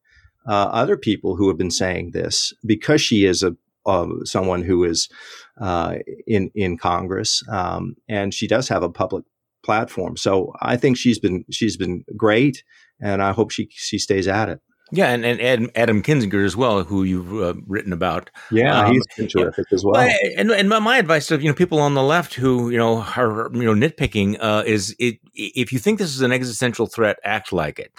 uh, 0.47 0.69
other 0.71 0.97
people 0.97 1.35
who 1.35 1.47
have 1.47 1.57
been 1.57 1.71
saying 1.71 2.11
this 2.11 2.53
because 2.65 3.01
she 3.01 3.25
is 3.25 3.43
a 3.43 3.55
uh, 3.85 4.07
someone 4.23 4.61
who 4.61 4.83
is 4.83 5.09
uh, 5.59 5.95
in 6.27 6.51
in 6.53 6.77
Congress, 6.77 7.43
um, 7.49 7.95
and 8.07 8.33
she 8.33 8.47
does 8.47 8.67
have 8.69 8.83
a 8.83 8.89
public 8.89 9.25
platform. 9.63 10.17
So 10.17 10.53
I 10.61 10.77
think 10.77 10.97
she's 10.97 11.19
been 11.19 11.45
she's 11.49 11.77
been 11.77 12.03
great, 12.15 12.63
and 13.01 13.21
I 13.21 13.31
hope 13.31 13.51
she 13.51 13.67
she 13.71 13.97
stays 13.97 14.27
at 14.27 14.49
it. 14.49 14.61
Yeah, 14.91 15.09
and, 15.09 15.25
and 15.25 15.71
Adam 15.75 16.01
Kinzinger 16.01 16.43
as 16.43 16.55
well, 16.55 16.83
who 16.83 17.03
you've 17.03 17.33
uh, 17.33 17.53
written 17.67 17.93
about. 17.93 18.29
Yeah, 18.51 18.85
um, 18.85 18.93
he's 18.93 19.05
been 19.15 19.27
terrific 19.27 19.65
as 19.71 19.85
well. 19.85 20.09
And, 20.35 20.51
and 20.51 20.69
my 20.69 20.97
advice 20.97 21.27
to 21.27 21.39
you 21.39 21.47
know 21.47 21.53
people 21.53 21.79
on 21.79 21.93
the 21.93 22.03
left 22.03 22.33
who 22.33 22.69
you 22.69 22.77
know 22.77 23.01
are 23.01 23.49
you 23.53 23.63
know 23.63 23.73
nitpicking 23.73 24.37
uh, 24.39 24.63
is 24.65 24.95
it, 24.99 25.19
if 25.33 25.71
you 25.71 25.79
think 25.79 25.99
this 25.99 26.15
is 26.15 26.21
an 26.21 26.31
existential 26.31 26.87
threat, 26.87 27.17
act 27.23 27.53
like 27.53 27.79
it. 27.79 27.91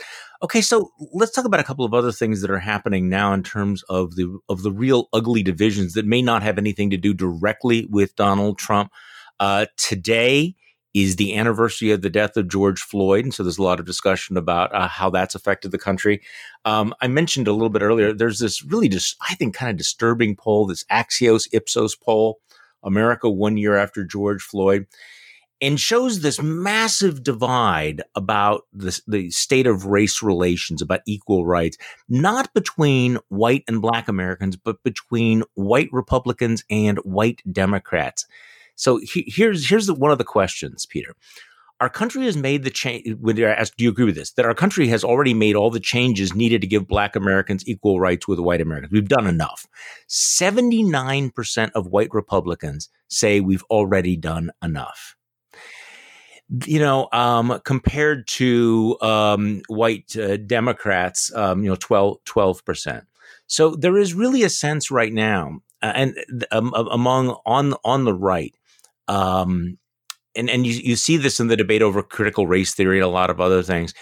Okay, 0.43 0.63
so 0.63 0.91
let's 1.13 1.33
talk 1.33 1.45
about 1.45 1.61
a 1.61 1.65
couple 1.65 1.85
of 1.85 1.93
other 1.93 2.13
things 2.13 2.41
that 2.41 2.51
are 2.51 2.59
happening 2.59 3.09
now 3.09 3.33
in 3.35 3.43
terms 3.43 3.83
of 3.85 4.17
the 4.17 4.39
of 4.49 4.63
the 4.63 4.73
real 4.73 5.09
ugly 5.13 5.43
divisions 5.43 5.93
that 5.93 6.07
may 6.07 6.23
not 6.23 6.43
have 6.43 6.59
anything 6.59 6.91
to 6.91 6.97
do 6.97 7.15
directly 7.15 7.87
with 7.91 8.17
Donald 8.17 8.59
Trump. 8.59 8.91
Uh, 9.39 9.67
today, 9.77 10.55
is 10.93 11.17
the 11.17 11.37
anniversary 11.37 11.93
of 11.93 12.03
the 12.03 12.11
death 12.11 12.37
of 12.37 12.49
George 12.49 12.81
Floyd. 12.81 13.25
And 13.25 13.33
so 13.33 13.43
there's 13.43 13.59
a 13.59 13.63
lot 13.63 13.79
of 13.79 13.87
discussion 13.87 14.37
about 14.37 14.75
uh, 14.75 14.89
how 14.89 15.11
that's 15.11 15.35
affected 15.35 15.71
the 15.71 15.79
country. 15.79 16.21
Um, 16.65 16.95
I 17.01 17.07
mentioned 17.07 17.47
a 17.47 17.53
little 17.53 17.71
bit 17.71 17.83
earlier, 17.83 18.13
there's 18.13 18.41
this 18.41 18.65
really 18.65 18.89
just, 18.89 19.17
I 19.29 19.35
think, 19.35 19.55
kind 19.55 19.71
of 19.71 19.77
disturbing 19.77 20.37
poll, 20.37 20.67
this 20.67 20.85
Axios 20.85 21.49
Ipsos 21.53 21.95
poll, 21.95 22.41
America 22.83 23.31
one 23.31 23.57
year 23.57 23.77
after 23.77 24.05
George 24.05 24.43
Floyd, 24.43 24.87
and 25.63 25.79
shows 25.79 26.21
this 26.21 26.41
massive 26.43 27.23
divide 27.23 28.03
about 28.15 28.63
the, 28.73 28.99
the 29.07 29.31
state 29.31 29.67
of 29.67 29.85
race 29.85 30.23
relations, 30.23 30.81
about 30.81 31.01
equal 31.07 31.45
rights, 31.45 31.77
not 32.09 32.53
between 32.55 33.19
white 33.29 33.63
and 33.69 33.83
black 33.83 34.09
Americans, 34.09 34.57
but 34.57 34.83
between 34.83 35.43
white 35.55 35.91
Republicans 35.93 36.65
and 36.71 36.99
white 36.99 37.43
Democrats. 37.53 38.27
So 38.81 38.99
he, 38.99 39.25
here's 39.27 39.69
here's 39.69 39.87
the, 39.87 39.95
one 39.95 40.11
of 40.11 40.19
the 40.19 40.25
questions, 40.25 40.87
Peter. 40.87 41.15
Our 41.81 41.89
country 41.89 42.25
has 42.25 42.37
made 42.37 42.65
the 42.65 42.71
change. 42.71 43.17
When 43.21 43.37
you're 43.37 43.49
asked, 43.49 43.77
do 43.77 43.85
you 43.85 43.91
agree 43.91 44.05
with 44.05 44.15
this? 44.15 44.33
That 44.33 44.45
our 44.45 44.55
country 44.55 44.89
has 44.89 45.05
already 45.05 45.35
made 45.35 45.55
all 45.55 45.71
the 45.71 45.81
changes 45.81 46.35
needed 46.35 46.61
to 46.61 46.67
give 46.67 46.89
Black 46.89 47.17
Americans 47.17 47.67
equal 47.67 48.01
rights 48.01 48.27
with 48.27 48.39
white 48.39 48.61
Americans. 48.61 48.93
We've 48.93 49.09
done 49.09 49.27
enough. 49.27 49.67
Seventy 50.07 50.83
nine 50.83 51.31
percent 51.31 51.73
of 51.75 51.89
white 51.89 52.11
Republicans 52.13 52.89
say 53.09 53.41
we've 53.41 53.65
already 53.71 54.17
done 54.17 54.51
enough 54.63 55.17
you 56.67 56.81
know, 56.81 57.09
um, 57.13 57.61
compared 57.65 58.27
to 58.27 58.97
um, 59.01 59.63
white 59.69 60.17
uh, 60.17 60.37
Democrats, 60.37 61.33
um, 61.37 61.63
you 61.63 61.71
know, 61.71 62.19
12 62.25 62.65
percent. 62.65 63.05
So 63.47 63.77
there 63.77 63.97
is 63.97 64.15
really 64.15 64.43
a 64.43 64.51
sense 64.51 64.91
right 64.91 65.13
now, 65.13 65.61
uh, 65.83 65.93
and 65.95 66.47
um, 66.51 66.73
among 66.75 67.37
on 67.47 67.75
on 67.85 68.05
the 68.05 68.15
right, 68.15 68.55
um, 69.11 69.79
and 70.37 70.49
and 70.49 70.67
you, 70.67 70.73
you 70.73 70.97
see 70.97 71.17
this 71.17 71.41
in 71.41 71.49
the 71.49 71.57
debate 71.57 71.83
over 71.83 72.03
critical 72.03 72.47
race 72.47 72.75
theory 72.75 72.99
and 72.99 73.05
a 73.05 73.09
lot 73.09 73.31
of 73.31 73.41
other 73.41 73.63
things. 73.63 73.93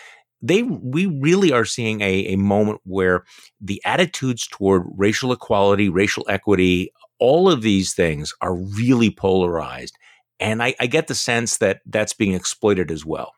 They 0.40 0.62
we 0.62 1.06
really 1.06 1.50
are 1.50 1.64
seeing 1.64 2.00
a, 2.00 2.26
a 2.26 2.36
moment 2.36 2.80
where 2.84 3.24
the 3.60 3.82
attitudes 3.84 4.46
toward 4.46 4.84
racial 4.96 5.32
equality, 5.32 5.88
racial 5.88 6.24
equity 6.28 6.92
all 7.18 7.50
of 7.50 7.62
these 7.62 7.94
things 7.94 8.32
are 8.40 8.54
really 8.54 9.10
polarized. 9.10 9.96
And 10.40 10.62
I, 10.62 10.74
I 10.78 10.86
get 10.86 11.08
the 11.08 11.14
sense 11.14 11.58
that 11.58 11.80
that's 11.86 12.12
being 12.12 12.34
exploited 12.34 12.90
as 12.90 13.04
well. 13.04 13.32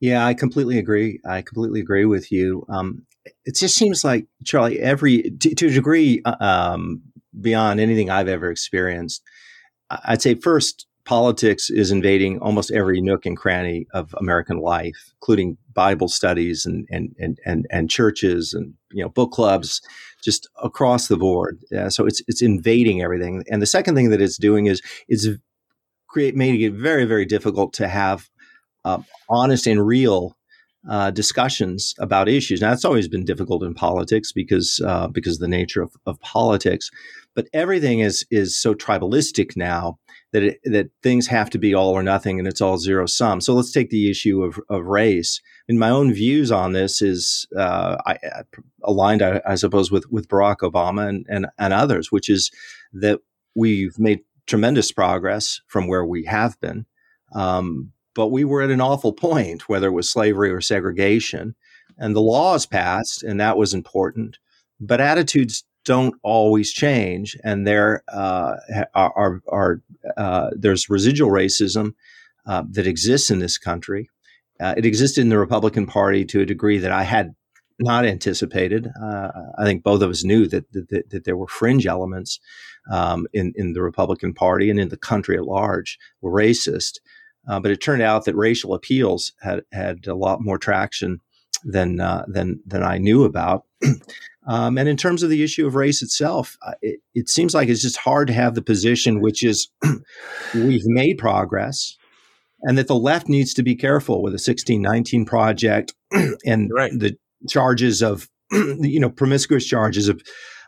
Yeah, 0.00 0.24
I 0.24 0.34
completely 0.34 0.78
agree. 0.78 1.20
I 1.24 1.42
completely 1.42 1.80
agree 1.80 2.06
with 2.06 2.32
you. 2.32 2.64
Um, 2.68 3.06
it 3.44 3.56
just 3.56 3.76
seems 3.76 4.04
like 4.04 4.26
Charlie, 4.44 4.80
every 4.80 5.30
to, 5.30 5.54
to 5.54 5.66
a 5.66 5.70
degree 5.70 6.22
uh, 6.24 6.36
um, 6.40 7.02
beyond 7.38 7.80
anything 7.80 8.10
I've 8.10 8.28
ever 8.28 8.50
experienced. 8.50 9.22
I'd 10.04 10.22
say 10.22 10.34
first, 10.34 10.86
politics 11.04 11.68
is 11.70 11.90
invading 11.90 12.38
almost 12.38 12.70
every 12.70 13.00
nook 13.00 13.26
and 13.26 13.36
cranny 13.36 13.86
of 13.92 14.14
American 14.18 14.58
life, 14.58 15.12
including 15.20 15.58
Bible 15.74 16.08
studies 16.08 16.64
and 16.66 16.86
and 16.90 17.14
and 17.18 17.38
and, 17.44 17.66
and 17.70 17.90
churches 17.90 18.54
and 18.54 18.74
you 18.90 19.02
know 19.02 19.08
book 19.10 19.30
clubs, 19.32 19.80
just 20.22 20.48
across 20.62 21.08
the 21.08 21.16
board. 21.16 21.58
So 21.88 22.06
it's 22.06 22.22
it's 22.26 22.42
invading 22.42 23.02
everything. 23.02 23.44
And 23.50 23.60
the 23.60 23.66
second 23.66 23.94
thing 23.94 24.10
that 24.10 24.20
it's 24.20 24.38
doing 24.38 24.66
is 24.66 24.80
is 25.08 25.38
create 26.08 26.36
making 26.36 26.62
it 26.62 26.74
very 26.74 27.04
very 27.04 27.26
difficult 27.26 27.72
to 27.74 27.88
have 27.88 28.28
uh, 28.84 28.98
honest 29.28 29.66
and 29.66 29.86
real 29.86 30.36
uh, 30.88 31.10
discussions 31.10 31.94
about 31.98 32.28
issues. 32.28 32.60
Now, 32.60 32.72
it's 32.72 32.84
always 32.84 33.08
been 33.08 33.24
difficult 33.24 33.62
in 33.62 33.74
politics 33.74 34.32
because 34.32 34.80
uh, 34.84 35.08
because 35.08 35.36
of 35.36 35.40
the 35.40 35.48
nature 35.48 35.82
of, 35.82 35.94
of 36.06 36.20
politics, 36.20 36.90
but 37.34 37.48
everything 37.52 38.00
is 38.00 38.26
is 38.30 38.58
so 38.60 38.74
tribalistic 38.74 39.56
now 39.56 39.98
that 40.32 40.42
it, 40.42 40.60
that 40.64 40.90
things 41.02 41.28
have 41.28 41.48
to 41.50 41.58
be 41.58 41.74
all 41.74 41.90
or 41.90 42.02
nothing, 42.02 42.38
and 42.38 42.48
it's 42.48 42.60
all 42.60 42.76
zero 42.76 43.06
sum. 43.06 43.40
So 43.40 43.54
let's 43.54 43.72
take 43.72 43.90
the 43.90 44.10
issue 44.10 44.42
of, 44.42 44.58
of 44.68 44.84
race. 44.84 45.40
And 45.68 45.78
my 45.78 45.90
own 45.90 46.12
views 46.12 46.50
on 46.50 46.72
this 46.72 47.00
is 47.00 47.46
uh, 47.56 47.96
I, 48.04 48.12
I 48.12 48.42
aligned, 48.82 49.22
I, 49.22 49.40
I, 49.46 49.54
suppose, 49.54 49.90
with 49.90 50.10
with 50.10 50.28
Barack 50.28 50.58
Obama 50.58 51.08
and, 51.08 51.24
and 51.30 51.46
and 51.58 51.72
others, 51.72 52.12
which 52.12 52.28
is 52.28 52.50
that 52.92 53.20
we've 53.54 53.98
made 53.98 54.20
tremendous 54.46 54.92
progress 54.92 55.60
from 55.68 55.86
where 55.86 56.04
we 56.04 56.24
have 56.24 56.60
been. 56.60 56.84
Um, 57.34 57.92
but 58.14 58.28
we 58.28 58.44
were 58.44 58.62
at 58.62 58.70
an 58.70 58.80
awful 58.80 59.12
point, 59.12 59.68
whether 59.68 59.88
it 59.88 59.92
was 59.92 60.10
slavery 60.10 60.50
or 60.50 60.60
segregation. 60.60 61.54
And 61.98 62.14
the 62.14 62.20
laws 62.20 62.66
passed, 62.66 63.22
and 63.22 63.38
that 63.40 63.56
was 63.56 63.74
important. 63.74 64.38
But 64.80 65.00
attitudes 65.00 65.64
don't 65.84 66.14
always 66.22 66.72
change, 66.72 67.36
and 67.44 67.66
there 67.66 68.02
uh, 68.08 68.56
are, 68.94 69.42
are 69.48 69.80
uh, 70.16 70.50
there's 70.56 70.88
residual 70.88 71.30
racism 71.30 71.94
uh, 72.46 72.64
that 72.70 72.86
exists 72.86 73.30
in 73.30 73.38
this 73.38 73.58
country. 73.58 74.08
Uh, 74.60 74.74
it 74.76 74.86
existed 74.86 75.20
in 75.20 75.28
the 75.28 75.38
Republican 75.38 75.86
Party 75.86 76.24
to 76.24 76.40
a 76.40 76.46
degree 76.46 76.78
that 76.78 76.92
I 76.92 77.02
had 77.02 77.34
not 77.78 78.06
anticipated. 78.06 78.88
Uh, 79.00 79.30
I 79.58 79.64
think 79.64 79.82
both 79.82 80.02
of 80.02 80.10
us 80.10 80.24
knew 80.24 80.46
that 80.48 80.70
that, 80.72 81.10
that 81.10 81.24
there 81.24 81.36
were 81.36 81.48
fringe 81.48 81.86
elements 81.86 82.40
um, 82.90 83.26
in 83.32 83.52
in 83.56 83.72
the 83.72 83.82
Republican 83.82 84.32
Party 84.32 84.70
and 84.70 84.78
in 84.78 84.88
the 84.88 84.96
country 84.96 85.36
at 85.36 85.44
large 85.44 85.98
were 86.20 86.32
racist. 86.32 87.00
Uh, 87.48 87.60
but 87.60 87.70
it 87.70 87.80
turned 87.80 88.02
out 88.02 88.24
that 88.24 88.36
racial 88.36 88.74
appeals 88.74 89.32
had 89.42 89.62
had 89.72 90.06
a 90.06 90.14
lot 90.14 90.40
more 90.40 90.58
traction 90.58 91.20
than 91.64 92.00
uh, 92.00 92.24
than 92.28 92.60
than 92.66 92.82
I 92.82 92.98
knew 92.98 93.24
about. 93.24 93.64
um, 94.46 94.78
and 94.78 94.88
in 94.88 94.96
terms 94.96 95.22
of 95.22 95.30
the 95.30 95.42
issue 95.42 95.66
of 95.66 95.74
race 95.74 96.02
itself, 96.02 96.56
uh, 96.66 96.72
it, 96.82 97.00
it, 97.14 97.28
seems 97.28 97.54
like 97.54 97.68
it's 97.68 97.82
just 97.82 97.96
hard 97.96 98.28
to 98.28 98.34
have 98.34 98.54
the 98.54 98.62
position 98.62 99.20
which 99.20 99.42
is 99.42 99.68
we've 100.54 100.86
made 100.86 101.18
progress, 101.18 101.96
and 102.62 102.78
that 102.78 102.86
the 102.86 102.94
left 102.94 103.28
needs 103.28 103.54
to 103.54 103.62
be 103.62 103.74
careful 103.74 104.22
with 104.22 104.32
the 104.32 104.36
1619 104.36 105.24
project 105.24 105.94
and 106.46 106.70
right. 106.72 106.92
the 106.92 107.16
charges 107.48 108.02
of 108.02 108.28
you 108.52 109.00
know 109.00 109.10
promiscuous 109.10 109.66
charges 109.66 110.08
of 110.08 110.22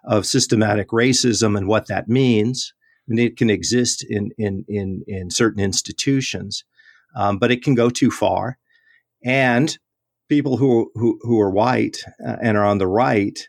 of 0.05 0.27
systematic 0.27 0.89
racism 0.89 1.57
and 1.57 1.69
what 1.69 1.89
that 1.89 2.09
means 2.09 2.73
and 3.09 3.19
it 3.19 3.37
can 3.37 3.51
exist 3.51 4.05
in 4.09 4.31
in 4.38 4.64
in, 4.69 5.03
in 5.07 5.31
certain 5.31 5.62
institutions, 5.62 6.64
um, 7.14 7.38
but 7.38 7.51
it 7.51 7.62
can 7.62 7.75
go 7.75 7.90
too 7.90 8.11
far. 8.11 8.59
And 9.25 9.77
people 10.29 10.57
who 10.57 10.90
who, 10.95 11.19
who 11.23 11.40
are 11.40 11.51
white 11.51 11.99
uh, 12.27 12.37
and 12.42 12.57
are 12.57 12.64
on 12.64 12.79
the 12.79 12.87
right, 12.87 13.49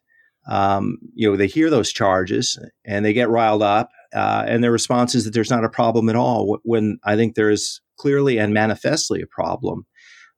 um, 0.50 0.98
you 1.14 1.30
know, 1.30 1.36
they 1.36 1.48
hear 1.48 1.70
those 1.70 1.92
charges 1.92 2.60
and 2.86 3.04
they 3.04 3.14
get 3.14 3.30
riled 3.30 3.64
up, 3.64 3.90
uh, 4.14 4.46
and 4.48 4.64
their 4.64 4.72
response 4.72 5.16
is 5.16 5.26
that 5.26 5.34
there's 5.34 5.52
not 5.52 5.66
a 5.66 5.70
problem 5.70 6.10
at 6.10 6.16
all. 6.16 6.60
When 6.64 7.00
I 7.04 7.16
think 7.16 7.36
there 7.36 7.50
is 7.50 7.82
clearly 7.98 8.38
and 8.38 8.54
manifestly 8.54 9.22
a 9.22 9.28
problem. 9.28 9.86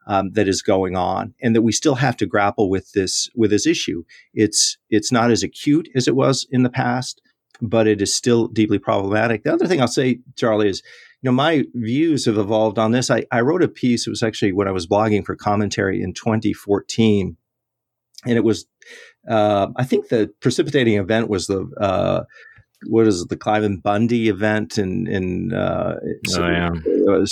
Um, 0.08 0.32
that 0.32 0.48
is 0.48 0.64
going 0.64 0.96
on, 0.96 1.36
and 1.40 1.56
that 1.56 1.62
we 1.62 1.72
still 1.72 1.94
have 1.94 2.18
to 2.18 2.26
grapple 2.26 2.68
with 2.68 2.94
this 2.94 3.30
with 3.36 3.52
this 3.52 3.68
issue. 3.68 4.06
It's 4.34 4.76
it's 4.90 5.12
not 5.12 5.30
as 5.30 5.44
acute 5.44 5.88
as 5.94 6.08
it 6.08 6.16
was 6.16 6.48
in 6.50 6.64
the 6.64 6.70
past, 6.72 7.22
but 7.62 7.88
it 7.88 8.02
is 8.02 8.14
still 8.14 8.48
deeply 8.48 8.80
problematic. 8.80 9.44
The 9.44 9.54
other 9.54 9.68
thing 9.68 9.82
I'll 9.82 9.88
say, 9.88 10.20
Charlie, 10.36 10.70
is 10.70 10.82
you 11.22 11.30
know 11.30 11.36
my 11.36 11.66
views 11.74 12.26
have 12.26 12.38
evolved 12.38 12.80
on 12.80 12.92
this. 12.92 13.12
I, 13.12 13.26
I 13.32 13.42
wrote 13.42 13.64
a 13.64 13.68
piece. 13.68 14.08
It 14.08 14.12
was 14.12 14.24
actually 14.24 14.54
when 14.54 14.68
I 14.68 14.72
was 14.72 14.88
blogging 14.88 15.26
for 15.26 15.36
commentary 15.36 16.02
in 16.02 16.14
2014, 16.14 17.36
and 18.26 18.38
it 18.38 18.44
was 18.44 18.66
uh, 19.28 19.68
I 19.76 19.84
think 19.84 20.08
the 20.08 20.34
precipitating 20.40 20.96
event 20.96 21.30
was 21.30 21.48
the 21.48 21.70
uh, 21.80 22.24
what 22.86 23.08
is 23.08 23.22
it, 23.22 23.30
the 23.30 23.38
Cliven 23.38 23.82
Bundy 23.82 24.30
event 24.30 24.78
and 24.78 25.08
in, 25.08 25.52
in 25.52 25.54
uh, 25.54 26.00
oh, 26.38 26.48
yeah. 26.48 26.72
Uh, 27.08 27.26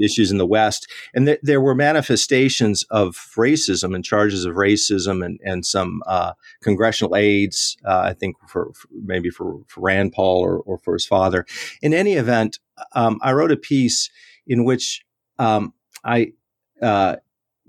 issues 0.00 0.30
in 0.30 0.38
the 0.38 0.46
West, 0.46 0.90
and 1.14 1.26
th- 1.26 1.40
there 1.42 1.60
were 1.60 1.74
manifestations 1.74 2.84
of 2.90 3.16
racism 3.36 3.94
and 3.94 4.04
charges 4.04 4.44
of 4.44 4.54
racism 4.54 5.24
and 5.24 5.40
and 5.44 5.64
some 5.66 6.02
uh, 6.06 6.32
congressional 6.62 7.16
aides, 7.16 7.76
uh, 7.84 8.02
I 8.04 8.14
think 8.14 8.36
for, 8.46 8.72
for, 8.74 8.88
maybe 9.04 9.30
for, 9.30 9.60
for 9.66 9.80
Rand 9.80 10.12
Paul 10.12 10.40
or, 10.42 10.58
or 10.58 10.78
for 10.78 10.94
his 10.94 11.06
father. 11.06 11.46
In 11.80 11.94
any 11.94 12.14
event, 12.14 12.58
um, 12.94 13.18
I 13.22 13.32
wrote 13.32 13.52
a 13.52 13.56
piece 13.56 14.10
in 14.46 14.64
which 14.64 15.04
um, 15.38 15.72
I 16.04 16.32
uh, 16.80 17.16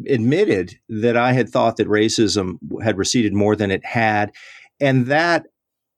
admitted 0.08 0.80
that 0.90 1.18
I 1.18 1.34
had 1.34 1.50
thought 1.50 1.78
that 1.78 1.88
racism 1.88 2.58
had 2.84 2.98
receded 2.98 3.34
more 3.34 3.56
than 3.56 3.72
it 3.72 3.86
had, 3.86 4.32
and 4.80 5.08
that 5.08 5.48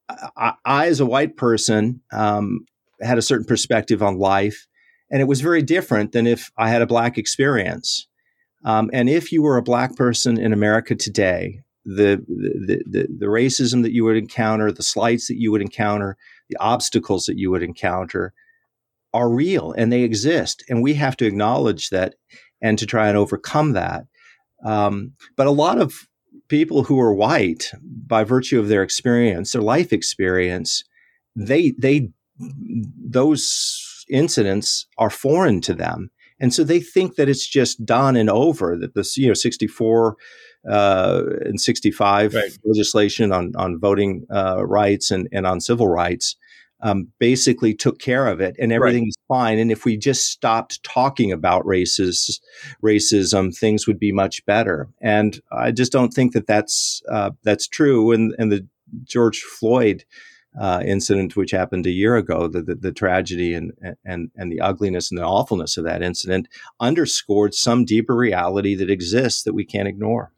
I, 0.10 0.54
I 0.66 0.88
as 0.88 1.00
a 1.00 1.06
white 1.06 1.38
person, 1.38 2.02
um, 2.12 2.66
had 3.02 3.18
a 3.18 3.24
certain 3.24 3.46
perspective 3.46 4.02
on 4.02 4.18
life, 4.18 4.68
and 5.12 5.22
it 5.22 5.28
was 5.28 5.42
very 5.42 5.62
different 5.62 6.12
than 6.12 6.28
if 6.28 6.52
I 6.58 6.70
had 6.70 6.82
a 6.82 6.88
black 6.88 7.18
experience. 7.18 8.08
Um, 8.64 8.90
and 8.94 9.10
if 9.10 9.32
you 9.32 9.44
were 9.44 9.58
a 9.58 9.64
black 9.64 9.96
person 9.96 10.40
in 10.40 10.52
America 10.52 10.96
today, 10.96 11.62
the, 11.86 12.24
the, 12.28 12.84
the, 12.90 13.08
the 13.20 13.26
racism 13.28 13.84
that 13.84 13.94
you 13.94 14.04
would 14.04 14.18
encounter, 14.18 14.72
the 14.72 14.82
slights 14.82 15.28
that 15.28 15.40
you 15.40 15.52
would 15.52 15.62
encounter, 15.62 16.18
the 16.50 16.58
obstacles 16.58 17.26
that 17.26 17.38
you 17.38 17.52
would 17.52 17.62
encounter 17.62 18.34
are 19.14 19.30
real 19.30 19.72
and 19.78 19.94
they 19.94 20.02
exist. 20.02 20.64
And 20.68 20.82
we 20.82 20.96
have 20.96 21.16
to 21.18 21.26
acknowledge 21.26 21.90
that 21.90 22.16
and 22.62 22.80
to 22.80 22.88
try 22.88 23.08
and 23.08 23.18
overcome 23.18 23.74
that. 23.74 24.06
Um, 24.64 25.14
but 25.36 25.46
a 25.46 25.52
lot 25.52 25.80
of 25.80 26.08
people 26.48 26.84
who 26.84 27.00
are 27.00 27.14
white, 27.14 27.72
by 27.84 28.24
virtue 28.24 28.60
of 28.60 28.68
their 28.68 28.84
experience, 28.84 29.52
their 29.52 29.62
life 29.62 29.92
experience, 29.92 30.84
they 31.36 31.72
they 31.78 32.10
those 32.40 34.06
incidents 34.10 34.86
are 34.98 35.10
foreign 35.10 35.62
to 35.62 35.74
them, 35.74 36.12
and 36.40 36.54
so 36.54 36.64
they 36.64 36.80
think 36.80 37.16
that 37.16 37.30
it's 37.30 37.48
just 37.48 37.86
done 37.86 38.16
and 38.16 38.30
over. 38.30 38.78
That 38.78 38.96
this 38.96 39.18
you 39.18 39.28
know 39.28 39.34
sixty 39.34 39.68
four 39.68 40.18
uh, 40.70 41.24
and 41.42 41.62
65 41.62 42.34
right. 42.34 42.58
legislation 42.64 43.32
on, 43.32 43.54
on 43.56 43.80
voting 43.80 44.26
uh, 44.34 44.66
rights 44.66 45.12
and, 45.12 45.28
and 45.32 45.46
on 45.46 45.62
civil 45.62 45.88
rights 45.88 46.36
um, 46.86 47.08
basically 47.18 47.74
took 47.74 47.98
care 47.98 48.28
of 48.28 48.40
it 48.40 48.56
and 48.60 48.72
everything 48.72 49.06
right. 49.06 49.10
is 49.10 49.16
fine. 49.28 49.58
And 49.58 49.72
if 49.72 49.86
we 49.86 49.98
just 49.98 50.28
stopped 50.28 50.84
talking 50.84 51.32
about 51.32 51.66
races, 51.66 52.40
racism, 52.84 53.58
things 53.58 53.88
would 53.88 53.98
be 53.98 54.12
much 54.12 54.46
better. 54.46 54.88
And 55.02 55.42
I 55.52 55.72
just 55.72 55.92
don't 55.92 56.14
think 56.14 56.34
that 56.34 56.46
that's, 56.46 57.02
uh, 57.12 57.32
that's 57.42 57.68
true. 57.68 58.12
And, 58.12 58.36
and 58.38 58.52
the 58.52 58.68
George 59.04 59.42
Floyd, 59.42 60.06
uh, 60.62 60.84
incident 60.86 61.36
which 61.36 61.50
happened 61.50 61.88
a 61.88 61.92
year 61.92 62.18
ago, 62.18 62.48
the, 62.48 62.62
the, 62.62 62.76
the, 62.76 62.92
tragedy 62.92 63.56
and, 63.56 63.74
and, 64.06 64.30
and 64.36 64.52
the 64.52 64.62
ugliness 64.62 65.10
and 65.10 65.18
the 65.18 65.26
awfulness 65.26 65.78
of 65.78 65.86
that 65.86 66.04
incident 66.04 66.48
underscored 66.80 67.56
some 67.56 67.84
deeper 67.84 68.16
reality 68.16 68.76
that 68.76 68.92
exists 68.92 69.42
that 69.42 69.56
we 69.56 69.66
can't 69.66 69.88
ignore. 69.88 70.32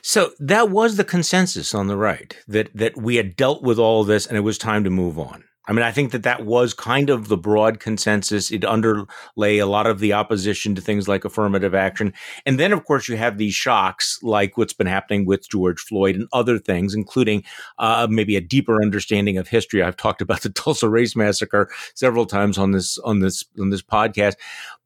So 0.00 0.30
that 0.38 0.70
was 0.70 0.96
the 0.96 1.04
consensus 1.04 1.74
on 1.74 1.88
the 1.88 1.96
right 1.96 2.36
that 2.46 2.70
that 2.74 2.96
we 2.96 3.16
had 3.16 3.34
dealt 3.34 3.62
with 3.62 3.80
all 3.80 4.04
this 4.04 4.24
and 4.24 4.36
it 4.36 4.42
was 4.42 4.56
time 4.56 4.84
to 4.84 4.90
move 4.90 5.18
on. 5.18 5.42
I 5.68 5.72
mean, 5.72 5.82
I 5.82 5.92
think 5.92 6.12
that 6.12 6.22
that 6.22 6.46
was 6.46 6.72
kind 6.72 7.10
of 7.10 7.28
the 7.28 7.36
broad 7.36 7.78
consensus. 7.78 8.50
It 8.50 8.64
underlay 8.64 9.58
a 9.58 9.66
lot 9.66 9.86
of 9.86 9.98
the 10.00 10.14
opposition 10.14 10.74
to 10.74 10.80
things 10.80 11.06
like 11.06 11.26
affirmative 11.26 11.74
action. 11.74 12.14
And 12.46 12.58
then, 12.58 12.72
of 12.72 12.86
course, 12.86 13.06
you 13.06 13.18
have 13.18 13.36
these 13.36 13.54
shocks 13.54 14.18
like 14.22 14.56
what's 14.56 14.72
been 14.72 14.86
happening 14.86 15.26
with 15.26 15.48
George 15.50 15.78
Floyd 15.78 16.16
and 16.16 16.26
other 16.32 16.58
things, 16.58 16.94
including 16.94 17.44
uh, 17.78 18.06
maybe 18.10 18.34
a 18.34 18.40
deeper 18.40 18.82
understanding 18.82 19.36
of 19.36 19.48
history. 19.48 19.82
I've 19.82 19.98
talked 19.98 20.22
about 20.22 20.40
the 20.40 20.48
Tulsa 20.58 20.88
Race 20.88 21.14
Massacre 21.14 21.70
several 21.94 22.24
times 22.24 22.56
on 22.56 22.72
this, 22.72 22.96
on 23.00 23.20
this, 23.20 23.44
on 23.60 23.68
this 23.68 23.82
podcast. 23.82 24.36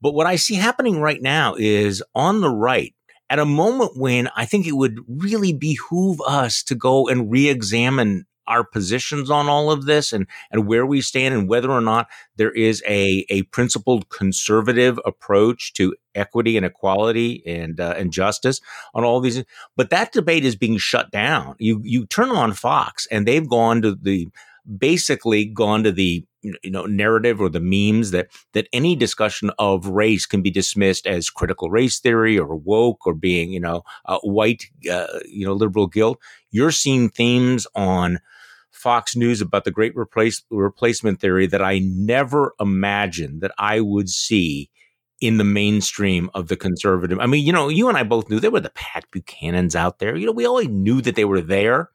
But 0.01 0.14
what 0.14 0.27
I 0.27 0.35
see 0.35 0.57
happening 0.57 1.01
right 1.01 1.23
now 1.23 1.55
is 1.57 2.03
on 2.12 2.40
the 2.40 2.51
right, 2.51 2.92
at 3.31 3.38
a 3.38 3.45
moment 3.47 3.92
when 3.97 4.29
I 4.37 4.45
think 4.45 4.66
it 4.66 4.77
would 4.77 4.99
really 5.09 5.55
behoove 5.55 6.21
us 6.27 6.62
to 6.64 6.75
go 6.75 7.09
and 7.09 7.31
re 7.31 7.49
examine 7.49 8.27
our 8.47 8.65
positions 8.65 9.31
on 9.31 9.49
all 9.49 9.71
of 9.71 9.87
this 9.87 10.13
and 10.13 10.27
and 10.51 10.67
where 10.67 10.87
we 10.87 11.01
stand 11.01 11.35
and 11.35 11.49
whether 11.49 11.71
or 11.71 11.81
not 11.81 12.09
there 12.37 12.53
is 12.53 12.83
a 12.87 13.25
a 13.29 13.43
principled 13.45 14.09
conservative 14.09 14.99
approach 15.05 15.73
to 15.75 15.95
equity 16.15 16.57
and 16.57 16.67
equality 16.67 17.43
and 17.47 17.81
uh, 17.81 17.95
and 17.97 18.13
justice 18.13 18.61
on 18.95 19.05
all 19.05 19.21
these 19.21 19.45
but 19.77 19.91
that 19.91 20.13
debate 20.13 20.45
is 20.45 20.57
being 20.57 20.79
shut 20.79 21.11
down. 21.11 21.55
You 21.59 21.81
you 21.85 22.07
turn 22.07 22.31
on 22.31 22.53
Fox 22.53 23.07
and 23.11 23.27
they've 23.27 23.49
gone 23.49 23.83
to 23.83 23.95
the 23.95 24.29
basically 24.79 25.44
gone 25.44 25.83
to 25.83 25.92
the 25.92 26.25
you 26.42 26.70
know 26.70 26.87
narrative 26.87 27.40
or 27.40 27.48
the 27.48 27.61
memes 27.61 28.11
that 28.11 28.29
that 28.53 28.68
any 28.72 28.96
discussion 28.96 29.51
of 29.59 29.87
race 29.87 30.27
can 30.27 30.42
be 30.42 30.51
dismissed 30.51 31.07
as 31.07 31.31
critical 31.31 31.70
race 31.70 32.01
theory 32.01 32.38
or 32.38 32.57
woke 32.57 33.07
or 33.07 33.14
being 33.14 33.53
you 33.53 33.61
know 33.61 33.83
uh, 34.07 34.18
white 34.25 34.64
uh, 34.90 35.07
you 35.25 35.46
know 35.46 35.53
liberal 35.53 35.87
guilt 35.87 36.18
you're 36.51 36.72
seeing 36.72 37.09
themes 37.09 37.66
on 37.75 38.18
Fox 38.72 39.14
News 39.14 39.40
about 39.40 39.64
the 39.64 39.70
great 39.70 39.96
replace, 39.96 40.42
replacement 40.51 41.20
theory 41.20 41.46
that 41.46 41.62
I 41.62 41.79
never 41.81 42.55
imagined 42.59 43.40
that 43.42 43.53
I 43.59 43.81
would 43.81 44.09
see 44.09 44.70
in 45.20 45.37
the 45.37 45.44
mainstream 45.44 46.29
of 46.35 46.48
the 46.48 46.57
conservative. 46.57 47.20
I 47.20 47.27
mean, 47.27 47.46
you 47.46 47.53
know, 47.53 47.68
you 47.68 47.88
and 47.88 47.96
I 47.96 48.03
both 48.03 48.29
knew 48.29 48.40
there 48.40 48.51
were 48.51 48.61
the 48.61 48.70
Pat 48.70 49.05
Buchanans 49.14 49.77
out 49.77 50.01
there. 50.01 50.16
You 50.16 50.27
know, 50.27 50.33
we 50.33 50.46
always 50.46 50.68
knew 50.68 51.01
that 51.03 51.14
they 51.14 51.25
were 51.25 51.40
there. 51.40 51.90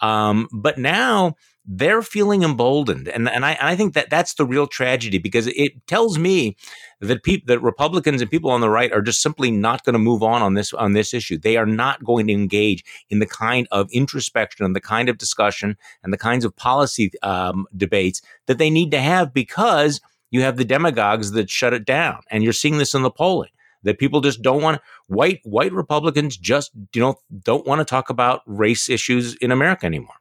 Um, 0.00 0.48
but 0.52 0.76
now 0.76 1.36
they're 1.66 2.02
feeling 2.02 2.42
emboldened, 2.42 3.08
and 3.08 3.28
and 3.28 3.44
I 3.44 3.52
and 3.52 3.68
I 3.68 3.76
think 3.76 3.94
that 3.94 4.10
that's 4.10 4.34
the 4.34 4.44
real 4.44 4.66
tragedy 4.66 5.18
because 5.18 5.46
it 5.46 5.86
tells 5.86 6.18
me 6.18 6.56
that 7.00 7.22
people 7.22 7.46
that 7.46 7.60
Republicans 7.60 8.20
and 8.20 8.30
people 8.30 8.50
on 8.50 8.60
the 8.60 8.68
right 8.68 8.92
are 8.92 9.00
just 9.00 9.22
simply 9.22 9.50
not 9.50 9.82
going 9.84 9.94
to 9.94 9.98
move 9.98 10.22
on 10.22 10.42
on 10.42 10.54
this 10.54 10.74
on 10.74 10.92
this 10.92 11.14
issue. 11.14 11.38
They 11.38 11.56
are 11.56 11.66
not 11.66 12.04
going 12.04 12.26
to 12.26 12.34
engage 12.34 12.84
in 13.08 13.18
the 13.18 13.26
kind 13.26 13.66
of 13.70 13.88
introspection 13.92 14.66
and 14.66 14.76
the 14.76 14.80
kind 14.80 15.08
of 15.08 15.16
discussion 15.16 15.76
and 16.02 16.12
the 16.12 16.18
kinds 16.18 16.44
of 16.44 16.54
policy 16.54 17.10
um, 17.22 17.66
debates 17.74 18.20
that 18.46 18.58
they 18.58 18.68
need 18.68 18.90
to 18.90 19.00
have 19.00 19.32
because 19.32 20.00
you 20.30 20.42
have 20.42 20.58
the 20.58 20.64
demagogues 20.64 21.32
that 21.32 21.48
shut 21.48 21.72
it 21.72 21.84
down, 21.86 22.20
and 22.30 22.44
you're 22.44 22.52
seeing 22.52 22.78
this 22.78 22.94
in 22.94 23.02
the 23.02 23.10
polling 23.10 23.50
that 23.84 23.98
people 23.98 24.20
just 24.20 24.42
don't 24.42 24.62
want 24.62 24.82
white 25.06 25.40
white 25.44 25.72
Republicans 25.72 26.36
just 26.36 26.72
you 26.92 27.00
know 27.00 27.14
don't 27.42 27.66
want 27.66 27.78
to 27.78 27.84
talk 27.86 28.10
about 28.10 28.42
race 28.46 28.90
issues 28.90 29.34
in 29.36 29.50
America 29.50 29.86
anymore. 29.86 30.16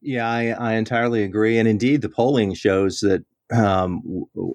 Yeah, 0.00 0.28
I, 0.28 0.48
I 0.50 0.72
entirely 0.74 1.22
agree, 1.22 1.58
and 1.58 1.68
indeed, 1.68 2.02
the 2.02 2.08
polling 2.08 2.54
shows 2.54 3.00
that 3.00 3.24
um, 3.52 4.02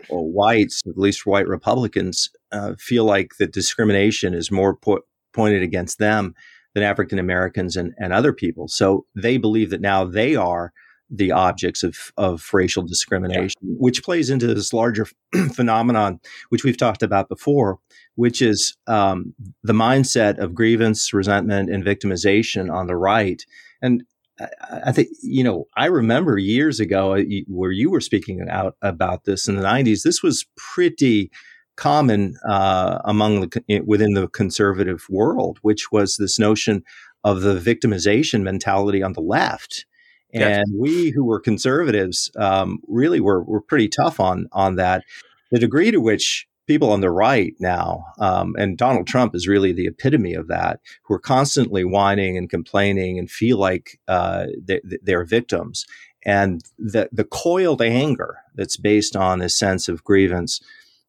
whites, 0.09 0.81
at 0.87 0.97
least 0.97 1.25
white 1.25 1.47
Republicans, 1.47 2.29
uh, 2.51 2.73
feel 2.77 3.03
like 3.05 3.31
that 3.39 3.51
discrimination 3.51 4.33
is 4.33 4.51
more 4.51 4.75
po- 4.75 5.01
pointed 5.33 5.61
against 5.61 5.99
them 5.99 6.33
than 6.73 6.83
African 6.83 7.19
Americans 7.19 7.75
and, 7.75 7.93
and 7.97 8.13
other 8.13 8.33
people. 8.33 8.67
So 8.67 9.05
they 9.15 9.37
believe 9.37 9.69
that 9.69 9.81
now 9.81 10.05
they 10.05 10.35
are 10.35 10.71
the 11.09 11.31
objects 11.31 11.83
of, 11.83 12.11
of 12.17 12.49
racial 12.51 12.83
discrimination, 12.83 13.59
yeah. 13.61 13.75
which 13.77 14.03
plays 14.03 14.29
into 14.29 14.47
this 14.53 14.73
larger 14.73 15.07
phenomenon, 15.53 16.19
which 16.49 16.63
we've 16.63 16.77
talked 16.77 17.03
about 17.03 17.29
before, 17.29 17.77
which 18.15 18.41
is 18.41 18.75
um, 18.87 19.33
the 19.63 19.73
mindset 19.73 20.39
of 20.39 20.55
grievance, 20.55 21.13
resentment, 21.13 21.69
and 21.69 21.83
victimization 21.83 22.73
on 22.73 22.87
the 22.87 22.95
right. 22.95 23.45
And 23.81 24.03
I 24.39 24.91
think 24.91 25.09
you 25.21 25.43
know. 25.43 25.67
I 25.77 25.85
remember 25.85 26.37
years 26.37 26.79
ago 26.79 27.15
uh, 27.15 27.23
where 27.47 27.71
you 27.71 27.89
were 27.89 28.01
speaking 28.01 28.45
out 28.49 28.75
about 28.81 29.23
this 29.23 29.47
in 29.47 29.55
the 29.55 29.63
'90s. 29.63 30.03
This 30.03 30.21
was 30.21 30.45
pretty 30.57 31.31
common 31.77 32.35
uh, 32.47 32.99
among 33.05 33.41
the 33.41 33.81
within 33.85 34.13
the 34.13 34.27
conservative 34.27 35.05
world, 35.09 35.59
which 35.61 35.91
was 35.91 36.17
this 36.17 36.37
notion 36.37 36.83
of 37.23 37.41
the 37.41 37.57
victimization 37.57 38.41
mentality 38.41 39.01
on 39.01 39.13
the 39.13 39.21
left. 39.21 39.85
And 40.33 40.65
we 40.77 41.11
who 41.11 41.23
were 41.23 41.39
conservatives 41.39 42.29
um, 42.37 42.79
really 42.87 43.21
were 43.21 43.41
were 43.43 43.61
pretty 43.61 43.87
tough 43.87 44.19
on 44.19 44.47
on 44.51 44.75
that. 44.75 45.03
The 45.51 45.59
degree 45.59 45.91
to 45.91 46.01
which 46.01 46.45
people 46.67 46.91
on 46.91 47.01
the 47.01 47.11
right 47.11 47.53
now, 47.59 48.05
um, 48.19 48.55
and 48.57 48.77
Donald 48.77 49.07
Trump 49.07 49.35
is 49.35 49.47
really 49.47 49.71
the 49.71 49.87
epitome 49.87 50.33
of 50.33 50.47
that, 50.47 50.79
who 51.03 51.13
are 51.13 51.19
constantly 51.19 51.83
whining 51.83 52.37
and 52.37 52.49
complaining 52.49 53.19
and 53.19 53.29
feel 53.29 53.57
like 53.57 53.99
uh, 54.07 54.47
they, 54.61 54.81
they're 55.01 55.25
victims. 55.25 55.85
And 56.25 56.61
the, 56.79 57.07
the 57.11 57.23
coiled 57.23 57.81
anger 57.81 58.37
that's 58.55 58.77
based 58.77 59.15
on 59.15 59.41
a 59.41 59.49
sense 59.49 59.87
of 59.87 60.03
grievance 60.03 60.59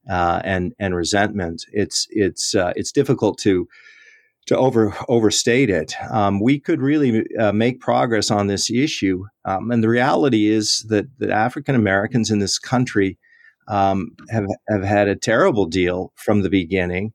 uh, 0.08 0.40
and 0.44 0.74
and 0.78 0.94
resentment, 0.94 1.64
it's 1.72 2.06
it's 2.10 2.54
uh, 2.54 2.72
it's 2.76 2.92
difficult 2.92 3.38
to 3.38 3.66
to 4.46 4.56
over 4.56 4.94
overstate 5.08 5.70
it. 5.70 5.94
Um, 6.10 6.38
we 6.38 6.60
could 6.60 6.80
really 6.80 7.24
uh, 7.36 7.52
make 7.52 7.80
progress 7.80 8.30
on 8.30 8.46
this 8.46 8.70
issue, 8.70 9.24
um, 9.44 9.70
and 9.70 9.82
the 9.82 9.88
reality 9.88 10.48
is 10.48 10.84
that 10.88 11.06
that 11.18 11.30
African 11.30 11.74
Americans 11.74 12.30
in 12.30 12.38
this 12.38 12.58
country 12.58 13.18
um, 13.68 14.16
have 14.30 14.46
have 14.68 14.84
had 14.84 15.08
a 15.08 15.16
terrible 15.16 15.66
deal 15.66 16.12
from 16.16 16.42
the 16.42 16.50
beginning. 16.50 17.12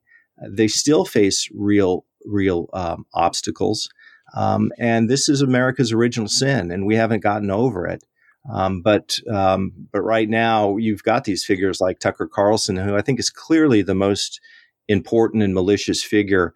They 0.49 0.67
still 0.67 1.05
face 1.05 1.47
real 1.53 2.05
real 2.25 2.69
um, 2.73 3.05
obstacles, 3.13 3.89
um, 4.35 4.71
and 4.77 5.09
this 5.09 5.29
is 5.29 5.41
America's 5.41 5.91
original 5.91 6.27
sin, 6.27 6.71
and 6.71 6.85
we 6.85 6.95
haven't 6.95 7.23
gotten 7.23 7.51
over 7.51 7.87
it. 7.87 8.03
Um, 8.51 8.81
but 8.81 9.19
um, 9.31 9.71
but 9.91 10.01
right 10.01 10.27
now, 10.27 10.77
you've 10.77 11.03
got 11.03 11.25
these 11.25 11.45
figures 11.45 11.79
like 11.79 11.99
Tucker 11.99 12.27
Carlson, 12.27 12.75
who 12.75 12.95
I 12.95 13.01
think 13.01 13.19
is 13.19 13.29
clearly 13.29 13.81
the 13.81 13.95
most 13.95 14.39
important 14.87 15.43
and 15.43 15.53
malicious 15.53 16.03
figure 16.03 16.53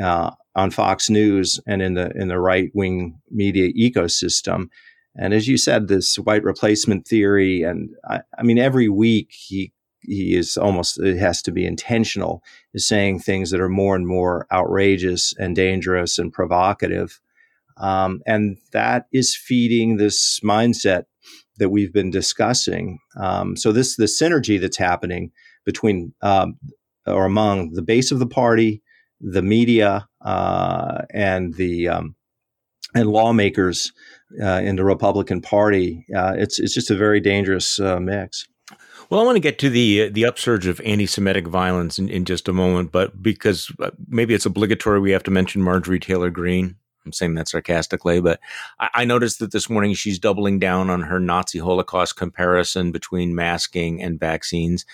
uh, 0.00 0.32
on 0.54 0.70
Fox 0.70 1.08
News 1.08 1.60
and 1.66 1.82
in 1.82 1.94
the 1.94 2.10
in 2.14 2.28
the 2.28 2.38
right 2.38 2.70
wing 2.74 3.20
media 3.30 3.72
ecosystem. 3.72 4.68
And 5.16 5.34
as 5.34 5.48
you 5.48 5.56
said, 5.56 5.88
this 5.88 6.16
white 6.16 6.44
replacement 6.44 7.06
theory, 7.06 7.62
and 7.62 7.90
I, 8.08 8.20
I, 8.38 8.42
mean, 8.42 8.58
every 8.58 8.88
week 8.88 9.32
he 9.32 9.72
he 10.02 10.34
is 10.34 10.56
almost 10.56 10.98
it 11.00 11.18
has 11.18 11.42
to 11.42 11.52
be 11.52 11.66
intentional, 11.66 12.42
is 12.72 12.86
saying 12.86 13.20
things 13.20 13.50
that 13.50 13.60
are 13.60 13.68
more 13.68 13.96
and 13.96 14.06
more 14.06 14.46
outrageous 14.52 15.34
and 15.38 15.54
dangerous 15.54 16.18
and 16.18 16.32
provocative, 16.32 17.20
um, 17.76 18.22
and 18.26 18.56
that 18.72 19.06
is 19.12 19.36
feeding 19.36 19.96
this 19.96 20.40
mindset 20.40 21.04
that 21.58 21.70
we've 21.70 21.92
been 21.92 22.10
discussing. 22.10 22.98
Um, 23.16 23.56
so 23.56 23.72
this 23.72 23.96
the 23.96 24.04
synergy 24.04 24.60
that's 24.60 24.78
happening 24.78 25.32
between 25.64 26.14
um, 26.22 26.58
or 27.06 27.24
among 27.24 27.72
the 27.72 27.82
base 27.82 28.10
of 28.10 28.20
the 28.20 28.26
party, 28.26 28.82
the 29.20 29.42
media, 29.42 30.08
uh, 30.20 31.02
and 31.10 31.54
the 31.54 31.88
um, 31.88 32.14
and 32.94 33.08
lawmakers 33.08 33.92
uh, 34.42 34.60
in 34.62 34.76
the 34.76 34.84
Republican 34.84 35.40
Party. 35.40 36.04
Uh, 36.14 36.34
it's 36.36 36.58
it's 36.58 36.74
just 36.74 36.90
a 36.90 36.96
very 36.96 37.20
dangerous 37.20 37.80
uh, 37.80 37.98
mix. 37.98 38.46
Well, 39.08 39.20
I 39.20 39.24
want 39.24 39.36
to 39.36 39.40
get 39.40 39.58
to 39.60 39.70
the 39.70 40.04
uh, 40.04 40.10
the 40.12 40.24
upsurge 40.24 40.66
of 40.66 40.80
anti-Semitic 40.84 41.46
violence 41.46 41.98
in, 41.98 42.08
in 42.08 42.24
just 42.24 42.48
a 42.48 42.52
moment, 42.52 42.92
but 42.92 43.20
because 43.22 43.72
uh, 43.80 43.90
maybe 44.06 44.34
it's 44.34 44.46
obligatory, 44.46 45.00
we 45.00 45.10
have 45.10 45.24
to 45.24 45.30
mention 45.30 45.62
Marjorie 45.62 45.98
Taylor 45.98 46.30
Greene. 46.30 46.76
I'm 47.04 47.12
saying 47.12 47.34
that 47.34 47.48
sarcastically, 47.48 48.20
but 48.20 48.40
I, 48.78 48.90
I, 48.94 49.04
noticed 49.04 49.38
that 49.38 49.52
this 49.52 49.70
morning 49.70 49.94
she's 49.94 50.18
doubling 50.18 50.58
down 50.58 50.90
on 50.90 51.00
her 51.02 51.18
Nazi 51.18 51.58
Holocaust 51.58 52.16
comparison 52.16 52.92
between 52.92 53.34
masking 53.34 54.02
and 54.02 54.20
vaccines. 54.20 54.84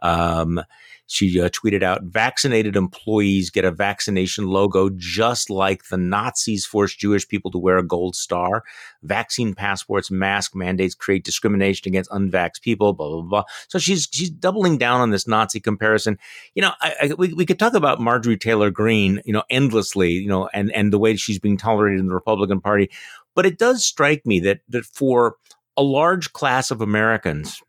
Um, 0.00 0.62
she 1.06 1.40
uh, 1.40 1.48
tweeted 1.50 1.82
out 1.82 2.02
vaccinated 2.02 2.76
employees 2.76 3.50
get 3.50 3.64
a 3.64 3.70
vaccination 3.70 4.46
logo 4.46 4.90
just 4.96 5.50
like 5.50 5.88
the 5.88 5.96
Nazis 5.96 6.66
forced 6.66 6.98
Jewish 6.98 7.26
people 7.28 7.50
to 7.52 7.58
wear 7.58 7.78
a 7.78 7.86
gold 7.86 8.16
star. 8.16 8.64
Vaccine 9.02 9.54
passports, 9.54 10.10
mask 10.10 10.54
mandates 10.54 10.94
create 10.94 11.24
discrimination 11.24 11.88
against 11.88 12.10
unvaxxed 12.10 12.62
people, 12.62 12.92
blah, 12.92 13.08
blah, 13.08 13.22
blah. 13.22 13.44
So 13.68 13.78
she's, 13.78 14.08
she's 14.10 14.30
doubling 14.30 14.78
down 14.78 15.00
on 15.00 15.10
this 15.10 15.28
Nazi 15.28 15.60
comparison. 15.60 16.18
You 16.54 16.62
know, 16.62 16.72
I, 16.80 16.94
I, 17.02 17.14
we, 17.14 17.32
we 17.32 17.46
could 17.46 17.58
talk 17.58 17.74
about 17.74 18.00
Marjorie 18.00 18.36
Taylor 18.36 18.70
Greene, 18.70 19.22
you 19.24 19.32
know, 19.32 19.44
endlessly, 19.48 20.12
you 20.12 20.28
know, 20.28 20.48
and, 20.52 20.72
and 20.72 20.92
the 20.92 20.98
way 20.98 21.16
she's 21.16 21.38
being 21.38 21.56
tolerated 21.56 22.00
in 22.00 22.08
the 22.08 22.14
Republican 22.14 22.60
Party. 22.60 22.90
But 23.34 23.46
it 23.46 23.58
does 23.58 23.84
strike 23.84 24.26
me 24.26 24.40
that, 24.40 24.60
that 24.68 24.86
for 24.86 25.36
a 25.76 25.82
large 25.82 26.32
class 26.32 26.70
of 26.70 26.80
Americans, 26.80 27.62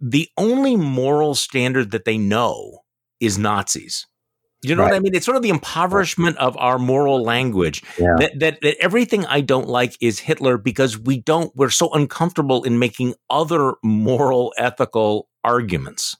the 0.00 0.28
only 0.36 0.76
moral 0.76 1.34
standard 1.34 1.90
that 1.92 2.04
they 2.04 2.18
know 2.18 2.80
is 3.20 3.38
Nazis. 3.38 4.06
You 4.62 4.74
know 4.74 4.82
right. 4.82 4.92
what 4.92 4.96
I 4.96 5.00
mean? 5.00 5.14
It's 5.14 5.26
sort 5.26 5.36
of 5.36 5.42
the 5.42 5.50
impoverishment 5.50 6.38
of 6.38 6.56
our 6.56 6.78
moral 6.78 7.22
language 7.22 7.82
yeah. 7.98 8.16
that, 8.18 8.38
that, 8.40 8.58
that 8.62 8.76
everything 8.80 9.26
I 9.26 9.42
don't 9.42 9.68
like 9.68 9.96
is 10.00 10.20
Hitler 10.20 10.56
because 10.56 10.98
we 10.98 11.20
don't, 11.20 11.54
we're 11.54 11.68
so 11.68 11.92
uncomfortable 11.92 12.64
in 12.64 12.78
making 12.78 13.14
other 13.28 13.74
moral, 13.82 14.54
ethical 14.56 15.28
arguments. 15.44 16.16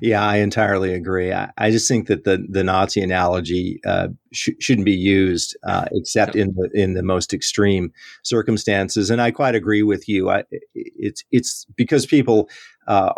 Yeah. 0.00 0.22
I 0.22 0.36
entirely 0.38 0.94
agree. 0.94 1.32
I, 1.32 1.50
I, 1.56 1.70
just 1.70 1.86
think 1.86 2.08
that 2.08 2.24
the 2.24 2.44
the 2.48 2.64
Nazi 2.64 3.00
analogy 3.00 3.80
uh, 3.86 4.08
sh- 4.32 4.50
shouldn't 4.58 4.84
be 4.84 4.92
used 4.92 5.56
uh, 5.62 5.86
except 5.92 6.34
in 6.34 6.54
the 6.56 6.70
in 6.74 6.94
the 6.94 7.02
most 7.02 7.32
extreme 7.32 7.92
circumstances. 8.22 9.10
And 9.10 9.22
I 9.22 9.30
quite 9.30 9.54
agree 9.54 9.82
with 9.82 10.08
you. 10.08 10.30
I, 10.30 10.44
it's 10.74 11.22
it's 11.30 11.66
because 11.76 12.06
people 12.06 12.48
uh, 12.88 13.12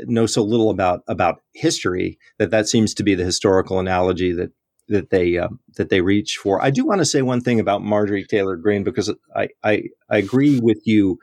know 0.00 0.26
so 0.26 0.42
little 0.42 0.70
about 0.70 1.02
about 1.08 1.42
history 1.52 2.18
that 2.38 2.50
that 2.50 2.68
seems 2.68 2.94
to 2.94 3.02
be 3.02 3.14
the 3.14 3.24
historical 3.24 3.78
analogy 3.78 4.32
that 4.32 4.50
that 4.88 5.10
they 5.10 5.38
uh, 5.38 5.48
that 5.76 5.88
they 5.88 6.00
reach 6.00 6.36
for. 6.36 6.62
I 6.62 6.70
do 6.70 6.84
want 6.84 7.00
to 7.00 7.04
say 7.04 7.22
one 7.22 7.40
thing 7.40 7.60
about 7.60 7.82
Marjorie 7.82 8.24
Taylor 8.24 8.56
Greene 8.56 8.84
because 8.84 9.12
I 9.34 9.48
I, 9.62 9.84
I 10.10 10.18
agree 10.18 10.60
with 10.60 10.80
you, 10.84 11.18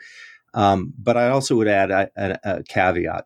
um, 0.54 0.94
but 0.98 1.18
I 1.18 1.30
also 1.30 1.56
would 1.56 1.68
add 1.68 1.92
a, 1.92 2.10
a, 2.16 2.40
a 2.44 2.64
caveat. 2.64 3.26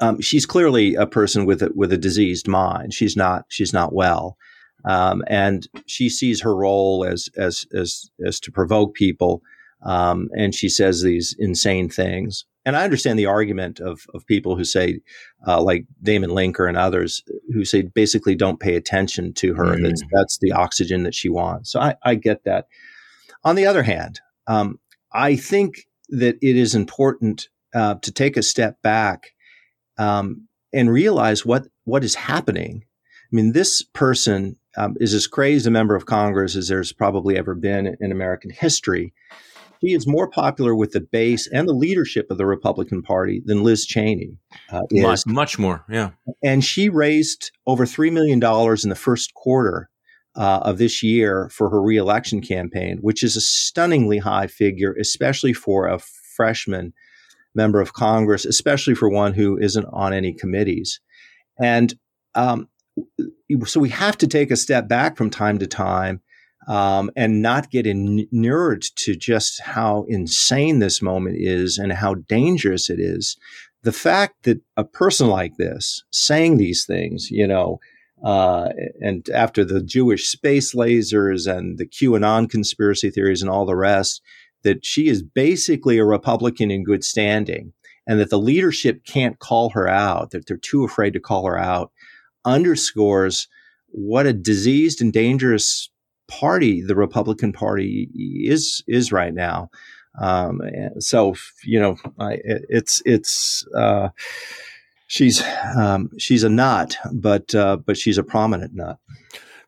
Um, 0.00 0.20
she's 0.20 0.46
clearly 0.46 0.94
a 0.94 1.06
person 1.06 1.44
with 1.44 1.62
a, 1.62 1.70
with 1.74 1.92
a 1.92 1.98
diseased 1.98 2.48
mind. 2.48 2.94
She's 2.94 3.16
not 3.16 3.44
she's 3.48 3.72
not 3.72 3.92
well, 3.92 4.36
um, 4.84 5.22
and 5.26 5.68
she 5.86 6.08
sees 6.08 6.40
her 6.42 6.54
role 6.54 7.04
as 7.04 7.28
as 7.36 7.66
as 7.74 8.10
as 8.24 8.40
to 8.40 8.52
provoke 8.52 8.94
people, 8.94 9.42
um, 9.82 10.28
and 10.36 10.54
she 10.54 10.68
says 10.68 11.02
these 11.02 11.34
insane 11.38 11.88
things 11.88 12.44
and 12.64 12.76
I 12.76 12.84
understand 12.84 13.18
the 13.18 13.26
argument 13.26 13.80
of 13.80 14.06
of 14.14 14.26
people 14.26 14.56
who 14.56 14.64
say, 14.64 15.00
uh, 15.46 15.62
like 15.62 15.86
Damon 16.02 16.30
Linker 16.30 16.68
and 16.68 16.76
others, 16.76 17.22
who 17.52 17.64
say 17.64 17.82
basically 17.82 18.34
don't 18.34 18.60
pay 18.60 18.76
attention 18.76 19.32
to 19.34 19.54
her. 19.54 19.76
Mm. 19.76 19.82
That's 19.82 20.02
that's 20.12 20.38
the 20.38 20.52
oxygen 20.52 21.02
that 21.04 21.14
she 21.14 21.28
wants. 21.28 21.72
So 21.72 21.80
I, 21.80 21.94
I 22.04 22.14
get 22.14 22.44
that. 22.44 22.66
On 23.44 23.56
the 23.56 23.66
other 23.66 23.82
hand, 23.82 24.20
um, 24.46 24.78
I 25.12 25.36
think 25.36 25.86
that 26.10 26.36
it 26.42 26.56
is 26.56 26.74
important 26.74 27.48
uh, 27.74 27.94
to 28.02 28.12
take 28.12 28.36
a 28.36 28.42
step 28.42 28.82
back 28.82 29.32
um, 30.00 30.48
and 30.72 30.90
realize 30.90 31.44
what 31.44 31.66
what 31.84 32.02
is 32.02 32.14
happening. 32.14 32.84
I 32.84 33.36
mean, 33.36 33.52
this 33.52 33.82
person 33.82 34.56
um, 34.76 34.96
is 34.98 35.14
as 35.14 35.26
crazed 35.26 35.66
a 35.66 35.70
member 35.70 35.94
of 35.94 36.06
Congress 36.06 36.56
as 36.56 36.68
there's 36.68 36.92
probably 36.92 37.36
ever 37.36 37.54
been 37.54 37.96
in 38.00 38.10
American 38.10 38.50
history. 38.50 39.12
He 39.80 39.94
is 39.94 40.06
more 40.06 40.28
popular 40.28 40.74
with 40.74 40.92
the 40.92 41.00
base 41.00 41.46
and 41.46 41.66
the 41.66 41.72
leadership 41.72 42.30
of 42.30 42.38
the 42.38 42.46
Republican 42.46 43.02
Party 43.02 43.40
than 43.44 43.62
Liz 43.62 43.86
Cheney 43.86 44.36
uh, 44.70 44.82
is. 44.90 45.02
Much, 45.02 45.26
much 45.26 45.58
more, 45.58 45.84
yeah. 45.88 46.10
And 46.44 46.62
she 46.62 46.90
raised 46.90 47.50
over 47.66 47.86
$3 47.86 48.12
million 48.12 48.34
in 48.38 48.88
the 48.90 48.98
first 48.98 49.32
quarter 49.32 49.88
uh, 50.36 50.60
of 50.62 50.76
this 50.76 51.02
year 51.02 51.48
for 51.50 51.70
her 51.70 51.80
reelection 51.80 52.42
campaign, 52.42 52.98
which 53.00 53.22
is 53.22 53.36
a 53.36 53.40
stunningly 53.40 54.18
high 54.18 54.48
figure, 54.48 54.94
especially 55.00 55.54
for 55.54 55.86
a 55.86 55.98
freshman 56.36 56.92
member 57.54 57.80
of 57.80 57.92
Congress, 57.92 58.44
especially 58.44 58.94
for 58.94 59.08
one 59.08 59.32
who 59.34 59.58
isn't 59.58 59.86
on 59.92 60.12
any 60.12 60.32
committees. 60.32 61.00
And 61.60 61.94
um, 62.34 62.68
so 63.66 63.80
we 63.80 63.90
have 63.90 64.16
to 64.18 64.26
take 64.26 64.50
a 64.50 64.56
step 64.56 64.88
back 64.88 65.16
from 65.16 65.30
time 65.30 65.58
to 65.58 65.66
time 65.66 66.20
um, 66.68 67.10
and 67.16 67.42
not 67.42 67.70
get 67.70 67.86
inured 67.86 68.82
to 68.96 69.14
just 69.14 69.60
how 69.62 70.04
insane 70.08 70.78
this 70.78 71.02
moment 71.02 71.36
is 71.38 71.78
and 71.78 71.92
how 71.92 72.14
dangerous 72.14 72.90
it 72.90 73.00
is. 73.00 73.36
The 73.82 73.92
fact 73.92 74.44
that 74.44 74.60
a 74.76 74.84
person 74.84 75.28
like 75.28 75.56
this 75.56 76.04
saying 76.12 76.58
these 76.58 76.84
things, 76.84 77.30
you 77.30 77.46
know, 77.46 77.78
uh, 78.22 78.68
and 79.00 79.26
after 79.30 79.64
the 79.64 79.82
Jewish 79.82 80.28
space 80.28 80.74
lasers 80.74 81.50
and 81.50 81.78
the 81.78 81.86
QAnon 81.86 82.50
conspiracy 82.50 83.10
theories 83.10 83.40
and 83.40 83.50
all 83.50 83.64
the 83.64 83.76
rest, 83.76 84.20
that 84.62 84.84
she 84.84 85.08
is 85.08 85.22
basically 85.22 85.98
a 85.98 86.04
Republican 86.04 86.70
in 86.70 86.84
good 86.84 87.04
standing 87.04 87.72
and 88.06 88.18
that 88.18 88.30
the 88.30 88.38
leadership 88.38 89.04
can't 89.04 89.38
call 89.38 89.70
her 89.70 89.88
out, 89.88 90.30
that 90.30 90.46
they're 90.46 90.56
too 90.56 90.84
afraid 90.84 91.12
to 91.12 91.20
call 91.20 91.46
her 91.46 91.58
out, 91.58 91.92
underscores 92.44 93.48
what 93.88 94.26
a 94.26 94.32
diseased 94.32 95.00
and 95.00 95.12
dangerous 95.12 95.90
party 96.28 96.80
the 96.80 96.94
Republican 96.94 97.52
Party 97.52 98.08
is 98.14 98.82
is 98.86 99.12
right 99.12 99.34
now. 99.34 99.70
Um, 100.20 100.60
so 100.98 101.34
you 101.64 101.80
know, 101.80 101.96
I, 102.18 102.38
it's 102.44 103.02
it's 103.04 103.66
uh, 103.76 104.10
she's 105.06 105.42
um, 105.76 106.10
she's 106.18 106.42
a 106.42 106.48
nut, 106.48 106.96
but 107.12 107.54
uh, 107.54 107.76
but 107.76 107.96
she's 107.96 108.18
a 108.18 108.22
prominent 108.22 108.74
nut. 108.74 108.98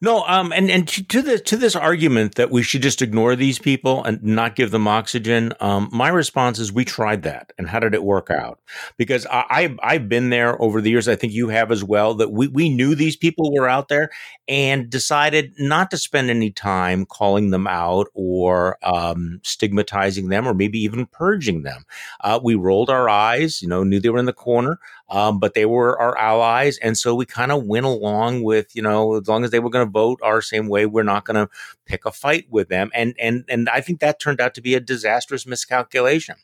No, 0.05 0.25
um, 0.27 0.53
and 0.53 0.69
and 0.69 0.89
to 0.89 1.23
the 1.23 1.39
to 1.39 1.57
this 1.57 1.77
argument 1.77 2.35
that 2.35 2.51
we 2.51 2.65
should 2.65 2.83
just 2.83 3.03
ignore 3.03 3.37
these 3.37 3.61
people 3.61 4.03
and 4.03 4.21
not 4.21 4.57
give 4.57 4.73
them 4.73 4.89
oxygen, 4.89 5.53
um, 5.61 5.89
my 5.93 6.09
response 6.09 6.59
is 6.59 6.73
we 6.73 6.85
tried 6.85 7.23
that, 7.23 7.53
and 7.57 7.69
how 7.69 7.79
did 7.79 7.95
it 7.95 8.03
work 8.03 8.29
out? 8.29 8.59
Because 8.97 9.27
I, 9.27 9.45
I've 9.49 9.79
I've 9.81 10.09
been 10.09 10.31
there 10.31 10.61
over 10.61 10.81
the 10.81 10.91
years. 10.91 11.07
I 11.07 11.15
think 11.15 11.33
you 11.33 11.51
have 11.51 11.71
as 11.71 11.85
well. 11.85 12.15
That 12.15 12.33
we 12.33 12.49
we 12.49 12.69
knew 12.69 12.97
these 12.97 13.17
people 13.17 13.55
were 13.55 13.69
out 13.69 13.87
there 13.87 14.11
and 14.49 14.91
decided 14.91 15.55
not 15.61 15.89
to 15.93 15.97
spend 15.97 16.31
any 16.31 16.51
time 16.51 17.07
calling 17.07 17.51
them 17.51 17.69
out 17.69 18.09
or 18.13 18.79
um, 18.83 19.39
stigmatizing 19.45 20.31
them 20.31 20.49
or 20.49 20.53
maybe 20.55 20.81
even 20.81 21.07
purging 21.07 21.63
them. 21.63 21.85
Uh, 22.23 22.41
we 22.43 22.57
rolled 22.57 22.91
our 22.91 23.09
eyes, 23.09 23.63
you 23.63 23.69
know, 23.69 23.85
knew 23.85 24.01
they 24.01 24.11
were 24.11 24.19
in 24.19 24.27
the 24.27 24.33
corner, 24.33 24.81
um, 25.13 25.39
but 25.39 25.53
they 25.53 25.67
were 25.67 26.01
our 26.01 26.17
allies, 26.17 26.79
and 26.79 26.97
so 26.97 27.15
we 27.15 27.27
kind 27.27 27.53
of 27.53 27.67
went 27.67 27.85
along 27.85 28.45
with, 28.45 28.75
you 28.75 28.81
know, 28.81 29.17
as 29.17 29.29
long 29.29 29.45
as 29.45 29.51
they 29.51 29.59
were 29.59 29.69
going 29.69 29.87
to 29.87 29.91
vote 29.91 30.19
our 30.23 30.41
same 30.41 30.69
way, 30.69 30.87
we're 30.87 31.03
not 31.03 31.27
going 31.27 31.37
to 31.37 31.53
pick 31.85 32.07
a 32.07 32.11
fight 32.11 32.47
with 32.49 32.69
them. 32.69 32.91
And 32.95 33.15
and 33.21 33.45
and 33.47 33.69
I 33.69 33.83
think 33.83 34.01
that 34.01 34.19
turned 34.19 34.41
out 34.41 34.55
to 34.55 34.63
be 34.63 34.75
a 34.75 34.81
disastrous 34.81 35.47
miscalculation. 35.47 36.37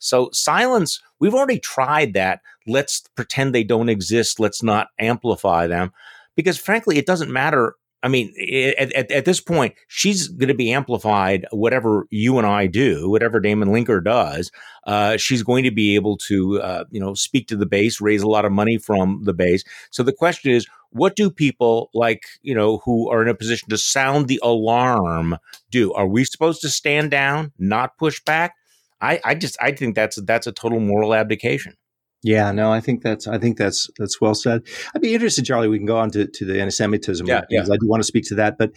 So 0.00 0.30
silence, 0.32 1.00
we've 1.20 1.34
already 1.34 1.60
tried 1.60 2.14
that. 2.14 2.40
Let's 2.66 3.04
pretend 3.14 3.54
they 3.54 3.62
don't 3.62 3.88
exist. 3.88 4.40
Let's 4.40 4.60
not 4.60 4.88
amplify 4.98 5.68
them 5.68 5.92
because 6.34 6.58
frankly, 6.58 6.98
it 6.98 7.06
doesn't 7.06 7.32
matter. 7.32 7.76
I 8.02 8.08
mean, 8.08 8.32
at, 8.78 8.92
at, 8.92 9.10
at 9.10 9.24
this 9.24 9.40
point, 9.40 9.74
she's 9.88 10.28
going 10.28 10.48
to 10.48 10.54
be 10.54 10.72
amplified. 10.72 11.46
Whatever 11.50 12.06
you 12.10 12.38
and 12.38 12.46
I 12.46 12.66
do, 12.66 13.08
whatever 13.10 13.40
Damon 13.40 13.70
Linker 13.70 14.04
does, 14.04 14.50
uh, 14.86 15.16
she's 15.16 15.42
going 15.42 15.64
to 15.64 15.70
be 15.70 15.94
able 15.96 16.16
to, 16.18 16.60
uh, 16.60 16.84
you 16.90 17.00
know, 17.00 17.14
speak 17.14 17.48
to 17.48 17.56
the 17.56 17.66
base, 17.66 18.00
raise 18.00 18.22
a 18.22 18.28
lot 18.28 18.44
of 18.44 18.52
money 18.52 18.78
from 18.78 19.22
the 19.24 19.34
base. 19.34 19.64
So 19.90 20.02
the 20.02 20.12
question 20.12 20.52
is, 20.52 20.66
what 20.90 21.16
do 21.16 21.30
people 21.30 21.90
like, 21.94 22.22
you 22.42 22.54
know, 22.54 22.78
who 22.84 23.10
are 23.10 23.22
in 23.22 23.28
a 23.28 23.34
position 23.34 23.68
to 23.70 23.78
sound 23.78 24.28
the 24.28 24.40
alarm 24.42 25.36
do? 25.70 25.92
Are 25.94 26.06
we 26.06 26.24
supposed 26.24 26.60
to 26.60 26.68
stand 26.68 27.10
down, 27.10 27.52
not 27.58 27.98
push 27.98 28.22
back? 28.22 28.54
I, 29.00 29.20
I 29.24 29.34
just, 29.34 29.56
I 29.60 29.72
think 29.72 29.94
that's 29.94 30.18
that's 30.22 30.46
a 30.46 30.52
total 30.52 30.80
moral 30.80 31.12
abdication. 31.12 31.74
Yeah, 32.22 32.50
no, 32.50 32.72
I 32.72 32.80
think 32.80 33.02
that's 33.02 33.26
I 33.28 33.38
think 33.38 33.56
that's 33.56 33.88
that's 33.98 34.20
well 34.20 34.34
said. 34.34 34.62
I'd 34.94 35.02
be 35.02 35.14
interested, 35.14 35.44
Charlie. 35.44 35.68
We 35.68 35.78
can 35.78 35.86
go 35.86 35.98
on 35.98 36.10
to, 36.12 36.26
to 36.26 36.44
the 36.44 36.60
anti-Semitism 36.60 37.26
yeah, 37.26 37.42
yeah. 37.50 37.62
I 37.62 37.76
do 37.76 37.86
want 37.86 38.02
to 38.02 38.06
speak 38.06 38.24
to 38.28 38.34
that. 38.36 38.58
But 38.58 38.72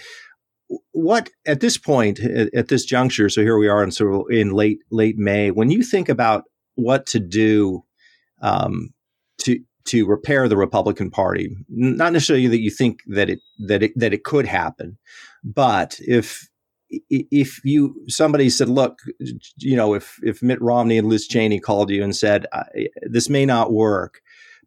what 0.91 1.29
at 1.47 1.61
this 1.61 1.77
point, 1.77 2.19
at, 2.19 2.53
at 2.53 2.67
this 2.67 2.85
juncture, 2.85 3.29
so 3.29 3.41
here 3.41 3.57
we 3.57 3.67
are 3.67 3.83
in 3.83 3.91
sort 3.91 4.13
of 4.13 4.21
in 4.29 4.51
late 4.51 4.79
late 4.91 5.17
May. 5.17 5.51
When 5.51 5.71
you 5.71 5.83
think 5.83 6.09
about 6.09 6.43
what 6.75 7.05
to 7.07 7.19
do 7.19 7.83
um, 8.41 8.89
to 9.39 9.59
to 9.85 10.05
repair 10.05 10.47
the 10.47 10.57
Republican 10.57 11.09
Party, 11.09 11.49
not 11.69 12.13
necessarily 12.13 12.47
that 12.47 12.61
you 12.61 12.69
think 12.69 12.99
that 13.07 13.29
it 13.29 13.39
that 13.67 13.81
it 13.81 13.93
that 13.95 14.13
it 14.13 14.23
could 14.23 14.45
happen, 14.45 14.97
but 15.43 15.97
if 16.01 16.48
if 16.89 17.63
you 17.63 17.95
somebody 18.07 18.49
said, 18.49 18.69
look, 18.69 18.99
you 19.57 19.75
know, 19.75 19.93
if 19.93 20.19
if 20.23 20.41
Mitt 20.41 20.61
Romney 20.61 20.97
and 20.97 21.07
Liz 21.07 21.27
Cheney 21.27 21.59
called 21.59 21.89
you 21.89 22.03
and 22.03 22.15
said 22.15 22.45
this 23.01 23.29
may 23.29 23.45
not 23.45 23.71
work, 23.71 24.21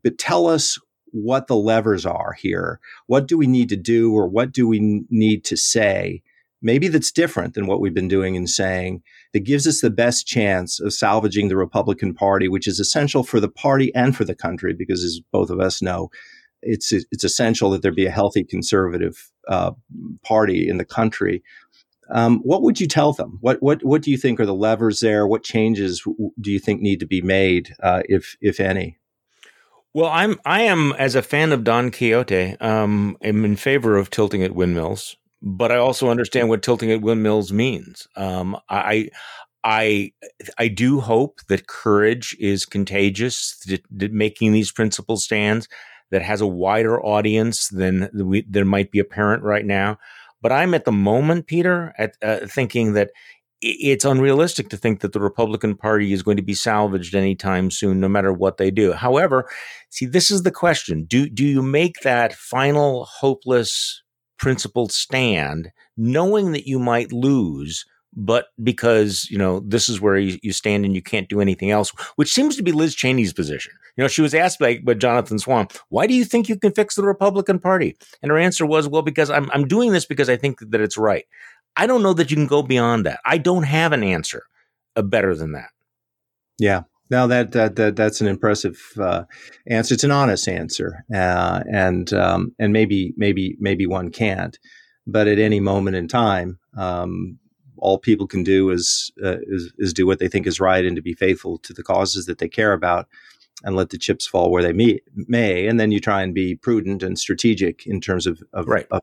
but 0.04 0.18
tell 0.18 0.46
us 0.46 0.78
what 1.12 1.46
the 1.46 1.56
levers 1.56 2.06
are 2.06 2.32
here. 2.32 2.80
What 3.06 3.28
do 3.28 3.36
we 3.36 3.46
need 3.46 3.68
to 3.68 3.76
do, 3.76 4.12
or 4.14 4.26
what 4.28 4.52
do 4.52 4.66
we 4.66 5.04
need 5.10 5.44
to 5.44 5.56
say? 5.56 6.22
Maybe 6.62 6.88
that's 6.88 7.10
different 7.10 7.54
than 7.54 7.66
what 7.66 7.80
we've 7.80 7.92
been 7.92 8.08
doing 8.08 8.36
and 8.36 8.48
saying 8.48 9.02
that 9.32 9.40
gives 9.40 9.66
us 9.66 9.80
the 9.80 9.90
best 9.90 10.26
chance 10.26 10.78
of 10.78 10.92
salvaging 10.92 11.48
the 11.48 11.56
Republican 11.56 12.14
Party, 12.14 12.48
which 12.48 12.68
is 12.68 12.78
essential 12.78 13.24
for 13.24 13.40
the 13.40 13.48
party 13.48 13.92
and 13.94 14.16
for 14.16 14.24
the 14.24 14.34
country, 14.34 14.72
because 14.72 15.02
as 15.02 15.20
both 15.32 15.50
of 15.50 15.58
us 15.58 15.82
know, 15.82 16.08
it's 16.62 16.92
it's 16.92 17.24
essential 17.24 17.70
that 17.70 17.82
there 17.82 17.92
be 17.92 18.06
a 18.06 18.10
healthy 18.10 18.44
conservative 18.44 19.32
uh, 19.48 19.72
party 20.24 20.68
in 20.68 20.78
the 20.78 20.84
country. 20.84 21.42
Um, 22.12 22.40
what 22.44 22.62
would 22.62 22.78
you 22.78 22.86
tell 22.86 23.12
them? 23.12 23.38
What 23.40 23.62
what 23.62 23.82
what 23.82 24.02
do 24.02 24.10
you 24.10 24.18
think 24.18 24.38
are 24.38 24.46
the 24.46 24.54
levers 24.54 25.00
there? 25.00 25.26
What 25.26 25.42
changes 25.42 26.02
do 26.40 26.52
you 26.52 26.58
think 26.58 26.80
need 26.80 27.00
to 27.00 27.06
be 27.06 27.22
made, 27.22 27.74
uh, 27.82 28.02
if 28.06 28.36
if 28.40 28.60
any? 28.60 28.98
Well, 29.94 30.10
I'm 30.10 30.38
I 30.44 30.62
am 30.62 30.92
as 30.92 31.14
a 31.14 31.22
fan 31.22 31.52
of 31.52 31.64
Don 31.64 31.90
Quixote, 31.90 32.56
um, 32.60 33.16
am 33.22 33.44
in 33.44 33.56
favor 33.56 33.96
of 33.96 34.10
tilting 34.10 34.42
at 34.42 34.54
windmills, 34.54 35.16
but 35.40 35.72
I 35.72 35.76
also 35.76 36.10
understand 36.10 36.48
what 36.48 36.62
tilting 36.62 36.90
at 36.90 37.02
windmills 37.02 37.52
means. 37.52 38.06
Um, 38.14 38.58
I 38.68 39.08
I 39.64 40.12
I 40.58 40.68
do 40.68 41.00
hope 41.00 41.40
that 41.48 41.66
courage 41.66 42.36
is 42.38 42.66
contagious, 42.66 43.58
that, 43.66 43.82
that 43.90 44.12
making 44.12 44.52
these 44.52 44.72
principle 44.72 45.16
stands 45.16 45.68
that 46.10 46.22
has 46.22 46.40
a 46.40 46.46
wider 46.46 47.02
audience 47.02 47.68
than 47.68 48.10
we, 48.14 48.44
there 48.48 48.66
might 48.66 48.90
be 48.90 48.98
apparent 48.98 49.42
right 49.42 49.64
now. 49.64 49.98
But 50.42 50.52
I'm 50.52 50.74
at 50.74 50.84
the 50.84 50.92
moment, 50.92 51.46
Peter, 51.46 51.94
at 51.98 52.16
uh, 52.22 52.46
thinking 52.46 52.92
that 52.94 53.10
it's 53.62 54.04
unrealistic 54.04 54.68
to 54.70 54.76
think 54.76 55.00
that 55.00 55.12
the 55.12 55.20
Republican 55.20 55.76
Party 55.76 56.12
is 56.12 56.24
going 56.24 56.36
to 56.36 56.42
be 56.42 56.54
salvaged 56.54 57.14
anytime 57.14 57.70
soon, 57.70 58.00
no 58.00 58.08
matter 58.08 58.32
what 58.32 58.56
they 58.56 58.72
do. 58.72 58.92
However, 58.92 59.48
see, 59.88 60.04
this 60.04 60.30
is 60.30 60.42
the 60.42 60.50
question: 60.50 61.04
do 61.04 61.30
do 61.30 61.46
you 61.46 61.62
make 61.62 62.00
that 62.00 62.34
final, 62.34 63.04
hopeless, 63.04 64.02
principled 64.36 64.92
stand, 64.92 65.70
knowing 65.96 66.52
that 66.52 66.66
you 66.66 66.78
might 66.78 67.12
lose? 67.12 67.84
but 68.14 68.48
because 68.62 69.26
you 69.30 69.38
know 69.38 69.60
this 69.60 69.88
is 69.88 70.00
where 70.00 70.18
you, 70.18 70.38
you, 70.42 70.52
stand 70.52 70.84
and 70.84 70.94
you 70.94 71.02
can't 71.02 71.28
do 71.28 71.40
anything 71.40 71.70
else, 71.70 71.90
which 72.16 72.32
seems 72.32 72.56
to 72.56 72.62
be 72.62 72.72
Liz 72.72 72.94
Cheney's 72.94 73.32
position. 73.32 73.72
You 73.96 74.04
know, 74.04 74.08
she 74.08 74.22
was 74.22 74.34
asked 74.34 74.58
by, 74.58 74.78
by 74.78 74.94
Jonathan 74.94 75.38
Swan, 75.38 75.68
why 75.90 76.06
do 76.06 76.14
you 76.14 76.24
think 76.24 76.48
you 76.48 76.58
can 76.58 76.72
fix 76.72 76.94
the 76.94 77.02
Republican 77.02 77.58
Party? 77.58 77.96
And 78.22 78.30
her 78.30 78.38
answer 78.38 78.64
was, 78.64 78.88
well, 78.88 79.02
because 79.02 79.30
I'm, 79.30 79.50
I'm 79.52 79.68
doing 79.68 79.92
this 79.92 80.06
because 80.06 80.30
I 80.30 80.36
think 80.36 80.60
that 80.70 80.80
it's 80.80 80.96
right. 80.96 81.24
I 81.76 81.86
don't 81.86 82.02
know 82.02 82.14
that 82.14 82.30
you 82.30 82.36
can 82.36 82.46
go 82.46 82.62
beyond 82.62 83.04
that. 83.06 83.20
I 83.24 83.38
don't 83.38 83.64
have 83.64 83.92
an 83.92 84.02
answer 84.02 84.44
uh, 84.96 85.02
better 85.02 85.34
than 85.34 85.52
that. 85.52 85.70
Yeah. 86.58 86.82
Now 87.10 87.26
that 87.26 87.52
that, 87.52 87.76
that 87.76 87.96
that's 87.96 88.22
an 88.22 88.26
impressive 88.26 88.80
uh, 88.98 89.24
answer. 89.66 89.92
It's 89.92 90.04
an 90.04 90.10
honest 90.10 90.48
answer, 90.48 91.04
uh, 91.14 91.62
and 91.70 92.10
um, 92.14 92.54
and 92.58 92.72
maybe 92.72 93.12
maybe 93.18 93.54
maybe 93.60 93.86
one 93.86 94.10
can't, 94.10 94.58
but 95.06 95.28
at 95.28 95.38
any 95.38 95.60
moment 95.60 95.96
in 95.96 96.08
time, 96.08 96.58
um, 96.74 97.38
all 97.82 97.98
people 97.98 98.26
can 98.26 98.44
do 98.44 98.70
is, 98.70 99.10
uh, 99.22 99.38
is, 99.42 99.72
is 99.76 99.92
do 99.92 100.06
what 100.06 100.20
they 100.20 100.28
think 100.28 100.46
is 100.46 100.60
right 100.60 100.86
and 100.86 100.96
to 100.96 101.02
be 101.02 101.14
faithful 101.14 101.58
to 101.58 101.72
the 101.72 101.82
causes 101.82 102.26
that 102.26 102.38
they 102.38 102.48
care 102.48 102.72
about 102.72 103.08
and 103.64 103.76
let 103.76 103.90
the 103.90 103.98
chips 103.98 104.26
fall 104.26 104.50
where 104.50 104.62
they 104.62 104.72
may, 104.72 105.00
may. 105.14 105.66
And 105.66 105.78
then 105.78 105.92
you 105.92 106.00
try 106.00 106.22
and 106.22 106.34
be 106.34 106.54
prudent 106.54 107.02
and 107.02 107.18
strategic 107.18 107.86
in 107.86 108.00
terms 108.00 108.26
of, 108.26 108.42
of, 108.52 108.66
right. 108.66 108.86
of 108.90 109.02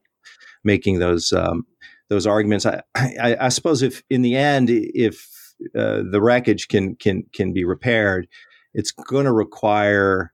making 0.64 1.00
those 1.00 1.34
um, 1.34 1.66
those 2.10 2.26
arguments. 2.26 2.66
I, 2.66 2.82
I, 2.96 3.38
I, 3.42 3.50
suppose 3.50 3.82
if 3.82 4.04
in 4.10 4.24
the 4.24 4.36
end, 4.36 4.70
if 4.70 5.30
uh, 5.78 6.02
the 6.10 6.22
wreckage 6.22 6.68
can 6.68 6.96
can 6.96 7.24
can 7.34 7.54
be 7.54 7.64
repaired, 7.64 8.28
it's 8.74 8.92
going 8.92 9.26
to 9.26 9.32
require 9.32 10.34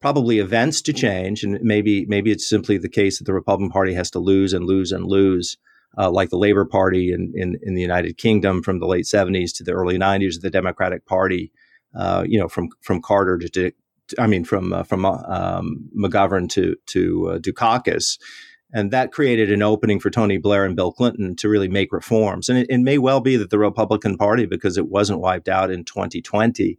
probably 0.00 0.38
events 0.38 0.80
to 0.82 0.92
change, 0.92 1.42
and 1.42 1.58
maybe 1.62 2.06
maybe 2.06 2.30
it's 2.30 2.48
simply 2.48 2.78
the 2.78 2.88
case 2.88 3.18
that 3.18 3.24
the 3.24 3.34
Republican 3.34 3.70
Party 3.70 3.94
has 3.94 4.10
to 4.12 4.18
lose 4.18 4.52
and 4.52 4.64
lose 4.64 4.92
and 4.92 5.04
lose 5.04 5.56
uh, 5.98 6.10
like 6.10 6.30
the 6.30 6.38
Labor 6.38 6.64
Party 6.64 7.12
in, 7.12 7.32
in, 7.34 7.58
in, 7.62 7.74
the 7.74 7.80
United 7.80 8.18
Kingdom 8.18 8.62
from 8.62 8.80
the 8.80 8.86
late 8.86 9.06
70s 9.06 9.54
to 9.54 9.64
the 9.64 9.72
early 9.72 9.98
90s, 9.98 10.40
the 10.40 10.50
Democratic 10.50 11.06
Party, 11.06 11.50
uh, 11.96 12.24
you 12.26 12.38
know, 12.38 12.48
from 12.48 12.68
from 12.80 13.00
Carter 13.00 13.38
to, 13.38 13.48
to 13.48 13.72
I 14.18 14.26
mean, 14.26 14.44
from 14.44 14.72
uh, 14.72 14.82
from 14.82 15.04
uh, 15.04 15.22
um, 15.26 15.88
McGovern 15.96 16.48
to 16.50 16.76
to 16.86 17.30
uh, 17.30 17.38
Dukakis, 17.38 18.18
and 18.72 18.90
that 18.90 19.12
created 19.12 19.50
an 19.50 19.62
opening 19.62 19.98
for 19.98 20.10
Tony 20.10 20.36
Blair 20.38 20.64
and 20.64 20.76
Bill 20.76 20.92
Clinton 20.92 21.34
to 21.36 21.48
really 21.48 21.68
make 21.68 21.92
reforms. 21.92 22.48
And 22.48 22.58
it, 22.58 22.66
it 22.70 22.78
may 22.78 22.98
well 22.98 23.20
be 23.20 23.36
that 23.36 23.50
the 23.50 23.58
Republican 23.58 24.16
Party, 24.16 24.46
because 24.46 24.76
it 24.76 24.88
wasn't 24.88 25.20
wiped 25.20 25.48
out 25.48 25.70
in 25.70 25.84
2020. 25.84 26.78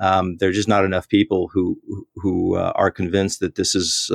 Um, 0.00 0.36
there's 0.36 0.54
just 0.54 0.68
not 0.68 0.84
enough 0.84 1.08
people 1.08 1.48
who 1.48 1.80
who 2.14 2.56
uh, 2.56 2.72
are 2.76 2.90
convinced 2.90 3.40
that 3.40 3.56
this 3.56 3.74
is 3.74 4.10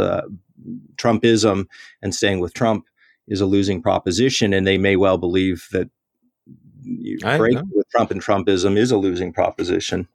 Trumpism 0.95 1.65
and 2.01 2.15
staying 2.15 2.39
with 2.39 2.53
Trump 2.53 2.85
is 3.27 3.41
a 3.41 3.45
losing 3.45 3.81
proposition, 3.81 4.53
and 4.53 4.67
they 4.67 4.77
may 4.77 4.95
well 4.95 5.17
believe 5.17 5.67
that 5.71 5.89
breaking 7.37 7.69
with 7.73 7.89
Trump 7.89 8.11
and 8.11 8.21
Trumpism 8.21 8.77
is 8.77 8.91
a 8.91 8.97
losing 8.97 9.33
proposition. 9.33 10.07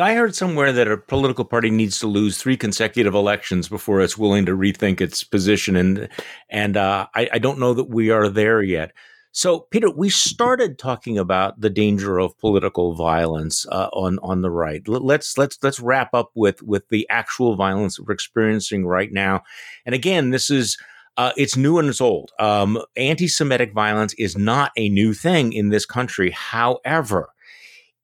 I 0.00 0.14
heard 0.14 0.34
somewhere 0.34 0.72
that 0.72 0.88
a 0.88 0.96
political 0.96 1.44
party 1.44 1.70
needs 1.70 1.98
to 1.98 2.06
lose 2.06 2.38
three 2.38 2.56
consecutive 2.56 3.14
elections 3.14 3.68
before 3.68 4.00
it's 4.00 4.16
willing 4.16 4.46
to 4.46 4.56
rethink 4.56 5.02
its 5.02 5.22
position, 5.22 5.76
and 5.76 6.08
and 6.48 6.78
uh, 6.78 7.08
I, 7.14 7.28
I 7.34 7.38
don't 7.38 7.58
know 7.58 7.74
that 7.74 7.90
we 7.90 8.10
are 8.10 8.30
there 8.30 8.62
yet. 8.62 8.92
So, 9.32 9.60
Peter, 9.70 9.90
we 9.90 10.08
started 10.08 10.78
talking 10.78 11.18
about 11.18 11.60
the 11.60 11.70
danger 11.70 12.18
of 12.18 12.38
political 12.38 12.94
violence 12.94 13.66
uh, 13.70 13.88
on 13.92 14.18
on 14.22 14.40
the 14.40 14.50
right. 14.50 14.86
Let's 14.88 15.36
let's 15.36 15.58
let's 15.62 15.80
wrap 15.80 16.14
up 16.14 16.30
with 16.34 16.62
with 16.62 16.88
the 16.88 17.06
actual 17.10 17.54
violence 17.54 18.00
we're 18.00 18.14
experiencing 18.14 18.86
right 18.86 19.12
now. 19.12 19.42
And 19.84 19.94
again, 19.94 20.30
this 20.30 20.48
is 20.48 20.78
uh, 21.18 21.32
it's 21.36 21.56
new 21.56 21.78
and 21.78 21.90
it's 21.90 22.00
old. 22.00 22.32
Um, 22.38 22.80
Anti 22.96 23.28
Semitic 23.28 23.74
violence 23.74 24.14
is 24.14 24.38
not 24.38 24.72
a 24.78 24.88
new 24.88 25.12
thing 25.12 25.52
in 25.52 25.68
this 25.68 25.84
country. 25.84 26.30
However, 26.30 27.28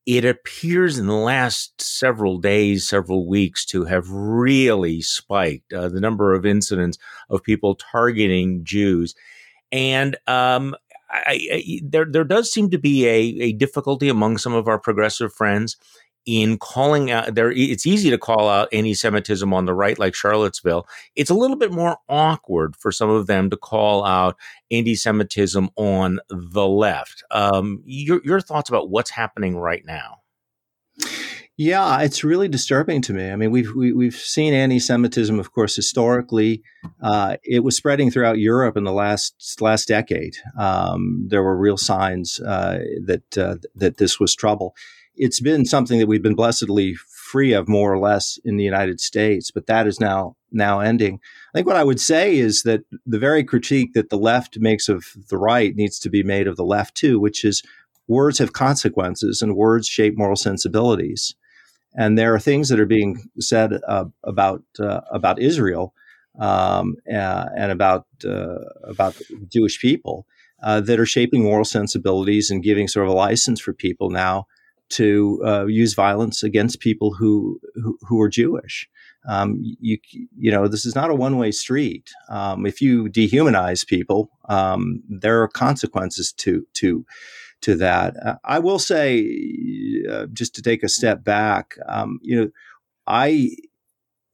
it 0.09 0.25
appears 0.25 0.99
in 0.99 1.07
the 1.07 1.13
last 1.13 1.79
several 1.83 2.39
days, 2.39 2.89
several 2.89 3.29
weeks 3.29 3.67
to 3.67 3.85
have 3.85 4.09
really 4.09 5.03
spiked 5.03 5.71
uh, 5.75 5.91
the 5.91 6.01
number 6.01 6.33
of 6.33 6.47
incidents 6.47 6.97
of 7.29 7.43
people 7.43 7.75
targeting 7.75 8.65
Jews. 8.65 9.15
And 9.71 10.17
um, 10.27 10.75
I, 11.11 11.47
I, 11.53 11.81
there, 11.85 12.07
there 12.11 12.25
does 12.25 12.51
seem 12.51 12.71
to 12.71 12.79
be 12.79 13.07
a, 13.07 13.19
a 13.19 13.53
difficulty 13.53 14.09
among 14.09 14.39
some 14.39 14.55
of 14.55 14.67
our 14.67 14.79
progressive 14.79 15.31
friends 15.31 15.77
in 16.29 16.59
calling 16.59 17.11
out 17.11 17.35
there 17.35 17.51
it's 17.51 17.87
easy 17.87 18.11
to 18.11 18.19
call 18.19 18.51
out 18.51 18.69
anti-semitism 18.71 19.55
on 19.55 19.65
the 19.65 19.73
right 19.73 19.99
like 19.99 20.15
charlottesville 20.15 20.87
it's 21.17 21.31
a 21.31 21.35
little 21.35 21.57
bit 21.57 21.73
more 21.73 21.97
awkward 22.07 22.77
for 22.77 22.93
some 22.93 23.09
of 23.09 23.27
them 23.27 23.49
to 23.49 23.57
call 23.57 24.05
out 24.05 24.37
anti-semitism 24.71 25.71
on 25.77 26.21
the 26.29 26.69
left 26.69 27.25
um, 27.31 27.83
your, 27.87 28.21
your 28.25 28.43
thoughts 28.43 28.69
about 28.69 28.91
what's 28.91 29.11
happening 29.11 29.57
right 29.57 29.87
now 29.87 30.19
yeah, 31.61 32.03
it's 32.03 32.23
really 32.23 32.47
disturbing 32.47 33.03
to 33.03 33.13
me. 33.13 33.33
I 33.33 33.35
mean, 33.35 33.51
we've 33.51 33.75
we, 33.75 33.89
have 33.89 33.97
we 33.97 34.05
have 34.05 34.15
seen 34.15 34.55
anti-Semitism, 34.55 35.41
of 35.41 35.51
course, 35.51 35.75
historically. 35.75 36.63
Uh, 37.03 37.37
it 37.43 37.65
was 37.65 37.77
spreading 37.77 38.13
throughout 38.13 38.39
Europe 38.39 38.77
in 38.77 38.85
the 38.85 38.93
last 38.93 39.61
last 39.61 39.89
decade. 39.89 40.37
Um, 40.57 41.27
there 41.29 41.43
were 41.43 41.57
real 41.57 41.77
signs 41.77 42.39
uh, 42.39 42.79
that 43.07 43.37
uh, 43.37 43.57
that 43.75 43.97
this 43.97 44.21
was 44.21 44.37
trouble 44.37 44.77
it's 45.19 45.41
been 45.41 45.65
something 45.65 45.99
that 45.99 46.07
we've 46.07 46.23
been 46.23 46.35
blessedly 46.35 46.95
free 46.95 47.53
of 47.53 47.69
more 47.69 47.93
or 47.93 47.99
less 47.99 48.39
in 48.45 48.57
the 48.57 48.65
United 48.65 49.01
States, 49.01 49.51
but 49.51 49.67
that 49.67 49.87
is 49.87 50.01
now 50.01 50.37
now 50.51 50.81
ending. 50.81 51.21
I 51.53 51.59
think 51.59 51.67
what 51.67 51.77
I 51.77 51.85
would 51.85 52.01
say 52.01 52.39
is 52.39 52.63
that 52.63 52.81
the 53.05 53.19
very 53.19 53.45
critique 53.45 53.93
that 53.93 54.09
the 54.09 54.17
left 54.17 54.59
makes 54.59 54.89
of 54.89 55.05
the 55.29 55.37
right 55.37 55.75
needs 55.77 55.99
to 56.01 56.11
be 56.11 56.23
made 56.23 56.47
of 56.47 56.57
the 56.57 56.65
left 56.65 56.95
too, 56.95 57.21
which 57.21 57.45
is 57.45 57.63
words 58.07 58.39
have 58.39 58.55
consequences 58.55 59.43
and 59.43 59.57
words 59.57 59.87
shape 59.87 60.17
moral 60.17 60.37
sensibilities. 60.37 61.35
And 61.95 62.17
there 62.17 62.35
are 62.35 62.41
things 62.41 62.69
that 62.69 62.81
are 62.81 62.87
being 62.87 63.29
said 63.41 63.73
uh, 63.87 64.07
about 64.25 64.63
uh, 64.81 65.01
about 65.11 65.39
Israel 65.41 65.95
um, 66.39 66.97
uh, 67.13 67.47
and 67.57 67.73
about 67.73 68.07
uh, 68.25 68.59
about 68.85 69.21
Jewish 69.49 69.81
people 69.81 70.27
uh, 70.63 70.81
that 70.81 71.01
are 71.01 71.07
shaping 71.07 71.43
moral 71.43 71.65
sensibilities 71.65 72.51
and 72.51 72.63
giving 72.63 72.89
sort 72.89 73.07
of 73.07 73.13
a 73.13 73.17
license 73.17 73.61
for 73.61 73.73
people 73.73 74.11
now 74.11 74.47
to 74.91 75.43
uh, 75.45 75.67
use 75.67 75.95
violence 75.95 76.43
against 76.43 76.81
people 76.81 77.15
who 77.15 77.61
who, 77.75 77.99
who 78.03 78.21
are 78.21 78.29
Jewish. 78.29 78.89
Um, 79.29 79.59
you 79.61 79.99
you 80.37 80.51
know 80.51 80.69
this 80.69 80.87
is 80.87 80.95
not 80.95 81.11
a 81.11 81.15
one 81.15 81.37
way 81.37 81.51
street. 81.51 82.11
Um, 82.29 82.67
if 82.67 82.81
you 82.81 83.05
dehumanize 83.05 83.87
people, 83.87 84.31
um, 84.49 85.03
there 85.09 85.43
are 85.43 85.49
consequences 85.49 86.33
to 86.35 86.67
to 86.75 87.05
to 87.63 87.75
that. 87.77 88.15
Uh, 88.25 88.37
I 88.45 88.59
will 88.59 88.79
say, 88.79 89.27
uh, 90.11 90.27
just 90.33 90.55
to 90.55 90.63
take 90.63 90.83
a 90.83 90.89
step 90.89 91.25
back, 91.25 91.77
um, 91.87 92.21
you 92.23 92.41
know, 92.41 92.51
I 93.07 93.57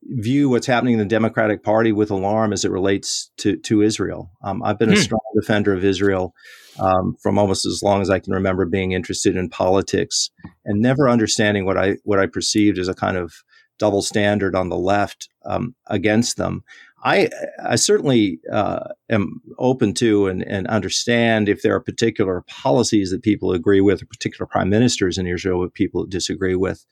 view 0.03 0.51
what's 0.51 0.67
happening 0.67 0.95
in 0.95 0.99
the 0.99 1.05
Democratic 1.07 1.63
Party 1.63 1.91
with 1.91 2.11
alarm 2.11 2.53
as 2.53 2.65
it 2.65 2.71
relates 2.71 3.31
to 3.39 3.57
to 3.57 3.83
Israel. 3.83 4.31
Um, 4.43 4.63
I've 4.63 4.79
been 4.79 4.91
hmm. 4.91 4.97
a 4.97 4.99
strong 4.99 5.21
defender 5.35 5.73
of 5.73 5.85
Israel 5.85 6.35
um, 6.79 7.17
from 7.23 7.39
almost 7.39 7.67
as 7.67 7.83
long 7.83 8.01
as 8.01 8.11
I 8.11 8.19
can 8.19 8.33
remember 8.33 8.65
being 8.65 8.93
interested 8.93 9.37
in 9.37 9.49
politics 9.49 10.31
and 10.65 10.81
never 10.81 11.09
understanding 11.09 11.65
what 11.65 11.77
I 11.77 11.97
what 12.05 12.19
I 12.19 12.27
perceived 12.27 12.79
as 12.79 12.89
a 12.89 12.95
kind 12.95 13.17
of 13.17 13.45
double 13.79 14.03
standard 14.03 14.55
on 14.55 14.69
the 14.69 14.79
left 14.79 15.29
um, 15.45 15.75
against 15.87 16.37
them. 16.37 16.65
I, 17.05 17.29
I 17.63 17.77
certainly 17.77 18.41
uh, 18.51 18.89
am 19.11 19.43
open 19.59 19.93
to 19.95 20.27
and, 20.27 20.43
and, 20.43 20.67
understand 20.69 21.51
if 21.51 21.61
there 21.61 21.75
are 21.75 21.81
particular 21.81 22.43
policies 22.49 23.11
that 23.11 23.23
people 23.23 23.53
agree 23.53 23.83
with, 23.83 24.03
or 24.03 24.07
particular 24.07 24.47
prime 24.47 24.71
ministers 24.71 25.19
in 25.19 25.27
Israel 25.27 25.61
that 25.63 25.75
people 25.75 26.07
disagree 26.07 26.55
with. 26.55 26.87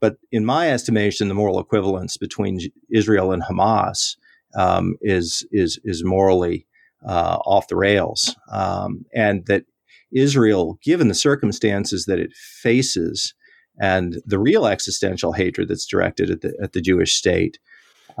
But 0.00 0.18
in 0.30 0.44
my 0.44 0.70
estimation, 0.70 1.26
the 1.26 1.34
moral 1.34 1.58
equivalence 1.58 2.16
between 2.16 2.60
Israel 2.90 3.32
and 3.32 3.42
Hamas 3.42 4.16
um, 4.56 4.96
is 5.00 5.44
is 5.50 5.80
is 5.84 6.04
morally 6.04 6.66
uh, 7.06 7.38
off 7.44 7.68
the 7.68 7.76
rails, 7.76 8.36
um, 8.50 9.04
and 9.14 9.46
that 9.46 9.64
Israel, 10.12 10.78
given 10.82 11.08
the 11.08 11.14
circumstances 11.14 12.06
that 12.06 12.18
it 12.18 12.32
faces 12.32 13.34
and 13.78 14.22
the 14.24 14.38
real 14.38 14.66
existential 14.66 15.32
hatred 15.32 15.68
that's 15.68 15.86
directed 15.86 16.30
at 16.30 16.40
the 16.40 16.56
at 16.62 16.72
the 16.72 16.80
Jewish 16.80 17.14
state, 17.14 17.58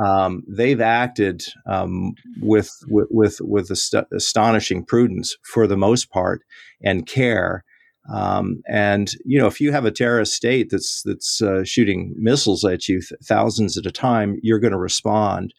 um, 0.04 0.42
they've 0.48 0.80
acted 0.80 1.44
um, 1.66 2.14
with, 2.40 2.70
with 2.88 3.08
with 3.10 3.40
with 3.40 3.70
astonishing 4.12 4.84
prudence 4.84 5.36
for 5.42 5.66
the 5.66 5.76
most 5.76 6.10
part 6.10 6.42
and 6.82 7.06
care 7.06 7.64
um, 8.08 8.62
and 8.68 9.10
you 9.24 9.38
know, 9.38 9.46
if 9.46 9.60
you 9.60 9.72
have 9.72 9.84
a 9.84 9.90
terrorist 9.90 10.34
state 10.34 10.70
that's 10.70 11.02
that's 11.04 11.42
uh, 11.42 11.64
shooting 11.64 12.14
missiles 12.16 12.64
at 12.64 12.88
you 12.88 13.00
th- 13.00 13.20
thousands 13.24 13.76
at 13.76 13.86
a 13.86 13.92
time, 13.92 14.38
you're 14.42 14.60
going 14.60 14.72
to 14.72 14.78
respond. 14.78 15.52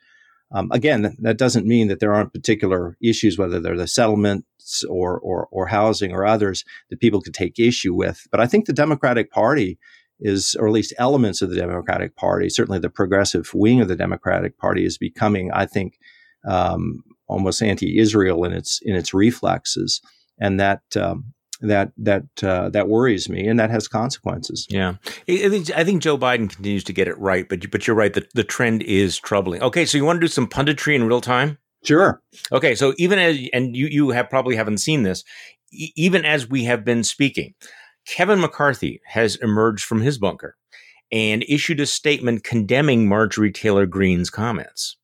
Um, 0.51 0.69
again, 0.71 1.15
that 1.19 1.37
doesn't 1.37 1.67
mean 1.67 1.89
that 1.89 1.99
there 1.99 2.13
aren't 2.13 2.33
particular 2.33 2.97
issues, 3.01 3.37
whether 3.37 3.59
they're 3.59 3.75
the 3.75 3.87
settlements 3.87 4.83
or, 4.89 5.19
or 5.19 5.47
or 5.51 5.67
housing 5.67 6.13
or 6.13 6.25
others 6.25 6.63
that 6.89 6.99
people 6.99 7.21
could 7.21 7.33
take 7.33 7.59
issue 7.59 7.93
with. 7.93 8.27
But 8.31 8.39
I 8.39 8.47
think 8.47 8.65
the 8.65 8.73
Democratic 8.73 9.31
Party 9.31 9.77
is, 10.19 10.55
or 10.59 10.67
at 10.67 10.73
least 10.73 10.93
elements 10.97 11.41
of 11.41 11.49
the 11.49 11.55
Democratic 11.55 12.15
Party, 12.15 12.49
certainly 12.49 12.79
the 12.79 12.89
progressive 12.89 13.53
wing 13.53 13.81
of 13.81 13.87
the 13.87 13.95
Democratic 13.95 14.57
Party, 14.57 14.85
is 14.85 14.97
becoming, 14.97 15.51
I 15.53 15.65
think, 15.65 15.99
um, 16.47 17.03
almost 17.27 17.61
anti-Israel 17.61 18.43
in 18.45 18.53
its 18.53 18.79
in 18.83 18.95
its 18.95 19.13
reflexes, 19.13 20.01
and 20.39 20.59
that 20.59 20.81
um, 20.95 21.33
that 21.61 21.91
that 21.97 22.23
uh, 22.43 22.69
that 22.69 22.87
worries 22.87 23.29
me, 23.29 23.47
and 23.47 23.59
that 23.59 23.69
has 23.69 23.87
consequences. 23.87 24.67
Yeah, 24.69 24.95
I 25.27 25.49
think 25.49 25.71
I 25.71 25.83
think 25.83 26.01
Joe 26.01 26.17
Biden 26.17 26.49
continues 26.49 26.83
to 26.85 26.93
get 26.93 27.07
it 27.07 27.17
right, 27.17 27.47
but 27.47 27.69
but 27.71 27.87
you're 27.87 27.95
right. 27.95 28.13
The 28.13 28.27
the 28.33 28.43
trend 28.43 28.83
is 28.83 29.17
troubling. 29.17 29.61
Okay, 29.61 29.85
so 29.85 29.97
you 29.97 30.05
want 30.05 30.17
to 30.17 30.21
do 30.21 30.27
some 30.27 30.47
punditry 30.47 30.95
in 30.95 31.05
real 31.05 31.21
time? 31.21 31.57
Sure. 31.83 32.21
Okay, 32.51 32.75
so 32.75 32.93
even 32.97 33.19
as 33.19 33.39
and 33.53 33.75
you 33.75 33.87
you 33.87 34.09
have 34.09 34.29
probably 34.29 34.55
haven't 34.55 34.79
seen 34.79 35.03
this, 35.03 35.23
e- 35.71 35.91
even 35.95 36.25
as 36.25 36.49
we 36.49 36.63
have 36.65 36.83
been 36.83 37.03
speaking, 37.03 37.53
Kevin 38.05 38.39
McCarthy 38.39 39.01
has 39.05 39.35
emerged 39.37 39.85
from 39.85 40.01
his 40.01 40.17
bunker 40.17 40.55
and 41.11 41.45
issued 41.47 41.79
a 41.79 41.85
statement 41.85 42.43
condemning 42.43 43.07
Marjorie 43.07 43.51
Taylor 43.51 43.85
Greene's 43.85 44.29
comments. 44.29 44.97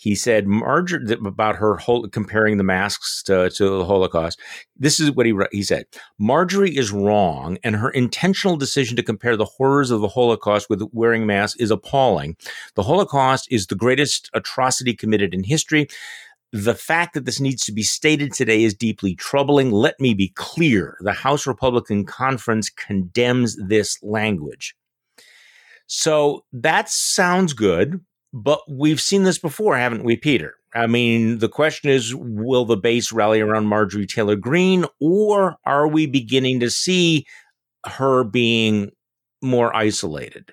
He 0.00 0.14
said 0.14 0.46
Marjorie 0.46 1.12
about 1.26 1.56
her 1.56 1.74
whole, 1.74 2.06
comparing 2.06 2.56
the 2.56 2.62
masks 2.62 3.20
to, 3.24 3.50
to 3.50 3.78
the 3.78 3.84
Holocaust. 3.84 4.38
This 4.76 5.00
is 5.00 5.10
what 5.10 5.26
he 5.26 5.34
he 5.50 5.64
said: 5.64 5.86
Marjorie 6.20 6.76
is 6.76 6.92
wrong, 6.92 7.58
and 7.64 7.74
her 7.74 7.90
intentional 7.90 8.56
decision 8.56 8.94
to 8.96 9.02
compare 9.02 9.36
the 9.36 9.44
horrors 9.44 9.90
of 9.90 10.00
the 10.00 10.06
Holocaust 10.06 10.70
with 10.70 10.88
wearing 10.92 11.26
masks 11.26 11.58
is 11.58 11.72
appalling. 11.72 12.36
The 12.76 12.84
Holocaust 12.84 13.48
is 13.50 13.66
the 13.66 13.74
greatest 13.74 14.30
atrocity 14.34 14.94
committed 14.94 15.34
in 15.34 15.42
history. 15.42 15.88
The 16.52 16.76
fact 16.76 17.14
that 17.14 17.24
this 17.24 17.40
needs 17.40 17.64
to 17.64 17.72
be 17.72 17.82
stated 17.82 18.32
today 18.32 18.62
is 18.62 18.74
deeply 18.74 19.16
troubling. 19.16 19.72
Let 19.72 19.98
me 19.98 20.14
be 20.14 20.28
clear: 20.28 20.96
the 21.00 21.12
House 21.12 21.44
Republican 21.44 22.04
Conference 22.04 22.70
condemns 22.70 23.56
this 23.56 23.98
language. 24.00 24.76
So 25.88 26.44
that 26.52 26.88
sounds 26.88 27.52
good. 27.52 28.00
But 28.32 28.60
we've 28.68 29.00
seen 29.00 29.22
this 29.22 29.38
before, 29.38 29.76
haven't 29.76 30.04
we, 30.04 30.16
Peter? 30.16 30.54
I 30.74 30.86
mean, 30.86 31.38
the 31.38 31.48
question 31.48 31.90
is 31.90 32.14
will 32.14 32.64
the 32.64 32.76
base 32.76 33.10
rally 33.10 33.40
around 33.40 33.66
Marjorie 33.66 34.06
Taylor 34.06 34.36
Greene, 34.36 34.84
or 35.00 35.56
are 35.64 35.88
we 35.88 36.06
beginning 36.06 36.60
to 36.60 36.70
see 36.70 37.26
her 37.86 38.24
being 38.24 38.90
more 39.42 39.74
isolated? 39.74 40.52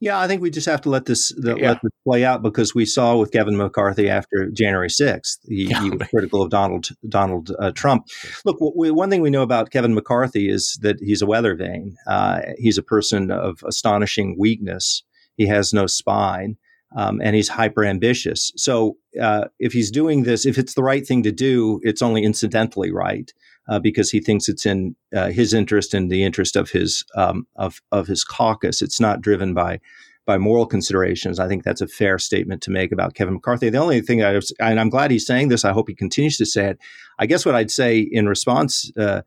Yeah, 0.00 0.20
I 0.20 0.26
think 0.26 0.42
we 0.42 0.50
just 0.50 0.66
have 0.66 0.80
to 0.82 0.90
let 0.90 1.06
this 1.06 1.32
the, 1.36 1.56
yeah. 1.56 1.70
let 1.70 1.82
this 1.82 1.92
play 2.06 2.24
out 2.24 2.42
because 2.42 2.74
we 2.74 2.84
saw 2.84 3.16
with 3.16 3.32
Kevin 3.32 3.56
McCarthy 3.56 4.08
after 4.08 4.50
January 4.50 4.90
sixth, 4.90 5.38
he, 5.44 5.64
yeah. 5.70 5.82
he, 5.82 5.90
was 5.90 6.08
critical 6.08 6.42
of 6.42 6.50
Donald 6.50 6.88
Donald 7.08 7.52
uh, 7.58 7.70
Trump. 7.72 8.06
Look, 8.44 8.58
we, 8.76 8.90
one 8.90 9.10
thing 9.10 9.22
we 9.22 9.30
know 9.30 9.42
about 9.42 9.70
Kevin 9.70 9.94
McCarthy 9.94 10.48
is 10.48 10.78
that 10.82 10.96
he's 11.00 11.22
a 11.22 11.26
weather 11.26 11.54
vane. 11.54 11.96
Uh, 12.06 12.40
he's 12.58 12.78
a 12.78 12.82
person 12.82 13.30
of 13.30 13.62
astonishing 13.66 14.36
weakness. 14.38 15.02
He 15.36 15.46
has 15.46 15.72
no 15.72 15.86
spine. 15.86 16.56
Um, 16.96 17.20
and 17.20 17.34
he's 17.34 17.48
hyper 17.48 17.84
ambitious. 17.84 18.52
So 18.54 18.98
uh, 19.20 19.46
if 19.58 19.72
he's 19.72 19.90
doing 19.90 20.22
this, 20.22 20.46
if 20.46 20.58
it's 20.58 20.74
the 20.74 20.82
right 20.84 21.04
thing 21.04 21.24
to 21.24 21.32
do, 21.32 21.80
it's 21.82 22.02
only 22.02 22.22
incidentally 22.22 22.92
right 22.92 23.32
uh, 23.68 23.80
because 23.80 24.10
he 24.10 24.20
thinks 24.20 24.48
it's 24.48 24.64
in 24.64 24.94
uh, 25.14 25.30
his 25.30 25.52
interest 25.52 25.92
and 25.92 26.10
the 26.10 26.22
interest 26.22 26.54
of 26.54 26.70
his 26.70 27.04
um, 27.16 27.46
of 27.56 27.80
of 27.90 28.06
his 28.06 28.22
caucus. 28.22 28.82
It's 28.82 29.00
not 29.00 29.22
driven 29.22 29.54
by 29.54 29.80
by 30.26 30.38
moral 30.38 30.66
considerations. 30.66 31.38
I 31.38 31.48
think 31.48 31.64
that's 31.64 31.80
a 31.80 31.88
fair 31.88 32.18
statement 32.18 32.62
to 32.62 32.70
make 32.70 32.92
about 32.92 33.14
Kevin 33.14 33.34
McCarthy. 33.34 33.68
The 33.68 33.78
only 33.78 34.00
thing 34.00 34.22
I 34.22 34.32
was, 34.32 34.52
and 34.58 34.80
I'm 34.80 34.88
glad 34.88 35.10
he's 35.10 35.26
saying 35.26 35.48
this. 35.48 35.64
I 35.64 35.72
hope 35.72 35.88
he 35.88 35.94
continues 35.94 36.38
to 36.38 36.46
say 36.46 36.66
it. 36.70 36.78
I 37.18 37.26
guess 37.26 37.44
what 37.44 37.54
I'd 37.54 37.70
say 37.70 37.98
in 37.98 38.28
response 38.28 38.90
uh, 38.96 39.22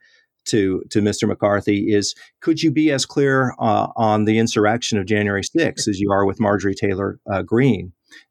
to 0.47 0.83
to 0.89 1.01
Mr. 1.01 1.27
McCarthy 1.27 1.93
is 1.93 2.15
could 2.39 2.61
you 2.61 2.71
be 2.71 2.91
as 2.91 3.05
clear 3.05 3.53
uh, 3.59 3.87
on 3.95 4.25
the 4.25 4.39
insurrection 4.39 4.97
of 4.97 5.05
January 5.05 5.43
6th 5.43 5.87
as 5.87 5.99
you 5.99 6.11
are 6.11 6.25
with 6.25 6.39
Marjorie 6.39 6.75
Taylor 6.75 7.19
uh? 7.29 7.43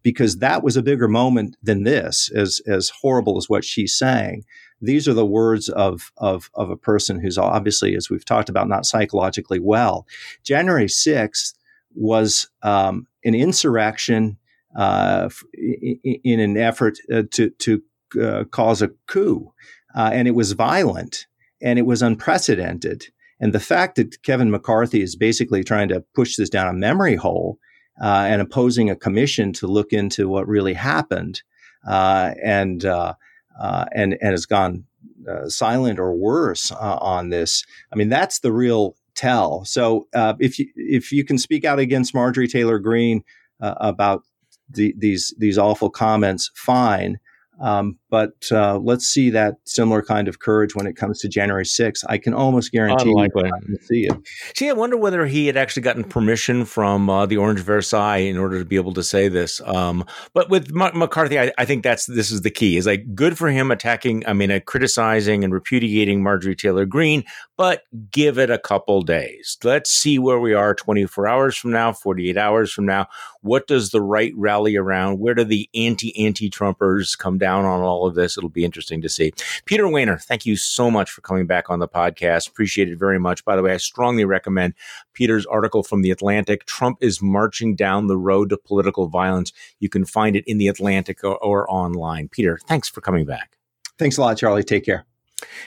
Because 0.03 0.39
that 0.39 0.63
was 0.63 0.77
a 0.77 0.83
bigger 0.83 1.07
moment 1.07 1.57
than 1.63 1.85
this, 1.85 2.31
as 2.35 2.61
as 2.67 2.91
horrible 3.01 3.37
as 3.37 3.49
what 3.49 3.65
she's 3.65 3.97
saying. 3.97 4.45
These 4.81 5.09
are 5.09 5.15
the 5.15 5.27
words 5.27 5.69
of, 5.71 6.13
of, 6.19 6.51
of 6.55 6.71
a 6.71 6.77
person 6.77 7.19
who's 7.19 7.39
obviously, 7.39 7.97
as 7.97 8.11
we've 8.11 8.25
talked 8.25 8.49
about, 8.49 8.69
not 8.69 8.85
psychologically 8.85 9.59
well. 9.59 10.07
January 10.43 10.87
6th 10.87 11.55
was 11.95 12.49
um, 12.63 13.07
an 13.25 13.35
insurrection 13.35 14.37
uh, 14.77 15.31
in 15.55 16.41
an 16.41 16.57
effort 16.59 16.99
uh, 17.11 17.23
to, 17.31 17.51
to 17.51 17.83
uh, 18.23 18.45
cause 18.51 18.83
a 18.83 18.89
coup. 19.07 19.53
Uh, 19.95 20.11
and 20.13 20.29
it 20.29 20.35
was 20.35 20.53
violent 20.53 21.27
and 21.63 21.79
it 21.79 21.87
was 21.87 22.03
unprecedented. 22.03 23.07
And 23.41 23.53
the 23.53 23.61
fact 23.61 23.97
that 23.97 24.23
Kevin 24.23 24.51
McCarthy 24.51 25.03
is 25.03 25.17
basically 25.17 25.63
trying 25.63 25.89
to 25.89 26.05
push 26.15 26.37
this 26.37 26.49
down 26.49 26.69
a 26.69 26.73
memory 26.73 27.17
hole 27.17 27.59
uh, 28.01 28.25
and 28.29 28.41
opposing 28.41 28.91
a 28.91 28.97
commission 28.97 29.53
to 29.55 29.67
look 29.67 29.93
into 29.93 30.29
what 30.29 30.49
really 30.49 30.75
happened, 30.75 31.43
uh, 31.89 32.33
and 32.43 32.85
uh, 32.85 33.15
uh 33.61 33.87
and 33.93 34.17
and 34.21 34.33
has 34.33 34.47
gone 34.47 34.85
uh, 35.29 35.49
silent 35.49 35.99
or 35.99 36.15
worse 36.15 36.73
uh, 36.73 36.99
on 37.01 37.31
this. 37.31 37.65
I 37.93 37.97
mean, 37.97 38.09
that's 38.09 38.41
the 38.41 38.53
real 38.53 38.97
tell. 39.15 39.65
So 39.65 40.09
if 40.15 40.59
you 40.59 40.67
if 40.77 41.11
you 41.11 41.25
can 41.25 41.39
speak 41.39 41.65
out 41.65 41.79
against 41.79 42.15
Marjorie 42.15 42.49
Taylor 42.49 42.79
Greene 42.79 43.23
about 43.61 44.23
the, 44.69 44.95
these 44.99 45.35
these 45.39 45.59
awful 45.59 45.91
comments, 45.91 46.51
fine. 46.55 47.19
Um, 47.61 47.99
but 48.17 48.51
uh, 48.51 48.79
let's 48.79 49.07
see 49.07 49.29
that 49.29 49.57
similar 49.65 50.01
kind 50.01 50.27
of 50.27 50.39
courage 50.39 50.75
when 50.75 50.87
it 50.87 50.97
comes 50.97 51.19
to 51.19 51.29
January 51.29 51.67
6th. 51.67 52.03
I 52.09 52.17
can 52.17 52.33
almost 52.33 52.73
guarantee 52.73 53.11
Unlikely. 53.11 53.51
you 53.69 53.77
see 53.83 54.07
it. 54.07 54.17
See, 54.57 54.71
I 54.71 54.73
wonder 54.73 54.97
whether 54.97 55.27
he 55.27 55.47
had 55.47 55.59
actually 55.59 55.83
gotten 55.83 56.03
permission 56.03 56.65
from 56.65 57.11
uh, 57.11 57.27
the 57.27 57.37
Orange 57.37 57.61
Versailles 57.61 58.17
in 58.17 58.39
order 58.39 58.59
to 58.59 58.65
be 58.65 58.77
able 58.77 58.95
to 58.95 59.03
say 59.03 59.29
this. 59.29 59.61
Um, 59.67 60.07
but 60.33 60.49
with 60.49 60.75
M- 60.75 60.99
McCarthy, 60.99 61.39
I, 61.39 61.53
I, 61.59 61.67
think 61.67 61.85
that's 61.85 62.07
this 62.07 62.31
is 62.31 62.41
the 62.41 62.49
key. 62.49 62.79
Is 62.79 62.87
like 62.87 63.15
good 63.15 63.37
for 63.37 63.51
him 63.51 63.71
attacking, 63.71 64.27
I 64.27 64.33
mean, 64.33 64.51
uh, 64.51 64.61
criticizing 64.65 65.45
and 65.45 65.53
repudiating 65.53 66.23
Marjorie 66.23 66.57
Taylor 66.57 66.87
Greene, 66.87 67.23
but 67.59 67.83
give 68.11 68.39
it 68.39 68.49
a 68.49 68.59
couple 68.59 69.03
days. 69.03 69.59
Let's 69.63 69.91
see 69.91 70.19
where 70.19 70.41
we 70.41 70.55
are 70.55 70.75
24 70.75 71.29
hours 71.29 71.55
from 71.55 71.73
now, 71.73 71.93
48 71.93 72.39
hours 72.39 72.73
from 72.73 72.87
now. 72.87 73.09
What 73.43 73.67
does 73.67 73.91
the 73.91 74.01
right 74.01 74.33
rally 74.37 74.75
around? 74.75 75.19
Where 75.19 75.35
do 75.35 75.45
the 75.45 75.69
anti 75.75 76.17
anti 76.25 76.49
Trumpers 76.49 77.19
come 77.19 77.37
down 77.37 77.67
on 77.67 77.83
all 77.83 78.06
of 78.07 78.15
this? 78.15 78.39
It'll 78.39 78.49
be 78.51 78.65
interesting 78.65 79.03
to 79.03 79.09
see. 79.09 79.33
Peter 79.65 79.85
Wehner, 79.85 80.21
thank 80.23 80.47
you 80.47 80.57
so 80.57 80.91
much 80.91 81.11
for 81.11 81.21
coming 81.21 81.47
back 81.47 81.69
on 81.69 81.79
the 81.79 81.89
podcast. 81.89 82.49
Appreciate 82.49 82.89
it 82.89 82.99
very 82.99 83.19
much. 83.19 83.45
By 83.45 83.57
the 83.57 83.63
way, 83.63 83.73
I 83.73 83.77
strongly 83.77 84.25
recommend 84.25 84.75
Peter's 85.13 85.47
article 85.47 85.83
from 85.83 86.03
The 86.03 86.11
Atlantic 86.11 86.67
Trump 86.67 86.99
is 87.01 87.21
marching 87.21 87.75
down 87.75 88.07
the 88.07 88.17
road 88.17 88.51
to 88.51 88.57
political 88.57 89.09
violence. 89.09 89.53
You 89.81 89.89
can 89.89 90.05
find 90.05 90.37
it 90.37 90.45
in 90.47 90.59
The 90.59 90.69
Atlantic 90.69 91.23
or, 91.25 91.37
or 91.39 91.71
online. 91.71 92.29
Peter, 92.29 92.59
thanks 92.67 92.89
for 92.89 93.01
coming 93.01 93.27
back. 93.27 93.57
Thanks 93.99 94.19
a 94.19 94.21
lot, 94.21 94.37
Charlie. 94.37 94.63
Take 94.63 94.85
care. 94.85 95.07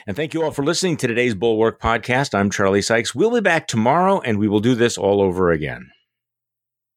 And 0.06 0.16
thank 0.16 0.34
you 0.34 0.42
all 0.42 0.50
for 0.50 0.64
listening 0.64 0.96
to 0.98 1.06
today's 1.06 1.34
Bulwark 1.34 1.80
podcast. 1.80 2.34
I'm 2.34 2.50
Charlie 2.50 2.82
Sykes. 2.82 3.14
We'll 3.14 3.30
be 3.30 3.40
back 3.40 3.68
tomorrow 3.68 4.20
and 4.20 4.38
we 4.38 4.48
will 4.48 4.60
do 4.60 4.74
this 4.74 4.98
all 4.98 5.20
over 5.20 5.50
again. 5.50 5.90